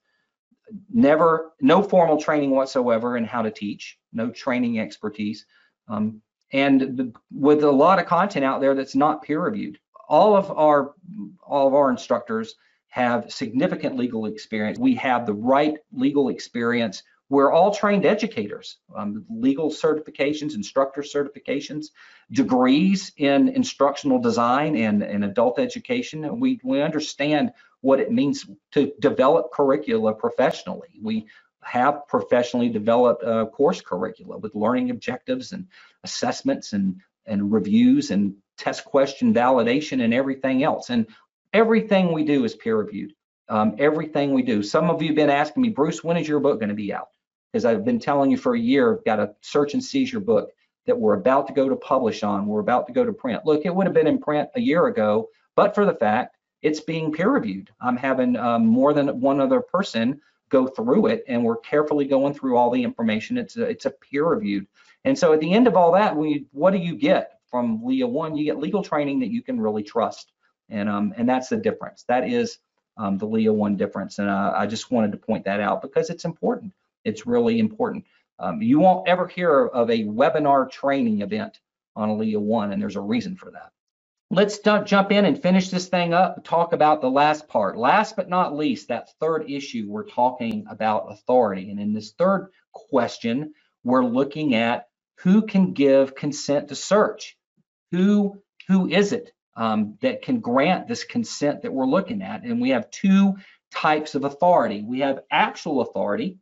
Never, 0.90 1.52
no 1.60 1.82
formal 1.82 2.18
training 2.18 2.50
whatsoever 2.50 3.18
in 3.18 3.24
how 3.24 3.42
to 3.42 3.50
teach. 3.50 3.98
No 4.14 4.30
training 4.30 4.80
expertise. 4.80 5.44
Um, 5.86 6.22
and 6.52 6.80
the, 6.80 7.12
with 7.30 7.62
a 7.62 7.70
lot 7.70 7.98
of 7.98 8.06
content 8.06 8.44
out 8.44 8.62
there 8.62 8.74
that's 8.74 8.94
not 8.94 9.22
peer 9.22 9.40
reviewed. 9.42 9.78
All 10.08 10.34
of 10.34 10.50
our 10.50 10.94
all 11.42 11.68
of 11.68 11.74
our 11.74 11.90
instructors 11.90 12.54
have 12.88 13.30
significant 13.30 13.96
legal 13.96 14.24
experience. 14.24 14.78
We 14.78 14.94
have 14.94 15.26
the 15.26 15.34
right 15.34 15.76
legal 15.92 16.30
experience. 16.30 17.02
We're 17.28 17.52
all 17.52 17.74
trained 17.74 18.06
educators, 18.06 18.78
um, 18.94 19.24
legal 19.28 19.70
certifications, 19.70 20.54
instructor 20.54 21.02
certifications, 21.02 21.86
degrees 22.30 23.12
in 23.16 23.48
instructional 23.48 24.20
design 24.20 24.76
and, 24.76 25.02
and 25.02 25.24
adult 25.24 25.58
education. 25.58 26.38
We, 26.38 26.60
we 26.62 26.82
understand 26.82 27.52
what 27.80 27.98
it 27.98 28.12
means 28.12 28.46
to 28.72 28.92
develop 29.00 29.50
curricula 29.52 30.14
professionally. 30.14 30.88
We 31.02 31.26
have 31.62 32.06
professionally 32.06 32.68
developed 32.68 33.24
uh, 33.24 33.46
course 33.46 33.80
curricula 33.80 34.38
with 34.38 34.54
learning 34.54 34.90
objectives 34.90 35.50
and 35.50 35.66
assessments 36.04 36.72
and, 36.72 37.00
and 37.26 37.52
reviews 37.52 38.12
and 38.12 38.36
test 38.56 38.84
question 38.84 39.34
validation 39.34 40.02
and 40.02 40.14
everything 40.14 40.62
else. 40.62 40.90
And 40.90 41.06
everything 41.52 42.12
we 42.12 42.24
do 42.24 42.44
is 42.44 42.54
peer 42.54 42.76
reviewed. 42.76 43.14
Um, 43.48 43.76
everything 43.78 44.32
we 44.32 44.42
do. 44.42 44.62
Some 44.62 44.90
of 44.90 45.02
you 45.02 45.08
have 45.08 45.16
been 45.16 45.30
asking 45.30 45.62
me, 45.62 45.70
Bruce, 45.70 46.02
when 46.02 46.16
is 46.16 46.26
your 46.26 46.40
book 46.40 46.58
going 46.58 46.68
to 46.68 46.74
be 46.74 46.92
out? 46.92 47.08
Because 47.56 47.64
I've 47.64 47.86
been 47.86 47.98
telling 47.98 48.30
you 48.30 48.36
for 48.36 48.54
a 48.54 48.60
year, 48.60 48.98
I've 48.98 49.04
got 49.06 49.18
a 49.18 49.34
search 49.40 49.72
and 49.72 49.82
seizure 49.82 50.20
book 50.20 50.50
that 50.84 51.00
we're 51.00 51.14
about 51.14 51.46
to 51.46 51.54
go 51.54 51.70
to 51.70 51.76
publish 51.76 52.22
on. 52.22 52.46
We're 52.46 52.60
about 52.60 52.86
to 52.88 52.92
go 52.92 53.02
to 53.02 53.14
print. 53.14 53.46
Look, 53.46 53.64
it 53.64 53.74
would 53.74 53.86
have 53.86 53.94
been 53.94 54.06
in 54.06 54.18
print 54.18 54.50
a 54.56 54.60
year 54.60 54.88
ago, 54.88 55.30
but 55.54 55.74
for 55.74 55.86
the 55.86 55.94
fact 55.94 56.36
it's 56.60 56.80
being 56.80 57.10
peer 57.10 57.30
reviewed. 57.30 57.70
I'm 57.80 57.96
having 57.96 58.36
um, 58.36 58.66
more 58.66 58.92
than 58.92 59.22
one 59.22 59.40
other 59.40 59.62
person 59.62 60.20
go 60.50 60.66
through 60.66 61.06
it 61.06 61.24
and 61.28 61.42
we're 61.42 61.56
carefully 61.56 62.04
going 62.04 62.34
through 62.34 62.58
all 62.58 62.70
the 62.70 62.82
information. 62.82 63.38
It's 63.38 63.56
a, 63.56 63.62
it's 63.62 63.86
a 63.86 63.90
peer 63.90 64.26
reviewed. 64.26 64.66
And 65.06 65.18
so 65.18 65.32
at 65.32 65.40
the 65.40 65.54
end 65.54 65.66
of 65.66 65.76
all 65.76 65.92
that, 65.92 66.14
we, 66.14 66.44
what 66.52 66.72
do 66.72 66.78
you 66.78 66.94
get 66.94 67.40
from 67.50 67.82
Leah 67.82 68.06
One? 68.06 68.36
You 68.36 68.44
get 68.44 68.58
legal 68.58 68.82
training 68.82 69.20
that 69.20 69.30
you 69.30 69.40
can 69.40 69.58
really 69.58 69.82
trust. 69.82 70.30
And, 70.68 70.90
um, 70.90 71.14
and 71.16 71.26
that's 71.26 71.48
the 71.48 71.56
difference. 71.56 72.04
That 72.06 72.28
is 72.28 72.58
um, 72.98 73.16
the 73.16 73.24
Leah 73.24 73.54
One 73.54 73.78
difference. 73.78 74.18
And 74.18 74.28
uh, 74.28 74.52
I 74.54 74.66
just 74.66 74.90
wanted 74.90 75.12
to 75.12 75.18
point 75.18 75.46
that 75.46 75.60
out 75.60 75.80
because 75.80 76.10
it's 76.10 76.26
important. 76.26 76.74
It's 77.06 77.26
really 77.26 77.58
important. 77.58 78.04
Um, 78.38 78.60
you 78.60 78.78
won't 78.78 79.08
ever 79.08 79.26
hear 79.26 79.66
of 79.66 79.88
a 79.90 80.04
webinar 80.04 80.70
training 80.70 81.22
event 81.22 81.58
on 81.94 82.18
Leah 82.18 82.40
One, 82.40 82.72
and 82.72 82.82
there's 82.82 82.96
a 82.96 83.00
reason 83.00 83.36
for 83.36 83.50
that 83.52 83.72
let's 84.30 84.58
jump 84.58 85.12
in 85.12 85.24
and 85.24 85.40
finish 85.40 85.70
this 85.70 85.88
thing 85.88 86.12
up, 86.12 86.44
talk 86.44 86.72
about 86.72 87.00
the 87.00 87.10
last 87.10 87.48
part. 87.48 87.76
Last 87.76 88.16
but 88.16 88.28
not 88.28 88.56
least, 88.56 88.88
that 88.88 89.10
third 89.20 89.50
issue, 89.50 89.86
we're 89.88 90.04
talking 90.08 90.66
about 90.68 91.12
authority. 91.12 91.70
And 91.70 91.80
in 91.80 91.92
this 91.92 92.12
third 92.12 92.50
question, 92.72 93.54
we're 93.84 94.04
looking 94.04 94.54
at 94.54 94.88
who 95.20 95.42
can 95.42 95.72
give 95.72 96.14
consent 96.14 96.68
to 96.68 96.74
search? 96.74 97.36
Who, 97.92 98.42
who 98.68 98.88
is 98.88 99.12
it 99.12 99.32
um, 99.56 99.96
that 100.02 100.22
can 100.22 100.40
grant 100.40 100.88
this 100.88 101.04
consent 101.04 101.62
that 101.62 101.72
we're 101.72 101.86
looking 101.86 102.22
at? 102.22 102.42
And 102.42 102.60
we 102.60 102.70
have 102.70 102.90
two 102.90 103.36
types 103.72 104.14
of 104.14 104.24
authority. 104.24 104.82
We 104.82 105.00
have 105.00 105.20
actual 105.30 105.80
authority, 105.80 106.38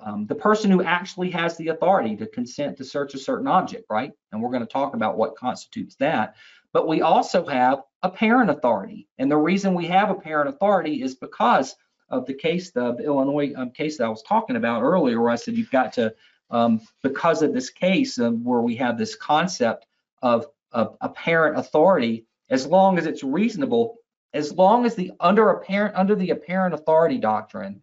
um, 0.00 0.26
the 0.26 0.34
person 0.34 0.70
who 0.70 0.82
actually 0.82 1.30
has 1.30 1.56
the 1.56 1.68
authority 1.68 2.16
to 2.16 2.26
consent 2.26 2.76
to 2.76 2.84
search 2.84 3.14
a 3.14 3.18
certain 3.18 3.46
object, 3.46 3.86
right? 3.88 4.12
And 4.30 4.42
we're 4.42 4.50
going 4.50 4.66
to 4.66 4.72
talk 4.72 4.94
about 4.94 5.16
what 5.16 5.36
constitutes 5.36 5.96
that. 5.96 6.34
But 6.72 6.86
we 6.86 7.00
also 7.00 7.46
have 7.46 7.82
apparent 8.02 8.50
authority. 8.50 9.08
And 9.18 9.30
the 9.30 9.36
reason 9.36 9.74
we 9.74 9.86
have 9.86 10.10
apparent 10.10 10.50
authority 10.50 11.02
is 11.02 11.14
because 11.14 11.74
of 12.10 12.26
the 12.26 12.34
case, 12.34 12.70
the 12.70 12.96
Illinois 12.96 13.52
um, 13.56 13.70
case 13.70 13.98
that 13.98 14.04
I 14.04 14.08
was 14.08 14.22
talking 14.22 14.56
about 14.56 14.82
earlier, 14.82 15.20
where 15.20 15.30
I 15.30 15.36
said 15.36 15.56
you've 15.56 15.70
got 15.70 15.94
to, 15.94 16.14
um, 16.50 16.80
because 17.02 17.42
of 17.42 17.52
this 17.52 17.70
case 17.70 18.18
where 18.18 18.60
we 18.60 18.76
have 18.76 18.98
this 18.98 19.16
concept 19.16 19.86
of, 20.22 20.46
of 20.72 20.96
apparent 21.00 21.58
authority, 21.58 22.26
as 22.50 22.66
long 22.66 22.98
as 22.98 23.06
it's 23.06 23.24
reasonable, 23.24 23.96
as 24.34 24.52
long 24.52 24.84
as 24.84 24.94
the 24.94 25.12
under 25.18 25.48
apparent 25.48 25.96
under 25.96 26.14
the 26.14 26.30
apparent 26.30 26.74
authority 26.74 27.18
doctrine, 27.18 27.82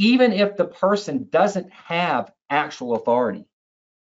even 0.00 0.32
if 0.32 0.56
the 0.56 0.64
person 0.64 1.28
doesn't 1.30 1.70
have 1.70 2.32
actual 2.48 2.94
authority, 2.94 3.44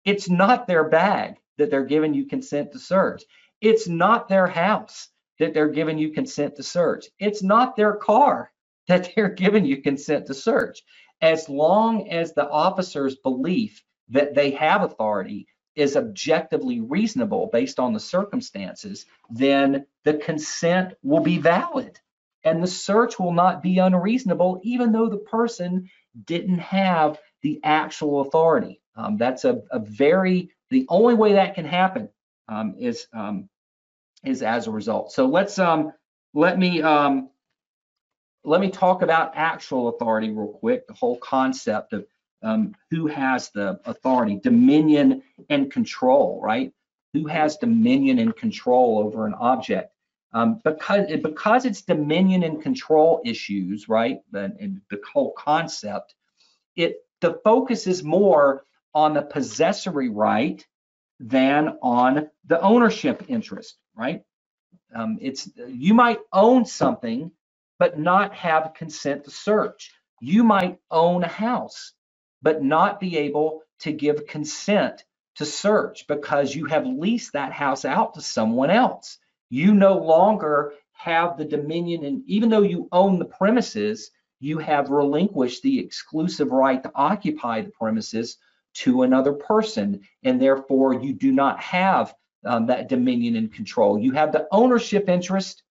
it's 0.04 0.30
not 0.30 0.68
their 0.68 0.90
bag 0.90 1.36
that 1.58 1.72
they're 1.72 1.86
giving 1.86 2.14
you 2.14 2.26
consent 2.26 2.74
to 2.74 2.80
search. 2.80 3.24
It's 3.62 3.88
not 3.88 4.28
their 4.28 4.46
house 4.46 5.08
that 5.40 5.54
they're 5.54 5.70
giving 5.70 5.98
you 5.98 6.12
consent 6.12 6.58
to 6.58 6.64
search. 6.64 7.06
It's 7.18 7.42
not 7.42 7.78
their 7.78 7.94
car 7.94 8.52
that 8.90 9.14
they're 9.16 9.30
giving 9.30 9.64
you 9.64 9.82
consent 9.82 10.26
to 10.26 10.34
search. 10.34 10.84
As 11.22 11.48
long 11.48 12.10
as 12.10 12.34
the 12.34 12.50
officer's 12.50 13.16
belief 13.16 13.82
that 14.10 14.36
they 14.36 14.52
have 14.52 14.84
authority 14.84 15.48
is 15.78 15.96
objectively 15.96 16.82
reasonable 16.82 17.50
based 17.54 17.80
on 17.80 17.94
the 17.94 18.02
circumstances, 18.02 19.06
then 19.30 19.86
the 20.04 20.16
consent 20.16 20.94
will 21.04 21.22
be 21.22 21.38
valid 21.38 22.02
and 22.46 22.62
the 22.62 22.68
search 22.68 23.20
will 23.20 23.34
not 23.34 23.64
be 23.64 23.80
unreasonable, 23.80 24.62
even 24.64 24.92
though 24.92 25.10
the 25.10 25.18
person 25.18 25.90
didn't 26.24 26.60
have 26.60 27.20
the 27.42 27.60
actual 27.64 28.22
authority. 28.22 28.82
Um, 28.96 29.18
that's 29.18 29.44
a, 29.44 29.64
a, 29.72 29.80
very, 29.80 30.52
the 30.70 30.86
only 30.88 31.16
way 31.16 31.34
that 31.34 31.56
can 31.56 31.66
happen 31.66 32.10
um, 32.48 32.76
is 32.80 33.08
um, 33.12 33.50
is 34.24 34.42
as 34.42 34.68
a 34.68 34.72
result. 34.72 35.12
So 35.12 35.26
let's 35.26 35.60
um, 35.60 35.92
let 36.34 36.58
me 36.58 36.82
um, 36.82 37.30
let 38.44 38.62
me 38.62 38.70
talk 38.70 39.02
about 39.02 39.34
actual 39.36 39.90
authority 39.90 40.30
real 40.30 40.48
quick. 40.48 40.88
The 40.88 40.94
whole 40.94 41.18
concept 41.18 41.94
of 41.94 42.06
um, 42.44 42.76
who 42.92 43.08
has 43.08 43.50
the 43.50 43.80
authority, 43.86 44.40
dominion 44.42 45.24
and 45.50 45.72
control, 45.72 46.40
right? 46.42 46.72
Who 47.14 47.26
has 47.28 47.58
dominion 47.58 48.20
and 48.20 48.36
control 48.36 49.00
over 49.00 49.26
an 49.26 49.34
object? 49.34 49.95
Um, 50.36 50.60
because 50.66 51.08
because 51.24 51.64
it's 51.64 51.84
dominion 51.84 52.44
and 52.44 52.62
control 52.62 53.22
issues, 53.24 53.88
right? 53.88 54.20
And 54.34 54.82
the 54.90 55.00
whole 55.14 55.32
concept, 55.32 56.14
it 56.76 56.98
the 57.22 57.40
focus 57.46 57.88
is 57.88 58.04
more 58.04 58.66
on 58.94 59.14
the 59.14 59.22
possessory 59.22 60.10
right 60.10 60.66
than 61.22 61.78
on 61.82 62.30
the 62.46 62.60
ownership 62.60 63.24
interest, 63.30 63.78
right? 63.96 64.24
Um, 64.94 65.20
it's 65.22 65.50
you 65.70 65.94
might 65.94 66.20
own 66.34 66.66
something, 66.66 67.32
but 67.80 67.98
not 67.98 68.36
have 68.36 68.74
consent 68.76 69.24
to 69.24 69.32
search. 69.32 69.94
You 70.20 70.44
might 70.44 70.80
own 70.92 71.24
a 71.24 71.30
house, 71.30 71.94
but 72.42 72.62
not 72.62 73.00
be 73.00 73.20
able 73.20 73.62
to 73.80 73.94
give 73.94 74.28
consent 74.28 75.06
to 75.36 75.46
search 75.46 76.08
because 76.08 76.54
you 76.54 76.66
have 76.66 76.86
leased 76.86 77.34
that 77.34 77.54
house 77.54 77.86
out 77.86 78.16
to 78.16 78.22
someone 78.22 78.70
else. 78.70 79.18
You 79.56 79.74
no 79.74 79.98
longer 79.98 80.74
have 80.92 81.38
the 81.38 81.46
dominion, 81.46 82.04
and 82.04 82.24
even 82.28 82.50
though 82.50 82.64
you 82.64 82.90
own 82.92 83.20
the 83.20 83.32
premises, 83.40 84.12
you 84.42 84.58
have 84.58 84.90
relinquished 84.90 85.64
the 85.64 85.80
exclusive 85.80 86.52
right 86.52 86.84
to 86.84 86.92
occupy 86.94 87.62
the 87.62 87.70
premises 87.70 88.38
to 88.84 89.04
another 89.04 89.32
person, 89.32 90.02
and 90.26 90.42
therefore 90.42 90.96
you 90.96 91.14
do 91.14 91.32
not 91.32 91.58
have 91.62 92.14
um, 92.44 92.66
that 92.66 92.90
dominion 92.90 93.38
and 93.38 93.54
control. 93.54 93.98
You 93.98 94.12
have 94.12 94.34
the 94.34 94.46
ownership 94.52 95.08
interest, 95.08 95.64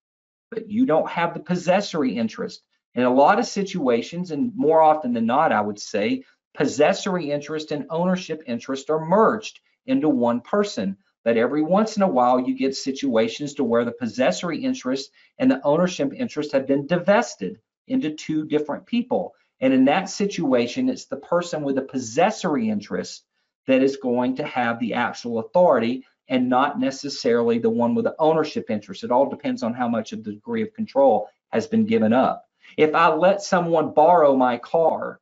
but 0.51 0.71
you 0.71 0.87
don't 0.87 1.11
have 1.11 1.35
the 1.35 1.41
possessory 1.41 2.17
interest. 2.17 2.63
In 2.95 3.03
a 3.03 3.13
lot 3.13 3.39
of 3.39 3.45
situations, 3.45 4.31
and 4.31 4.51
more 4.57 4.81
often 4.81 5.13
than 5.13 5.27
not, 5.27 5.53
I 5.53 5.61
would 5.61 5.79
say, 5.79 6.25
possessory 6.55 7.31
interest 7.31 7.71
and 7.71 7.85
ownership 7.91 8.45
interest 8.47 8.89
are 8.89 9.05
merged 9.05 9.61
into 9.85 10.09
one 10.09 10.41
person. 10.41 10.97
But 11.25 11.39
every 11.39 11.63
once 11.63 11.97
in 11.97 12.03
a 12.03 12.09
while, 12.09 12.39
you 12.39 12.55
get 12.55 12.77
situations 12.77 13.55
to 13.55 13.65
where 13.65 13.85
the 13.85 13.93
possessory 13.93 14.63
interest 14.63 15.11
and 15.39 15.51
the 15.51 15.61
ownership 15.65 16.13
interest 16.15 16.53
have 16.53 16.67
been 16.67 16.87
divested 16.87 17.59
into 17.89 18.11
two 18.11 18.45
different 18.45 18.87
people. 18.87 19.35
And 19.61 19.73
in 19.73 19.87
that 19.87 20.11
situation, 20.11 20.89
it's 20.89 21.07
the 21.07 21.17
person 21.17 21.63
with 21.63 21.77
the 21.77 21.83
possessory 21.83 22.69
interest 22.69 23.25
that 23.67 23.83
is 23.83 23.97
going 23.97 24.37
to 24.37 24.45
have 24.45 24.79
the 24.79 24.95
actual 24.95 25.39
authority 25.39 26.05
and 26.29 26.49
not 26.49 26.79
necessarily 26.79 27.59
the 27.59 27.71
one 27.71 27.95
with 27.95 28.05
the 28.05 28.15
ownership 28.19 28.71
interest. 28.71 29.05
It 29.05 29.11
all 29.11 29.29
depends 29.29 29.63
on 29.63 29.75
how 29.75 29.89
much 29.89 30.13
of 30.13 30.25
the 30.25 30.33
degree 30.33 30.63
of 30.63 30.75
control 30.75 31.29
has 31.51 31.67
been 31.67 31.87
given 31.87 32.13
up. 32.13 32.47
If 32.77 32.95
I 32.95 33.15
let 33.15 33.43
someone 33.43 33.95
borrow 33.95 34.37
my 34.37 34.59
car, 34.59 35.21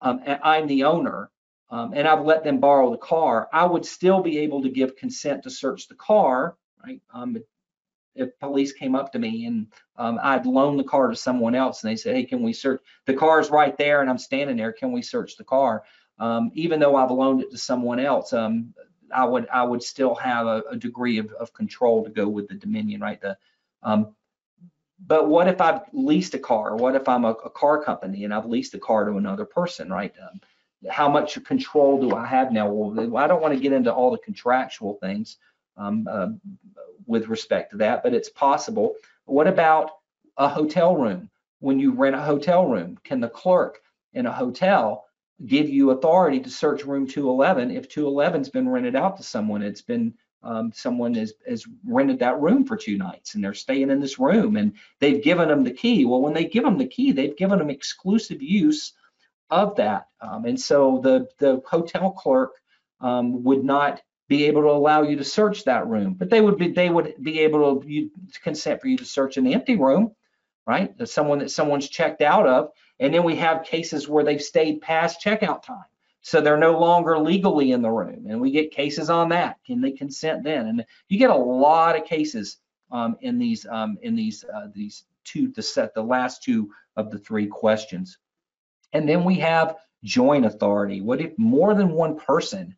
um, 0.00 0.22
I'm 0.42 0.66
the 0.66 0.84
owner, 0.84 1.30
um, 1.70 1.92
and 1.94 2.06
I've 2.06 2.24
let 2.24 2.44
them 2.44 2.60
borrow 2.60 2.90
the 2.90 2.98
car, 2.98 3.48
I 3.52 3.64
would 3.64 3.84
still 3.84 4.22
be 4.22 4.38
able 4.38 4.62
to 4.62 4.68
give 4.68 4.96
consent 4.96 5.42
to 5.42 5.50
search 5.50 5.88
the 5.88 5.94
car, 5.96 6.56
right? 6.84 7.00
Um, 7.12 7.36
if 8.14 8.38
police 8.38 8.72
came 8.72 8.94
up 8.94 9.12
to 9.12 9.18
me 9.18 9.46
and 9.46 9.66
um, 9.96 10.18
I'd 10.22 10.46
loaned 10.46 10.78
the 10.78 10.84
car 10.84 11.08
to 11.08 11.16
someone 11.16 11.54
else 11.54 11.82
and 11.82 11.90
they 11.90 11.96
said, 11.96 12.16
hey, 12.16 12.24
can 12.24 12.42
we 12.42 12.52
search? 12.52 12.80
The 13.04 13.14
car's 13.14 13.50
right 13.50 13.76
there 13.76 14.00
and 14.00 14.08
I'm 14.08 14.18
standing 14.18 14.56
there. 14.56 14.72
Can 14.72 14.92
we 14.92 15.02
search 15.02 15.36
the 15.36 15.44
car? 15.44 15.84
Um, 16.18 16.50
even 16.54 16.80
though 16.80 16.96
I've 16.96 17.10
loaned 17.10 17.42
it 17.42 17.50
to 17.50 17.58
someone 17.58 18.00
else, 18.00 18.32
um, 18.32 18.72
I 19.14 19.24
would 19.24 19.46
I 19.50 19.62
would 19.62 19.82
still 19.82 20.14
have 20.16 20.46
a, 20.46 20.62
a 20.70 20.76
degree 20.76 21.18
of, 21.18 21.30
of, 21.32 21.52
control 21.52 22.02
to 22.04 22.10
go 22.10 22.26
with 22.26 22.48
the 22.48 22.54
Dominion, 22.54 23.00
right? 23.00 23.20
The 23.20 23.36
um, 23.82 24.14
but 25.06 25.28
what 25.28 25.46
if 25.46 25.60
I've 25.60 25.82
leased 25.92 26.34
a 26.34 26.38
car? 26.38 26.74
What 26.74 26.96
if 26.96 27.08
I'm 27.08 27.24
a, 27.24 27.30
a, 27.30 27.50
car 27.50 27.84
company 27.84 28.24
and 28.24 28.32
I've 28.32 28.46
leased 28.46 28.74
a 28.74 28.78
car 28.78 29.04
to 29.04 29.16
another 29.16 29.44
person, 29.44 29.90
right? 29.90 30.12
How 30.88 31.08
much 31.08 31.42
control 31.44 32.00
do 32.00 32.14
I 32.14 32.26
have 32.26 32.52
now? 32.52 32.68
Well, 32.68 33.16
I 33.16 33.26
don't 33.26 33.42
want 33.42 33.54
to 33.54 33.60
get 33.60 33.72
into 33.72 33.92
all 33.92 34.10
the 34.10 34.18
contractual 34.18 34.94
things 35.00 35.38
um, 35.76 36.06
uh, 36.10 36.28
with 37.06 37.28
respect 37.28 37.72
to 37.72 37.78
that, 37.78 38.02
but 38.02 38.14
it's 38.14 38.28
possible. 38.28 38.94
What 39.24 39.46
about 39.46 39.90
a 40.36 40.48
hotel 40.48 40.96
room? 40.96 41.30
When 41.60 41.78
you 41.78 41.92
rent 41.92 42.14
a 42.14 42.20
hotel 42.20 42.66
room, 42.66 42.98
can 43.02 43.20
the 43.20 43.28
clerk 43.28 43.80
in 44.12 44.26
a 44.26 44.32
hotel 44.32 45.06
give 45.44 45.68
you 45.68 45.90
authority 45.90 46.40
to 46.40 46.50
search 46.50 46.84
room 46.84 47.06
211 47.06 47.70
if 47.70 47.88
211's 47.88 48.50
been 48.50 48.68
rented 48.68 48.94
out 48.94 49.16
to 49.16 49.22
someone? 49.22 49.62
It's 49.62 49.82
been 49.82 50.14
um, 50.42 50.70
someone 50.72 51.14
has, 51.14 51.32
has 51.48 51.66
rented 51.84 52.20
that 52.20 52.40
room 52.40 52.64
for 52.64 52.76
two 52.76 52.96
nights 52.96 53.34
and 53.34 53.42
they're 53.42 53.54
staying 53.54 53.90
in 53.90 54.00
this 54.00 54.18
room 54.18 54.56
and 54.56 54.74
they've 55.00 55.22
given 55.22 55.48
them 55.48 55.64
the 55.64 55.72
key. 55.72 56.04
Well, 56.04 56.20
when 56.20 56.34
they 56.34 56.44
give 56.44 56.62
them 56.62 56.78
the 56.78 56.86
key, 56.86 57.10
they've 57.10 57.36
given 57.36 57.58
them 57.58 57.70
exclusive 57.70 58.40
use 58.40 58.92
of 59.50 59.76
that. 59.76 60.08
Um, 60.20 60.44
and 60.44 60.60
so 60.60 61.00
the, 61.02 61.28
the 61.38 61.62
hotel 61.66 62.10
clerk 62.10 62.52
um, 63.00 63.44
would 63.44 63.64
not 63.64 64.02
be 64.28 64.46
able 64.46 64.62
to 64.62 64.70
allow 64.70 65.02
you 65.02 65.16
to 65.16 65.24
search 65.24 65.64
that 65.64 65.86
room, 65.86 66.14
but 66.14 66.30
they 66.30 66.40
would 66.40 66.58
be 66.58 66.72
they 66.72 66.90
would 66.90 67.14
be 67.22 67.40
able 67.40 67.80
to 67.80 67.88
you, 67.88 68.10
consent 68.42 68.80
for 68.80 68.88
you 68.88 68.96
to 68.96 69.04
search 69.04 69.36
an 69.36 69.46
empty 69.46 69.76
room, 69.76 70.14
right? 70.66 70.94
someone 71.08 71.38
that 71.38 71.50
someone's 71.50 71.88
checked 71.88 72.22
out 72.22 72.46
of, 72.46 72.70
and 72.98 73.14
then 73.14 73.22
we 73.22 73.36
have 73.36 73.64
cases 73.64 74.08
where 74.08 74.24
they've 74.24 74.42
stayed 74.42 74.80
past 74.80 75.22
checkout 75.22 75.62
time, 75.62 75.84
so 76.22 76.40
they're 76.40 76.56
no 76.56 76.78
longer 76.78 77.18
legally 77.18 77.70
in 77.70 77.82
the 77.82 77.90
room, 77.90 78.26
and 78.28 78.40
we 78.40 78.50
get 78.50 78.72
cases 78.72 79.10
on 79.10 79.28
that. 79.28 79.58
Can 79.64 79.80
they 79.80 79.92
consent 79.92 80.42
then? 80.42 80.66
And 80.66 80.84
you 81.08 81.18
get 81.18 81.30
a 81.30 81.36
lot 81.36 81.96
of 81.96 82.04
cases 82.04 82.58
um, 82.90 83.16
in 83.20 83.38
these 83.38 83.64
um, 83.66 83.96
in 84.02 84.16
these 84.16 84.44
uh, 84.44 84.66
these 84.74 85.04
two 85.22 85.48
the 85.48 85.62
set 85.62 85.94
the 85.94 86.02
last 86.02 86.42
two 86.42 86.70
of 86.96 87.12
the 87.12 87.18
three 87.18 87.46
questions, 87.46 88.18
and 88.92 89.08
then 89.08 89.24
we 89.24 89.36
have 89.36 89.76
joint 90.04 90.44
authority. 90.44 91.00
What 91.00 91.20
if 91.20 91.36
more 91.38 91.74
than 91.74 91.90
one 91.90 92.18
person 92.18 92.76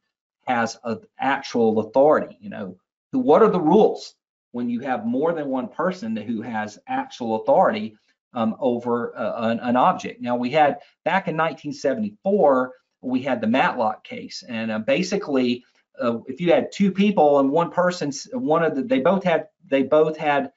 has 0.49 0.79
an 0.83 0.99
actual 1.21 1.79
authority. 1.81 2.37
You 2.41 2.51
know, 2.51 2.77
what 3.13 3.43
are 3.43 3.51
the 3.51 3.61
rules 3.61 4.15
when 4.53 4.69
you 4.69 4.81
have 4.81 5.07
more 5.07 5.33
than 5.33 5.49
one 5.49 5.69
person 5.69 6.17
who 6.17 6.43
has 6.43 6.79
actual 6.89 7.43
authority 7.43 7.97
um, 8.33 8.57
over 8.59 9.17
uh, 9.17 9.51
an, 9.51 9.61
an, 9.61 9.77
object? 9.77 10.21
Now 10.21 10.37
we 10.37 10.51
had 10.51 10.79
back 11.05 11.29
in 11.29 11.37
1974, 11.37 12.73
we 13.03 13.23
had 13.23 13.41
the 13.41 13.47
Matlock 13.47 14.03
case, 14.05 14.43
and 14.49 14.73
uh, 14.73 14.79
basically, 14.81 15.65
uh, 16.01 16.19
if 16.27 16.41
you 16.41 16.53
had 16.53 16.73
two 16.73 16.91
people 16.91 17.41
and 17.41 17.51
one 17.51 17.71
person, 17.71 18.11
one 18.33 18.65
of 18.65 18.75
the, 18.75 18.83
they 18.83 19.01
both 19.01 19.25
had, 19.25 19.49
they 19.69 19.83
both 19.83 20.17
had 20.17 20.51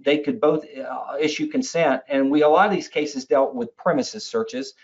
they 0.00 0.18
could 0.18 0.40
both 0.40 0.64
uh, 0.76 1.16
issue 1.20 1.46
consent 1.46 2.02
and 2.08 2.30
we 2.30 2.42
a 2.42 2.48
lot 2.48 2.66
of 2.66 2.72
these 2.74 2.88
cases 2.88 3.24
dealt 3.24 3.54
with 3.54 3.76
premises 3.76 4.24
searches 4.24 4.74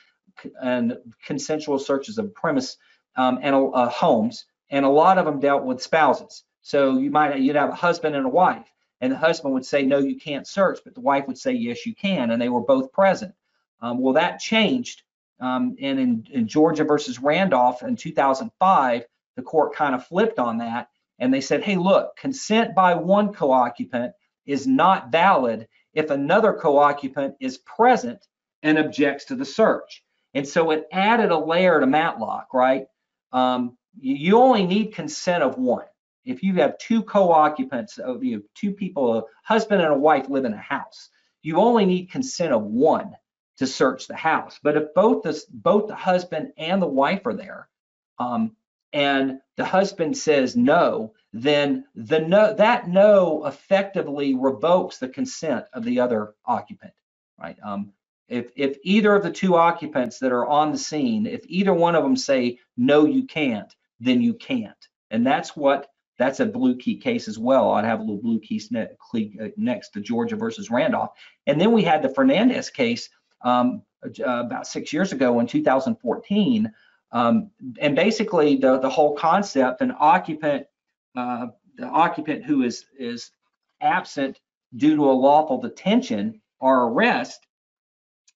and 0.62 0.96
consensual 1.24 1.78
searches 1.78 2.18
of 2.18 2.34
premise 2.34 2.76
um, 3.16 3.38
and 3.42 3.54
uh, 3.54 3.88
homes, 3.88 4.46
and 4.70 4.84
a 4.84 4.88
lot 4.88 5.18
of 5.18 5.24
them 5.24 5.40
dealt 5.40 5.64
with 5.64 5.82
spouses. 5.82 6.44
So 6.62 6.98
you 6.98 7.10
might 7.10 7.38
you'd 7.38 7.56
have 7.56 7.70
a 7.70 7.74
husband 7.74 8.14
and 8.14 8.26
a 8.26 8.30
wife, 8.30 8.66
and 9.00 9.12
the 9.12 9.16
husband 9.16 9.54
would 9.54 9.64
say 9.64 9.82
no, 9.82 9.98
you 9.98 10.16
can't 10.16 10.46
search, 10.46 10.80
but 10.84 10.94
the 10.94 11.00
wife 11.00 11.26
would 11.26 11.38
say 11.38 11.52
yes, 11.52 11.86
you 11.86 11.94
can, 11.94 12.30
and 12.30 12.40
they 12.40 12.48
were 12.48 12.60
both 12.60 12.92
present. 12.92 13.34
Um, 13.80 13.98
well, 13.98 14.14
that 14.14 14.40
changed, 14.40 15.02
um, 15.40 15.76
and 15.80 15.98
in, 15.98 16.26
in 16.30 16.48
Georgia 16.48 16.84
versus 16.84 17.18
Randolph 17.18 17.82
in 17.82 17.96
2005, 17.96 19.04
the 19.36 19.42
court 19.42 19.74
kind 19.74 19.94
of 19.94 20.06
flipped 20.06 20.38
on 20.38 20.58
that, 20.58 20.88
and 21.18 21.32
they 21.32 21.40
said, 21.40 21.64
hey, 21.64 21.76
look, 21.76 22.16
consent 22.16 22.74
by 22.74 22.94
one 22.94 23.32
co-occupant 23.32 24.12
is 24.46 24.66
not 24.66 25.12
valid 25.12 25.68
if 25.94 26.10
another 26.10 26.52
co-occupant 26.52 27.34
is 27.40 27.58
present 27.58 28.26
and 28.62 28.78
objects 28.78 29.26
to 29.26 29.36
the 29.36 29.44
search. 29.44 30.02
And 30.34 30.46
so 30.46 30.70
it 30.70 30.86
added 30.92 31.30
a 31.30 31.38
layer 31.38 31.80
to 31.80 31.86
Matlock, 31.86 32.54
right? 32.54 32.86
um, 33.32 33.76
you 34.00 34.38
only 34.38 34.66
need 34.66 34.94
consent 34.94 35.42
of 35.42 35.58
one. 35.58 35.86
If 36.24 36.42
you 36.42 36.54
have 36.54 36.78
two 36.78 37.02
co-occupants, 37.02 37.98
of 37.98 38.22
you 38.22 38.44
two 38.54 38.72
people, 38.72 39.18
a 39.18 39.22
husband 39.42 39.82
and 39.82 39.92
a 39.92 39.98
wife 39.98 40.28
live 40.28 40.44
in 40.44 40.52
a 40.52 40.58
house, 40.58 41.08
you 41.42 41.56
only 41.56 41.86
need 41.86 42.10
consent 42.10 42.52
of 42.52 42.62
one 42.62 43.14
to 43.58 43.66
search 43.66 44.06
the 44.06 44.16
house. 44.16 44.58
But 44.62 44.76
if 44.76 44.94
both 44.94 45.22
the 45.22 45.40
both 45.50 45.88
the 45.88 45.94
husband 45.94 46.52
and 46.56 46.80
the 46.80 46.86
wife 46.86 47.26
are 47.26 47.34
there, 47.34 47.68
um, 48.18 48.54
and 48.92 49.38
the 49.56 49.64
husband 49.64 50.16
says 50.16 50.56
no, 50.56 51.12
then 51.32 51.84
the 51.94 52.20
no 52.20 52.54
that 52.54 52.88
no 52.88 53.46
effectively 53.46 54.34
revokes 54.34 54.98
the 54.98 55.08
consent 55.08 55.66
of 55.72 55.84
the 55.84 56.00
other 56.00 56.34
occupant, 56.46 56.92
right? 57.38 57.56
Um, 57.62 57.92
if, 58.30 58.52
if 58.54 58.78
either 58.84 59.14
of 59.14 59.24
the 59.24 59.32
two 59.32 59.56
occupants 59.56 60.20
that 60.20 60.32
are 60.32 60.46
on 60.46 60.70
the 60.70 60.78
scene, 60.78 61.26
if 61.26 61.44
either 61.48 61.74
one 61.74 61.96
of 61.96 62.04
them 62.04 62.16
say, 62.16 62.60
no, 62.76 63.04
you 63.04 63.26
can't, 63.26 63.74
then 63.98 64.22
you 64.22 64.34
can't. 64.34 64.88
And 65.10 65.26
that's 65.26 65.56
what, 65.56 65.88
that's 66.16 66.38
a 66.38 66.46
blue 66.46 66.76
key 66.76 66.96
case 66.96 67.26
as 67.26 67.38
well. 67.38 67.72
I'd 67.72 67.84
have 67.84 67.98
a 67.98 68.02
little 68.02 68.22
blue 68.22 68.38
key 68.38 68.62
uh, 68.76 69.48
next 69.56 69.90
to 69.90 70.00
Georgia 70.00 70.36
versus 70.36 70.70
Randolph. 70.70 71.10
And 71.48 71.60
then 71.60 71.72
we 71.72 71.82
had 71.82 72.02
the 72.02 72.14
Fernandez 72.14 72.70
case 72.70 73.10
um, 73.42 73.82
uh, 74.04 74.44
about 74.44 74.68
six 74.68 74.92
years 74.92 75.12
ago 75.12 75.40
in 75.40 75.48
2014. 75.48 76.72
Um, 77.12 77.50
and 77.80 77.96
basically 77.96 78.56
the, 78.56 78.78
the 78.78 78.90
whole 78.90 79.16
concept, 79.16 79.80
an 79.80 79.94
occupant, 79.98 80.66
uh, 81.16 81.48
the 81.76 81.86
occupant 81.86 82.44
who 82.44 82.62
is, 82.62 82.84
is 82.98 83.30
absent 83.80 84.38
due 84.76 84.96
to 84.96 85.10
a 85.10 85.12
lawful 85.12 85.60
detention 85.60 86.40
or 86.60 86.84
arrest 86.84 87.46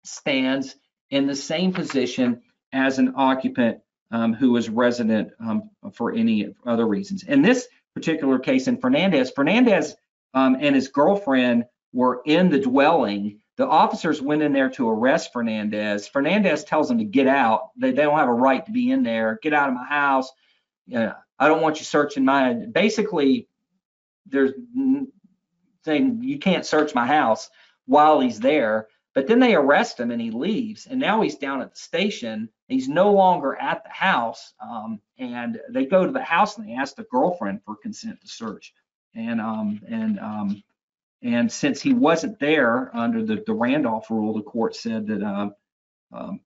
stands 0.03 0.77
in 1.11 1.27
the 1.27 1.37
same 1.37 1.73
position 1.73 2.43
as 2.73 2.99
an 2.99 3.13
occupant 3.17 3.79
um, 4.11 4.35
who 4.35 4.57
is 4.57 4.69
resident 4.69 5.31
um, 5.41 5.71
for 5.93 6.13
any 6.13 6.55
other 6.67 6.87
reasons. 6.87 7.23
In 7.25 7.43
this 7.43 7.69
particular 7.95 8.39
case 8.39 8.69
in 8.69 8.79
Fernandez, 8.79 9.31
Fernandez 9.31 9.95
um, 10.35 10.57
and 10.61 10.75
his 10.75 10.89
girlfriend 10.89 11.65
were 11.93 12.23
in 12.27 12.51
the 12.51 12.59
dwelling. 12.59 13.41
The 13.57 13.67
officers 13.67 14.21
went 14.21 14.43
in 14.43 14.53
there 14.53 14.71
to 14.71 14.89
arrest 14.89 15.33
Fernandez. 15.33 16.09
Fernandez 16.09 16.65
tells 16.65 16.89
them 16.89 16.99
to 16.99 17.05
get 17.05 17.29
out. 17.29 17.71
They, 17.77 17.93
they 17.93 18.03
don't 18.03 18.19
have 18.19 18.29
a 18.29 18.33
right 18.33 18.65
to 18.67 18.73
be 18.73 18.91
in 18.91 19.05
there. 19.05 19.39
Get 19.43 19.55
out 19.55 19.69
of 19.69 19.75
my 19.75 19.87
house. 19.87 20.31
Yeah, 20.87 21.15
I 21.39 21.49
don't 21.49 21.63
want 21.63 21.79
you 21.79 21.85
searching 21.85 22.25
my. 22.25 22.55
Basically, 22.55 23.49
there's 24.27 24.53
saying 25.85 26.21
you 26.23 26.39
can't 26.39 26.67
search 26.67 26.95
my 26.95 27.07
house 27.07 27.49
while 27.87 28.21
he's 28.21 28.41
there. 28.41 28.89
But 29.15 29.29
then 29.29 29.39
they 29.39 29.55
arrest 29.55 30.01
him 30.01 30.11
and 30.11 30.21
he 30.21 30.33
leaves, 30.33 30.87
and 30.87 30.99
now 30.99 31.23
he's 31.23 31.37
down 31.37 31.63
at 31.63 31.71
the 31.71 31.79
station. 31.79 32.49
He's 32.67 32.89
no 32.89 33.13
longer 33.13 33.55
at 33.55 33.85
the 33.85 33.91
house, 33.91 34.55
um, 34.61 35.01
and 35.19 35.61
they 35.71 35.87
go 35.87 36.05
to 36.05 36.11
the 36.11 36.23
house 36.23 36.59
and 36.59 36.69
they 36.69 36.75
ask 36.75 36.97
the 36.97 37.05
girlfriend 37.05 37.61
for 37.65 37.77
consent 37.77 38.21
to 38.21 38.27
search. 38.27 38.75
And 39.15 39.41
um, 39.41 39.81
and 39.89 40.19
um, 40.19 40.63
and 41.25 41.51
since 41.51 41.81
he 41.81 41.95
wasn't 41.95 42.39
there 42.39 42.95
under 42.95 43.25
the, 43.25 43.43
the 43.47 43.55
Randolph 43.55 44.11
rule, 44.11 44.35
the 44.35 44.43
court 44.43 44.77
said 44.77 45.07
that 45.07 45.23
uh, 45.23 45.49
um, 46.13 46.41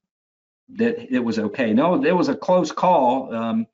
that 0.71 1.13
it 1.13 1.19
was 1.19 1.39
okay. 1.39 1.75
No, 1.75 2.03
it 2.03 2.17
was 2.17 2.29
a 2.29 2.37
close 2.37 2.71
call. 2.71 3.35
Um, 3.35 3.67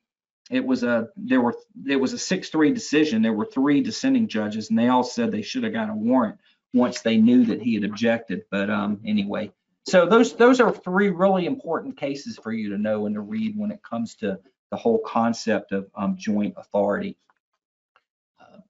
it 0.51 0.65
was 0.65 0.83
a 0.83 1.09
there 1.15 1.43
were 1.43 1.55
it 1.87 1.97
was 1.97 2.15
a 2.15 2.19
six 2.19 2.49
three 2.49 2.73
decision. 2.73 3.21
There 3.21 3.35
were 3.35 3.45
three 3.45 3.83
dissenting 3.83 4.29
judges, 4.29 4.71
and 4.71 4.79
they 4.79 4.89
all 4.89 5.05
said 5.05 5.31
they 5.31 5.43
should 5.43 5.65
have 5.65 5.75
got 5.75 5.91
a 5.91 5.95
warrant 5.95 6.39
once 6.73 7.03
they 7.03 7.19
knew 7.19 7.45
that 7.47 7.61
he 7.61 7.75
had 7.75 7.85
objected. 7.85 8.45
But 8.51 8.71
um, 8.71 9.01
anyway, 9.05 9.53
so 9.87 10.07
those 10.07 10.35
those 10.37 10.59
are 10.61 10.73
three 10.73 11.11
really 11.11 11.45
important 11.45 11.99
cases 11.99 12.39
for 12.43 12.53
you 12.53 12.71
to 12.71 12.79
know 12.79 13.05
and 13.05 13.15
to 13.15 13.21
read 13.21 13.59
when 13.59 13.71
it 13.71 13.83
comes 13.83 14.15
to 14.17 14.39
the 14.71 14.77
whole 14.77 15.01
concept 15.01 15.73
of 15.73 15.91
um, 15.95 16.17
joint 16.17 16.55
authority. 16.57 17.19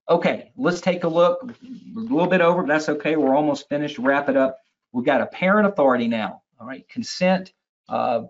Okay, 0.09 0.53
let's 0.57 0.81
take 0.81 1.05
a 1.05 1.09
look. 1.09 1.43
We're 1.95 2.03
a 2.03 2.05
little 2.05 2.27
bit 2.27 2.43
over, 2.43 2.63
but 2.63 2.69
that's 2.69 2.89
okay. 2.89 3.17
We're 3.17 3.35
almost 3.35 3.69
finished. 3.69 3.99
Wrap 3.99 4.29
it 4.29 4.37
up. 4.37 4.59
We've 4.93 5.05
got 5.05 5.23
apparent 5.23 5.67
authority 5.67 6.09
now. 6.09 6.43
All 6.61 6.67
right, 6.67 6.87
consent. 6.89 7.53
Uh, 7.89 8.23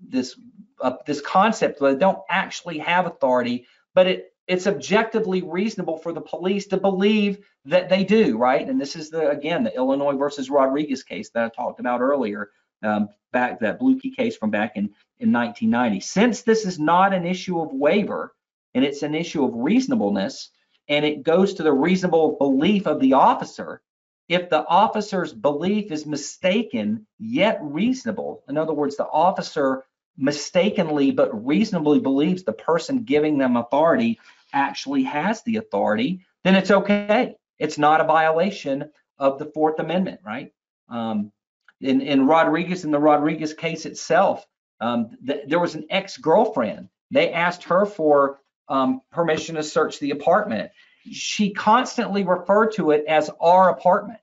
this 0.00 0.38
uh, 0.80 0.96
this 1.06 1.20
concept 1.20 1.80
they 1.80 1.96
don't 1.96 2.18
actually 2.30 2.78
have 2.78 3.06
authority, 3.06 3.66
but 3.94 4.06
it 4.06 4.32
it's 4.46 4.68
objectively 4.68 5.42
reasonable 5.42 5.98
for 5.98 6.12
the 6.12 6.20
police 6.20 6.66
to 6.68 6.76
believe 6.76 7.44
that 7.64 7.88
they 7.88 8.04
do, 8.04 8.38
right? 8.38 8.68
And 8.68 8.80
this 8.80 8.94
is 8.94 9.10
the 9.10 9.30
again 9.30 9.64
the 9.64 9.74
Illinois 9.74 10.16
versus 10.16 10.48
Rodriguez 10.48 11.02
case 11.02 11.30
that 11.30 11.44
I 11.44 11.48
talked 11.48 11.80
about 11.80 12.00
earlier, 12.00 12.50
um, 12.84 13.08
back 13.32 13.58
that 13.60 13.80
blue 13.80 13.98
key 13.98 14.14
case 14.14 14.36
from 14.36 14.50
back 14.50 14.76
in 14.76 14.84
in 15.18 15.32
1990. 15.32 16.00
Since 16.00 16.42
this 16.42 16.64
is 16.64 16.78
not 16.78 17.12
an 17.12 17.26
issue 17.26 17.60
of 17.60 17.72
waiver 17.72 18.32
and 18.74 18.84
it's 18.84 19.02
an 19.02 19.14
issue 19.14 19.44
of 19.44 19.52
reasonableness, 19.54 20.50
and 20.88 21.04
it 21.04 21.22
goes 21.22 21.54
to 21.54 21.62
the 21.62 21.72
reasonable 21.72 22.36
belief 22.38 22.86
of 22.86 23.00
the 23.00 23.14
officer. 23.14 23.80
If 24.28 24.50
the 24.50 24.66
officer's 24.66 25.32
belief 25.32 25.92
is 25.92 26.04
mistaken 26.06 27.06
yet 27.18 27.58
reasonable, 27.62 28.42
in 28.48 28.58
other 28.58 28.72
words, 28.72 28.96
the 28.96 29.06
officer 29.06 29.84
mistakenly 30.16 31.10
but 31.10 31.46
reasonably 31.46 32.00
believes 32.00 32.42
the 32.42 32.52
person 32.52 33.04
giving 33.04 33.38
them 33.38 33.56
authority 33.56 34.18
actually 34.52 35.04
has 35.04 35.42
the 35.42 35.56
authority, 35.56 36.20
then 36.44 36.56
it's 36.56 36.70
okay. 36.70 37.36
It's 37.58 37.78
not 37.78 38.00
a 38.00 38.04
violation 38.04 38.90
of 39.18 39.38
the 39.38 39.46
Fourth 39.46 39.78
Amendment, 39.78 40.20
right? 40.24 40.52
Um, 40.88 41.32
in, 41.80 42.00
in 42.00 42.26
Rodriguez, 42.26 42.84
in 42.84 42.90
the 42.90 42.98
Rodriguez 42.98 43.52
case 43.54 43.86
itself, 43.86 44.46
um, 44.80 45.16
th 45.26 45.48
there 45.48 45.60
was 45.60 45.74
an 45.74 45.86
ex-girlfriend. 45.90 46.88
They 47.10 47.32
asked 47.32 47.64
her 47.64 47.86
for 47.86 48.40
um, 48.68 49.00
permission 49.10 49.56
to 49.56 49.62
search 49.62 49.98
the 49.98 50.10
apartment. 50.10 50.70
She 51.10 51.52
constantly 51.52 52.24
referred 52.24 52.72
to 52.72 52.90
it 52.90 53.04
as 53.06 53.30
our 53.40 53.70
apartment. 53.70 54.20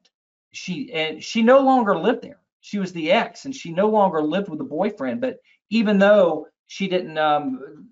She 0.52 0.92
and 0.94 1.24
she 1.24 1.42
no 1.42 1.60
longer 1.62 1.98
lived 1.98 2.22
there. 2.22 2.40
She 2.62 2.80
was 2.80 2.94
the 2.94 3.12
ex, 3.12 3.46
and 3.46 3.56
she 3.56 3.72
no 3.72 3.90
longer 3.90 4.22
lived 4.22 4.50
with 4.50 4.60
the 4.60 4.66
boyfriend. 4.66 5.22
But 5.22 5.40
even 5.70 5.98
though 5.98 6.48
she 6.68 6.88
didn't 6.88 7.18
um, 7.18 7.90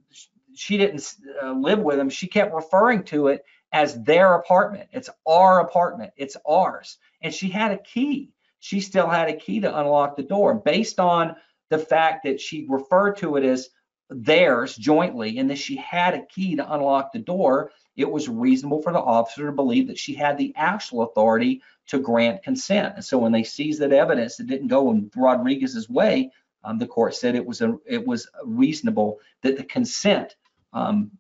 she 0.54 0.78
didn't 0.78 1.16
uh, 1.42 1.54
live 1.54 1.80
with 1.80 2.00
him, 2.00 2.10
she 2.10 2.28
kept 2.28 2.54
referring 2.54 3.04
to 3.06 3.28
it 3.28 3.46
as 3.72 4.02
their 4.04 4.36
apartment. 4.36 4.90
It's 4.92 5.10
our 5.26 5.62
apartment. 5.62 6.12
It's 6.18 6.38
ours. 6.48 6.98
And 7.22 7.34
she 7.34 7.50
had 7.50 7.72
a 7.72 7.78
key. 7.78 8.32
She 8.60 8.80
still 8.80 9.08
had 9.08 9.30
a 9.30 9.36
key 9.36 9.62
to 9.62 9.80
unlock 9.80 10.16
the 10.16 10.24
door 10.24 10.56
based 10.56 11.00
on 11.00 11.36
the 11.70 11.80
fact 11.80 12.26
that 12.26 12.40
she 12.40 12.68
referred 12.70 13.18
to 13.18 13.38
it 13.38 13.44
as 13.44 13.70
theirs 14.12 14.76
jointly 14.76 15.38
and 15.40 15.50
that 15.50 15.58
she 15.58 15.78
had 15.78 16.14
a 16.14 16.26
key 16.26 16.56
to 16.56 16.74
unlock 16.74 17.12
the 17.12 17.20
door. 17.20 17.72
It 17.96 18.10
was 18.10 18.30
reasonable 18.30 18.82
for 18.82 18.92
the 18.92 19.00
officer 19.00 19.46
to 19.46 19.52
believe 19.52 19.88
that 19.88 19.98
she 19.98 20.14
had 20.14 20.38
the 20.38 20.54
actual 20.56 21.04
authority 21.04 21.62
to 21.88 22.00
grant 22.00 22.44
consent. 22.44 22.96
And 22.96 23.06
so 23.06 23.18
when 23.18 23.32
they 23.32 23.44
seized 23.44 23.80
that 23.82 23.94
evidence 23.94 24.38
that 24.38 24.48
didn't 24.48 24.68
go 24.68 24.92
in 24.92 25.10
Rodriguez's 25.16 25.90
way, 25.90 26.32
um, 26.64 26.78
the 26.78 26.88
court 26.88 27.16
said 27.16 27.36
it 27.36 27.46
was 27.46 27.62
a, 27.62 27.78
it 27.88 28.06
was 28.06 28.30
reasonable 28.46 29.20
that 29.42 29.58
the 29.58 29.64
consent 29.64 30.36
um, 30.74 31.12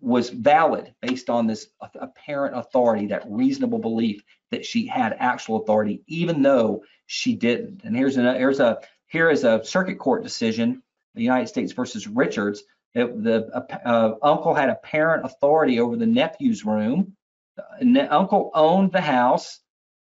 was 0.00 0.30
valid 0.30 0.94
based 1.00 1.30
on 1.30 1.46
this 1.46 1.68
apparent 1.94 2.56
authority, 2.56 3.06
that 3.06 3.24
reasonable 3.28 3.78
belief 3.78 4.22
that 4.50 4.64
she 4.64 4.86
had 4.86 5.16
actual 5.18 5.62
authority, 5.62 6.02
even 6.06 6.42
though 6.42 6.82
she 7.06 7.34
didn't. 7.34 7.82
And 7.84 7.96
here's 7.96 8.16
a 8.16 8.34
here's 8.34 8.60
a 8.60 8.80
here 9.06 9.30
is 9.30 9.44
a 9.44 9.64
circuit 9.64 9.98
court 9.98 10.22
decision, 10.22 10.82
the 11.14 11.22
United 11.22 11.48
States 11.48 11.72
versus 11.72 12.06
Richards. 12.06 12.62
It, 12.94 13.22
the 13.22 13.48
uh, 13.84 14.14
uncle 14.22 14.54
had 14.54 14.68
apparent 14.68 15.24
authority 15.24 15.78
over 15.80 15.96
the 15.96 16.06
nephew's 16.06 16.64
room. 16.64 17.16
The 17.80 18.12
uncle 18.12 18.50
owned 18.54 18.92
the 18.92 19.00
house, 19.00 19.60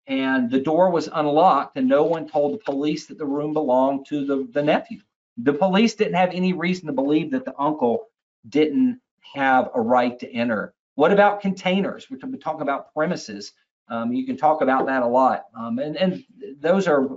and 0.06 0.50
the 0.52 0.60
door 0.60 0.92
was 0.92 1.10
unlocked, 1.12 1.78
and 1.78 1.88
no 1.88 2.04
one 2.04 2.28
told 2.28 2.54
the 2.54 2.64
police 2.64 3.08
that 3.08 3.18
the 3.18 3.26
room 3.26 3.54
belonged 3.54 4.06
to 4.10 4.26
the, 4.26 4.48
the 4.52 4.62
nephew. 4.62 5.00
The 5.38 5.54
police 5.54 5.96
didn't 5.96 6.16
have 6.16 6.32
any 6.34 6.54
reason 6.54 6.88
to 6.88 6.94
believe 6.94 7.32
that 7.32 7.46
the 7.46 7.54
uncle 7.60 8.08
didn't 8.50 9.00
have 9.34 9.70
a 9.74 9.82
right 9.82 10.18
to 10.20 10.32
enter. 10.32 10.74
What 10.96 11.12
about 11.12 11.42
containers? 11.42 12.08
We're 12.10 12.18
talking 12.18 12.62
about 12.62 12.94
premises. 12.94 13.54
Um, 13.90 14.14
you 14.14 14.26
can 14.26 14.38
talk 14.38 14.62
about 14.62 14.88
that 14.88 15.04
a 15.04 15.08
lot, 15.08 15.46
um, 15.56 15.80
and 15.80 15.96
and 15.96 16.24
those 16.60 16.88
are 16.88 17.08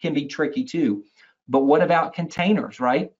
can 0.00 0.12
be 0.12 0.26
tricky 0.26 0.64
too. 0.64 1.04
But 1.48 1.60
what 1.60 1.82
about 1.82 2.14
containers, 2.14 2.80
right? 2.80 3.12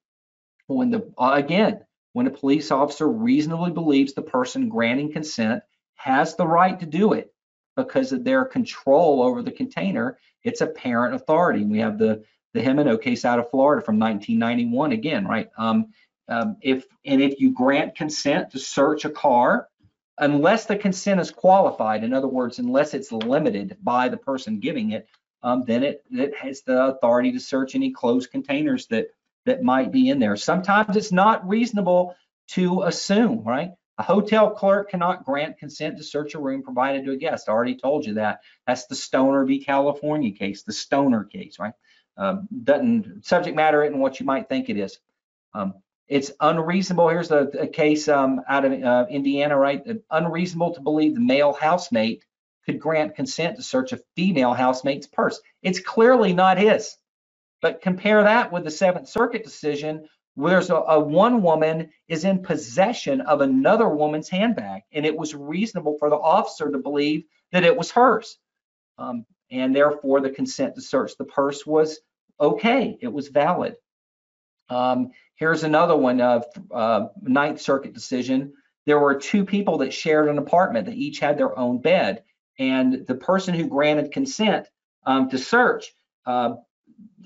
When 0.66 0.90
the 0.90 1.12
uh, 1.18 1.32
again, 1.34 1.80
when 2.12 2.26
a 2.26 2.30
police 2.30 2.70
officer 2.70 3.08
reasonably 3.08 3.70
believes 3.70 4.14
the 4.14 4.22
person 4.22 4.68
granting 4.68 5.12
consent 5.12 5.62
has 5.94 6.36
the 6.36 6.46
right 6.46 6.78
to 6.80 6.86
do 6.86 7.12
it 7.12 7.32
because 7.76 8.12
of 8.12 8.24
their 8.24 8.44
control 8.44 9.22
over 9.22 9.42
the 9.42 9.50
container, 9.50 10.18
it's 10.42 10.60
apparent 10.60 11.14
authority. 11.14 11.64
We 11.64 11.78
have 11.78 11.98
the 11.98 12.24
the 12.54 12.60
Jimeno 12.60 13.00
case 13.00 13.24
out 13.24 13.38
of 13.38 13.50
Florida 13.50 13.84
from 13.84 13.98
1991 13.98 14.92
again, 14.92 15.26
right? 15.26 15.48
Um, 15.56 15.86
um, 16.28 16.56
if 16.60 16.84
and 17.04 17.20
if 17.20 17.40
you 17.40 17.52
grant 17.52 17.96
consent 17.96 18.50
to 18.50 18.58
search 18.58 19.04
a 19.04 19.10
car, 19.10 19.68
unless 20.18 20.66
the 20.66 20.76
consent 20.76 21.20
is 21.20 21.30
qualified, 21.30 22.04
in 22.04 22.12
other 22.12 22.28
words, 22.28 22.58
unless 22.58 22.94
it's 22.94 23.10
limited 23.10 23.76
by 23.82 24.08
the 24.08 24.16
person 24.16 24.60
giving 24.60 24.92
it, 24.92 25.08
um, 25.42 25.64
then 25.66 25.82
it, 25.82 26.04
it 26.10 26.34
has 26.36 26.62
the 26.62 26.86
authority 26.86 27.32
to 27.32 27.40
search 27.40 27.74
any 27.74 27.90
closed 27.90 28.30
containers 28.30 28.86
that 28.88 29.08
that 29.44 29.62
might 29.62 29.90
be 29.90 30.08
in 30.08 30.18
there. 30.18 30.36
Sometimes 30.36 30.96
it's 30.96 31.12
not 31.12 31.48
reasonable 31.48 32.14
to 32.48 32.82
assume, 32.82 33.42
right? 33.44 33.72
A 33.98 34.02
hotel 34.02 34.50
clerk 34.50 34.90
cannot 34.90 35.24
grant 35.24 35.58
consent 35.58 35.98
to 35.98 36.04
search 36.04 36.34
a 36.34 36.38
room 36.38 36.62
provided 36.62 37.04
to 37.04 37.12
a 37.12 37.16
guest. 37.16 37.48
I 37.48 37.52
already 37.52 37.76
told 37.76 38.06
you 38.06 38.14
that. 38.14 38.40
That's 38.66 38.86
the 38.86 38.94
Stoner 38.94 39.44
v. 39.44 39.64
California 39.64 40.32
case, 40.32 40.62
the 40.62 40.72
Stoner 40.72 41.24
case, 41.24 41.58
right? 41.58 41.74
Um, 42.16 42.48
doesn't 42.62 43.24
subject 43.24 43.56
matter 43.56 43.82
isn't 43.84 43.98
what 43.98 44.20
you 44.20 44.26
might 44.26 44.48
think 44.48 44.68
it 44.68 44.76
is. 44.76 44.98
Um, 45.54 45.74
it's 46.08 46.30
unreasonable. 46.40 47.08
Here's 47.08 47.30
a, 47.30 47.48
a 47.58 47.66
case 47.66 48.08
um, 48.08 48.42
out 48.48 48.64
of 48.64 48.72
uh, 48.82 49.06
Indiana, 49.10 49.56
right? 49.56 49.82
Unreasonable 50.10 50.74
to 50.74 50.80
believe 50.80 51.14
the 51.14 51.20
male 51.20 51.52
housemate 51.52 52.24
could 52.64 52.80
grant 52.80 53.16
consent 53.16 53.56
to 53.56 53.62
search 53.62 53.92
a 53.92 54.00
female 54.16 54.54
housemate's 54.54 55.06
purse. 55.06 55.40
It's 55.62 55.80
clearly 55.80 56.32
not 56.32 56.58
his. 56.58 56.96
But 57.60 57.80
compare 57.80 58.24
that 58.24 58.52
with 58.52 58.64
the 58.64 58.70
Seventh 58.70 59.08
Circuit 59.08 59.44
decision 59.44 60.08
where 60.34 60.50
there's 60.50 60.70
a, 60.70 60.76
a, 60.76 60.98
one 60.98 61.42
woman 61.42 61.90
is 62.08 62.24
in 62.24 62.42
possession 62.42 63.20
of 63.20 63.40
another 63.40 63.88
woman's 63.88 64.28
handbag, 64.28 64.82
and 64.92 65.04
it 65.04 65.16
was 65.16 65.34
reasonable 65.34 65.96
for 65.98 66.08
the 66.08 66.16
officer 66.16 66.70
to 66.70 66.78
believe 66.78 67.24
that 67.52 67.64
it 67.64 67.76
was 67.76 67.90
hers. 67.90 68.38
Um, 68.98 69.26
and 69.50 69.76
therefore, 69.76 70.20
the 70.20 70.30
consent 70.30 70.74
to 70.74 70.80
search 70.80 71.16
the 71.16 71.24
purse 71.24 71.66
was 71.66 72.00
okay, 72.40 72.98
it 73.00 73.12
was 73.12 73.28
valid. 73.28 73.76
Um, 74.68 75.10
here's 75.34 75.64
another 75.64 75.96
one 75.96 76.20
of 76.20 76.44
uh, 76.72 77.08
Ninth 77.20 77.60
Circuit 77.60 77.92
decision. 77.92 78.54
There 78.86 78.98
were 78.98 79.14
two 79.14 79.44
people 79.44 79.78
that 79.78 79.92
shared 79.92 80.28
an 80.28 80.38
apartment. 80.38 80.86
They 80.86 80.94
each 80.94 81.20
had 81.20 81.36
their 81.36 81.56
own 81.58 81.78
bed, 81.78 82.22
and 82.58 83.06
the 83.06 83.14
person 83.14 83.54
who 83.54 83.66
granted 83.66 84.12
consent 84.12 84.68
um, 85.04 85.28
to 85.30 85.38
search 85.38 85.92
uh, 86.26 86.54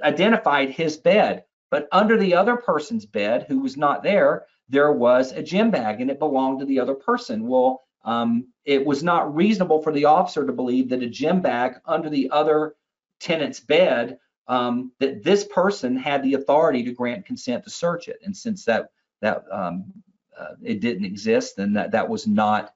identified 0.03 0.70
his 0.70 0.97
bed. 0.97 1.45
But 1.70 1.89
under 1.93 2.16
the 2.16 2.35
other 2.35 2.57
person's 2.57 3.07
bed, 3.07 3.47
who 3.49 3.61
was 3.61 3.77
not 3.77 4.03
there, 4.03 4.47
there 4.68 4.93
was 4.93 5.33
a 5.33 5.43
gym 5.43 5.70
bag, 5.70 6.01
and 6.01 6.11
it 6.11 6.18
belonged 6.18 6.61
to 6.61 6.66
the 6.66 6.81
other 6.81 6.95
person. 6.95 7.47
Well, 7.47 7.83
um, 8.05 8.49
it 8.64 8.85
was 8.85 9.03
not 9.03 9.35
reasonable 9.35 9.83
for 9.83 9.93
the 9.93 10.05
officer 10.05 10.47
to 10.47 10.53
believe 10.53 10.89
that 10.91 11.03
a 11.03 11.09
gym 11.09 11.41
bag 11.41 11.74
under 11.85 12.09
the 12.09 12.31
other 12.31 12.77
tenant's 13.20 13.61
bed 13.61 14.18
um, 14.49 14.93
that 15.01 15.24
this 15.24 15.45
person 15.45 15.97
had 15.97 16.22
the 16.22 16.35
authority 16.35 16.85
to 16.85 16.93
grant 16.93 17.27
consent 17.27 17.64
to 17.64 17.70
search 17.70 18.09
it. 18.09 18.18
And 18.24 18.37
since 18.37 18.64
that 18.66 18.91
that 19.22 19.45
um, 19.51 19.93
uh, 20.39 20.55
it 20.62 20.81
didn't 20.81 21.05
exist, 21.05 21.57
then 21.57 21.72
that 21.72 21.91
that 21.93 22.09
was 22.09 22.27
not 22.27 22.72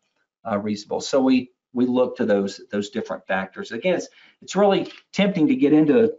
uh, 0.48 0.58
reasonable. 0.58 1.00
So 1.00 1.20
we 1.20 1.50
we 1.72 1.86
look 1.86 2.16
to 2.18 2.26
those 2.26 2.60
those 2.70 2.90
different 2.90 3.26
factors. 3.26 3.72
Again, 3.72 3.96
it's 3.96 4.08
it's 4.42 4.56
really 4.56 4.92
tempting 5.12 5.48
to 5.48 5.56
get 5.56 5.72
into 5.72 6.14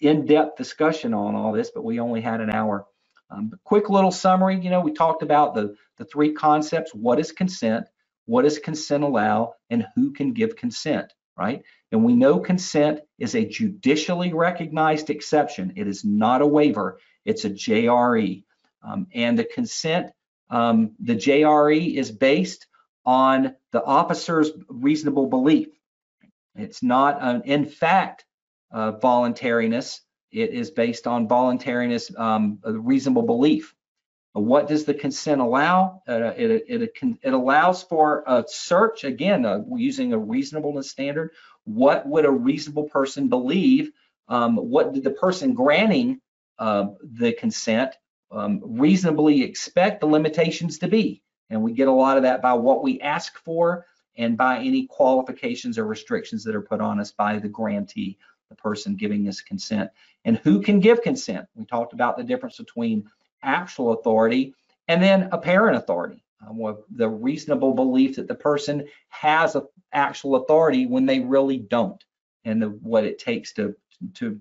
in-depth 0.00 0.56
discussion 0.58 1.14
on 1.14 1.34
all 1.34 1.52
this, 1.52 1.70
but 1.74 1.84
we 1.84 2.00
only 2.00 2.20
had 2.20 2.40
an 2.40 2.50
hour. 2.50 2.86
Um, 3.30 3.52
quick 3.64 3.90
little 3.90 4.12
summary. 4.12 4.60
You 4.60 4.70
know, 4.70 4.80
we 4.80 4.92
talked 4.92 5.22
about 5.22 5.54
the 5.54 5.76
the 5.98 6.04
three 6.04 6.32
concepts: 6.32 6.94
what 6.94 7.20
is 7.20 7.32
consent, 7.32 7.86
what 8.26 8.42
does 8.42 8.58
consent 8.58 9.04
allow, 9.04 9.54
and 9.70 9.86
who 9.96 10.12
can 10.12 10.32
give 10.32 10.56
consent 10.56 11.12
right? 11.38 11.62
And 11.92 12.04
we 12.04 12.14
know 12.14 12.40
consent 12.40 13.00
is 13.18 13.36
a 13.36 13.46
judicially 13.46 14.34
recognized 14.34 15.10
exception. 15.10 15.74
It 15.76 15.88
is 15.88 16.04
not 16.04 16.42
a 16.42 16.48
waiver, 16.48 17.00
it's 17.26 17.46
a 17.46 17.50
JRE. 17.50 18.44
Um, 18.82 19.08
and 19.14 19.38
the 19.38 19.44
consent, 19.44 20.08
um, 20.50 20.92
the 21.00 21.16
JRE 21.16 21.96
is 21.96 22.12
based 22.12 22.66
on 23.06 23.54
the 23.70 23.82
officer's 23.82 24.50
reasonable 24.68 25.28
belief. 25.28 25.68
It's 26.56 26.82
not, 26.82 27.18
an, 27.20 27.42
in 27.44 27.64
fact, 27.64 28.24
uh, 28.72 28.92
voluntariness. 28.92 30.00
It 30.32 30.50
is 30.50 30.70
based 30.70 31.06
on 31.06 31.28
voluntariness, 31.28 32.10
um, 32.18 32.58
reasonable 32.64 33.22
belief. 33.22 33.74
what 34.32 34.68
does 34.68 34.84
the 34.84 34.92
consent 34.92 35.40
allow? 35.40 36.02
Uh, 36.06 36.32
it, 36.36 36.64
it, 36.68 36.92
it, 37.22 37.32
allows 37.32 37.82
for 37.82 38.22
a 38.26 38.44
search, 38.46 39.04
again, 39.04 39.46
uh, 39.46 39.60
using 39.74 40.12
a 40.12 40.18
reasonableness 40.18 40.90
standard. 40.90 41.30
What 41.64 42.06
would 42.06 42.26
a 42.26 42.30
reasonable 42.30 42.88
person 42.90 43.28
believe? 43.28 43.92
Um, 44.28 44.56
what 44.56 44.92
did 44.92 45.04
the 45.04 45.10
person 45.10 45.54
granting 45.54 46.20
uh, 46.58 46.88
the 47.02 47.32
consent 47.32 47.94
um, 48.30 48.60
reasonably 48.62 49.42
expect 49.42 50.00
the 50.00 50.06
limitations 50.06 50.80
to 50.80 50.88
be? 50.88 51.22
And 51.50 51.62
we 51.62 51.72
get 51.72 51.88
a 51.88 51.92
lot 51.92 52.16
of 52.16 52.22
that 52.24 52.42
by 52.42 52.52
what 52.52 52.82
we 52.82 53.00
ask 53.00 53.38
for 53.38 53.86
and 54.16 54.36
by 54.36 54.58
any 54.58 54.86
qualifications 54.86 55.78
or 55.78 55.84
restrictions 55.84 56.42
that 56.44 56.54
are 56.54 56.62
put 56.62 56.80
on 56.80 56.98
us 56.98 57.12
by 57.12 57.38
the 57.38 57.48
grantee, 57.48 58.18
the 58.48 58.56
person 58.56 58.96
giving 58.96 59.28
us 59.28 59.40
consent. 59.40 59.90
And 60.24 60.38
who 60.38 60.60
can 60.60 60.80
give 60.80 61.02
consent? 61.02 61.46
We 61.54 61.64
talked 61.64 61.92
about 61.92 62.16
the 62.16 62.24
difference 62.24 62.56
between 62.56 63.08
actual 63.42 63.92
authority 63.92 64.54
and 64.88 65.02
then 65.02 65.28
apparent 65.32 65.76
authority. 65.76 66.22
Um, 66.46 66.76
the 66.90 67.08
reasonable 67.08 67.74
belief 67.74 68.16
that 68.16 68.28
the 68.28 68.34
person 68.34 68.86
has 69.08 69.56
a, 69.56 69.64
actual 69.92 70.36
authority 70.36 70.86
when 70.86 71.06
they 71.06 71.20
really 71.20 71.58
don't, 71.58 72.04
and 72.44 72.60
the, 72.60 72.68
what 72.68 73.04
it 73.04 73.18
takes 73.18 73.52
to 73.54 73.74
to 74.14 74.38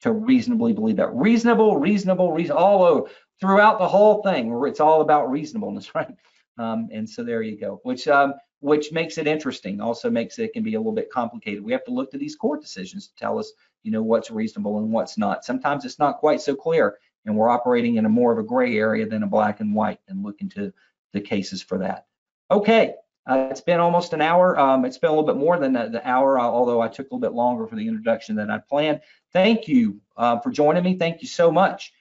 to 0.00 0.12
reasonably 0.12 0.72
believe 0.72 0.96
that. 0.96 1.14
Reasonable, 1.14 1.76
reasonable, 1.76 2.32
reason 2.32 2.56
all 2.56 2.82
over 2.82 3.10
throughout 3.42 3.78
the 3.78 3.88
whole 3.88 4.22
thing. 4.22 4.58
It's 4.66 4.80
all 4.80 5.02
about 5.02 5.30
reasonableness, 5.30 5.92
right? 5.94 6.14
Um, 6.56 6.88
and 6.92 7.08
so 7.08 7.22
there 7.24 7.42
you 7.42 7.58
go. 7.58 7.80
Which 7.82 8.08
um, 8.08 8.34
which 8.60 8.92
makes 8.92 9.18
it 9.18 9.26
interesting. 9.26 9.80
Also 9.80 10.08
makes 10.08 10.38
it, 10.38 10.44
it 10.44 10.52
can 10.52 10.62
be 10.62 10.74
a 10.74 10.78
little 10.78 10.92
bit 10.92 11.10
complicated. 11.10 11.64
We 11.64 11.72
have 11.72 11.84
to 11.84 11.90
look 11.90 12.12
to 12.12 12.18
these 12.18 12.36
court 12.36 12.62
decisions 12.62 13.08
to 13.08 13.14
tell 13.16 13.38
us, 13.38 13.52
you 13.82 13.90
know, 13.90 14.02
what's 14.02 14.30
reasonable 14.30 14.78
and 14.78 14.92
what's 14.92 15.18
not. 15.18 15.44
Sometimes 15.44 15.84
it's 15.84 15.98
not 15.98 16.18
quite 16.18 16.40
so 16.40 16.54
clear 16.54 16.96
and 17.26 17.36
we're 17.36 17.48
operating 17.48 17.96
in 17.96 18.06
a 18.06 18.08
more 18.08 18.32
of 18.32 18.38
a 18.38 18.44
gray 18.44 18.78
area 18.78 19.04
than 19.04 19.24
a 19.24 19.26
black 19.26 19.58
and 19.58 19.74
white 19.74 19.98
and 20.06 20.22
look 20.22 20.40
into 20.40 20.72
the 21.12 21.20
cases 21.20 21.60
for 21.60 21.78
that. 21.78 22.06
Okay, 22.52 22.94
uh, 23.26 23.48
it's 23.50 23.60
been 23.60 23.80
almost 23.80 24.12
an 24.12 24.20
hour. 24.20 24.58
Um, 24.58 24.84
it's 24.84 24.98
been 24.98 25.10
a 25.10 25.12
little 25.12 25.26
bit 25.26 25.36
more 25.36 25.58
than 25.58 25.72
the, 25.72 25.88
the 25.88 26.08
hour, 26.08 26.38
uh, 26.38 26.44
although 26.44 26.80
I 26.80 26.88
took 26.88 27.10
a 27.10 27.14
little 27.14 27.28
bit 27.28 27.34
longer 27.34 27.66
for 27.66 27.74
the 27.74 27.88
introduction 27.88 28.36
than 28.36 28.50
I 28.50 28.58
planned. 28.58 29.00
Thank 29.32 29.66
you 29.66 30.00
uh, 30.16 30.38
for 30.38 30.50
joining 30.50 30.84
me. 30.84 30.96
Thank 30.96 31.22
you 31.22 31.28
so 31.28 31.50
much. 31.50 31.92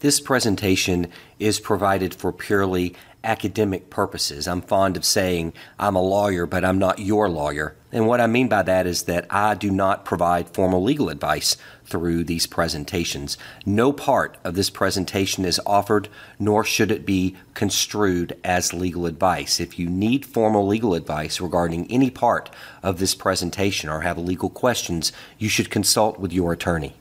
This 0.00 0.20
presentation 0.20 1.06
is 1.38 1.58
provided 1.58 2.14
for 2.14 2.30
purely 2.30 2.94
academic 3.24 3.88
purposes. 3.88 4.46
I'm 4.46 4.60
fond 4.60 4.94
of 4.94 5.06
saying 5.06 5.54
I'm 5.78 5.96
a 5.96 6.02
lawyer, 6.02 6.44
but 6.44 6.66
I'm 6.66 6.78
not 6.78 6.98
your 6.98 7.30
lawyer. 7.30 7.74
And 7.90 8.06
what 8.06 8.20
I 8.20 8.26
mean 8.26 8.46
by 8.46 8.62
that 8.62 8.86
is 8.86 9.04
that 9.04 9.26
I 9.30 9.54
do 9.54 9.70
not 9.70 10.04
provide 10.04 10.50
formal 10.50 10.82
legal 10.82 11.08
advice 11.08 11.56
through 11.86 12.24
these 12.24 12.46
presentations. 12.46 13.38
No 13.64 13.90
part 13.90 14.36
of 14.44 14.54
this 14.54 14.68
presentation 14.68 15.46
is 15.46 15.60
offered, 15.64 16.10
nor 16.38 16.62
should 16.62 16.90
it 16.90 17.06
be 17.06 17.34
construed 17.54 18.36
as 18.44 18.74
legal 18.74 19.06
advice. 19.06 19.60
If 19.60 19.78
you 19.78 19.88
need 19.88 20.26
formal 20.26 20.66
legal 20.66 20.94
advice 20.94 21.40
regarding 21.40 21.90
any 21.90 22.10
part 22.10 22.50
of 22.82 22.98
this 22.98 23.14
presentation 23.14 23.88
or 23.88 24.02
have 24.02 24.18
legal 24.18 24.50
questions, 24.50 25.10
you 25.38 25.48
should 25.48 25.70
consult 25.70 26.20
with 26.20 26.34
your 26.34 26.52
attorney. 26.52 26.92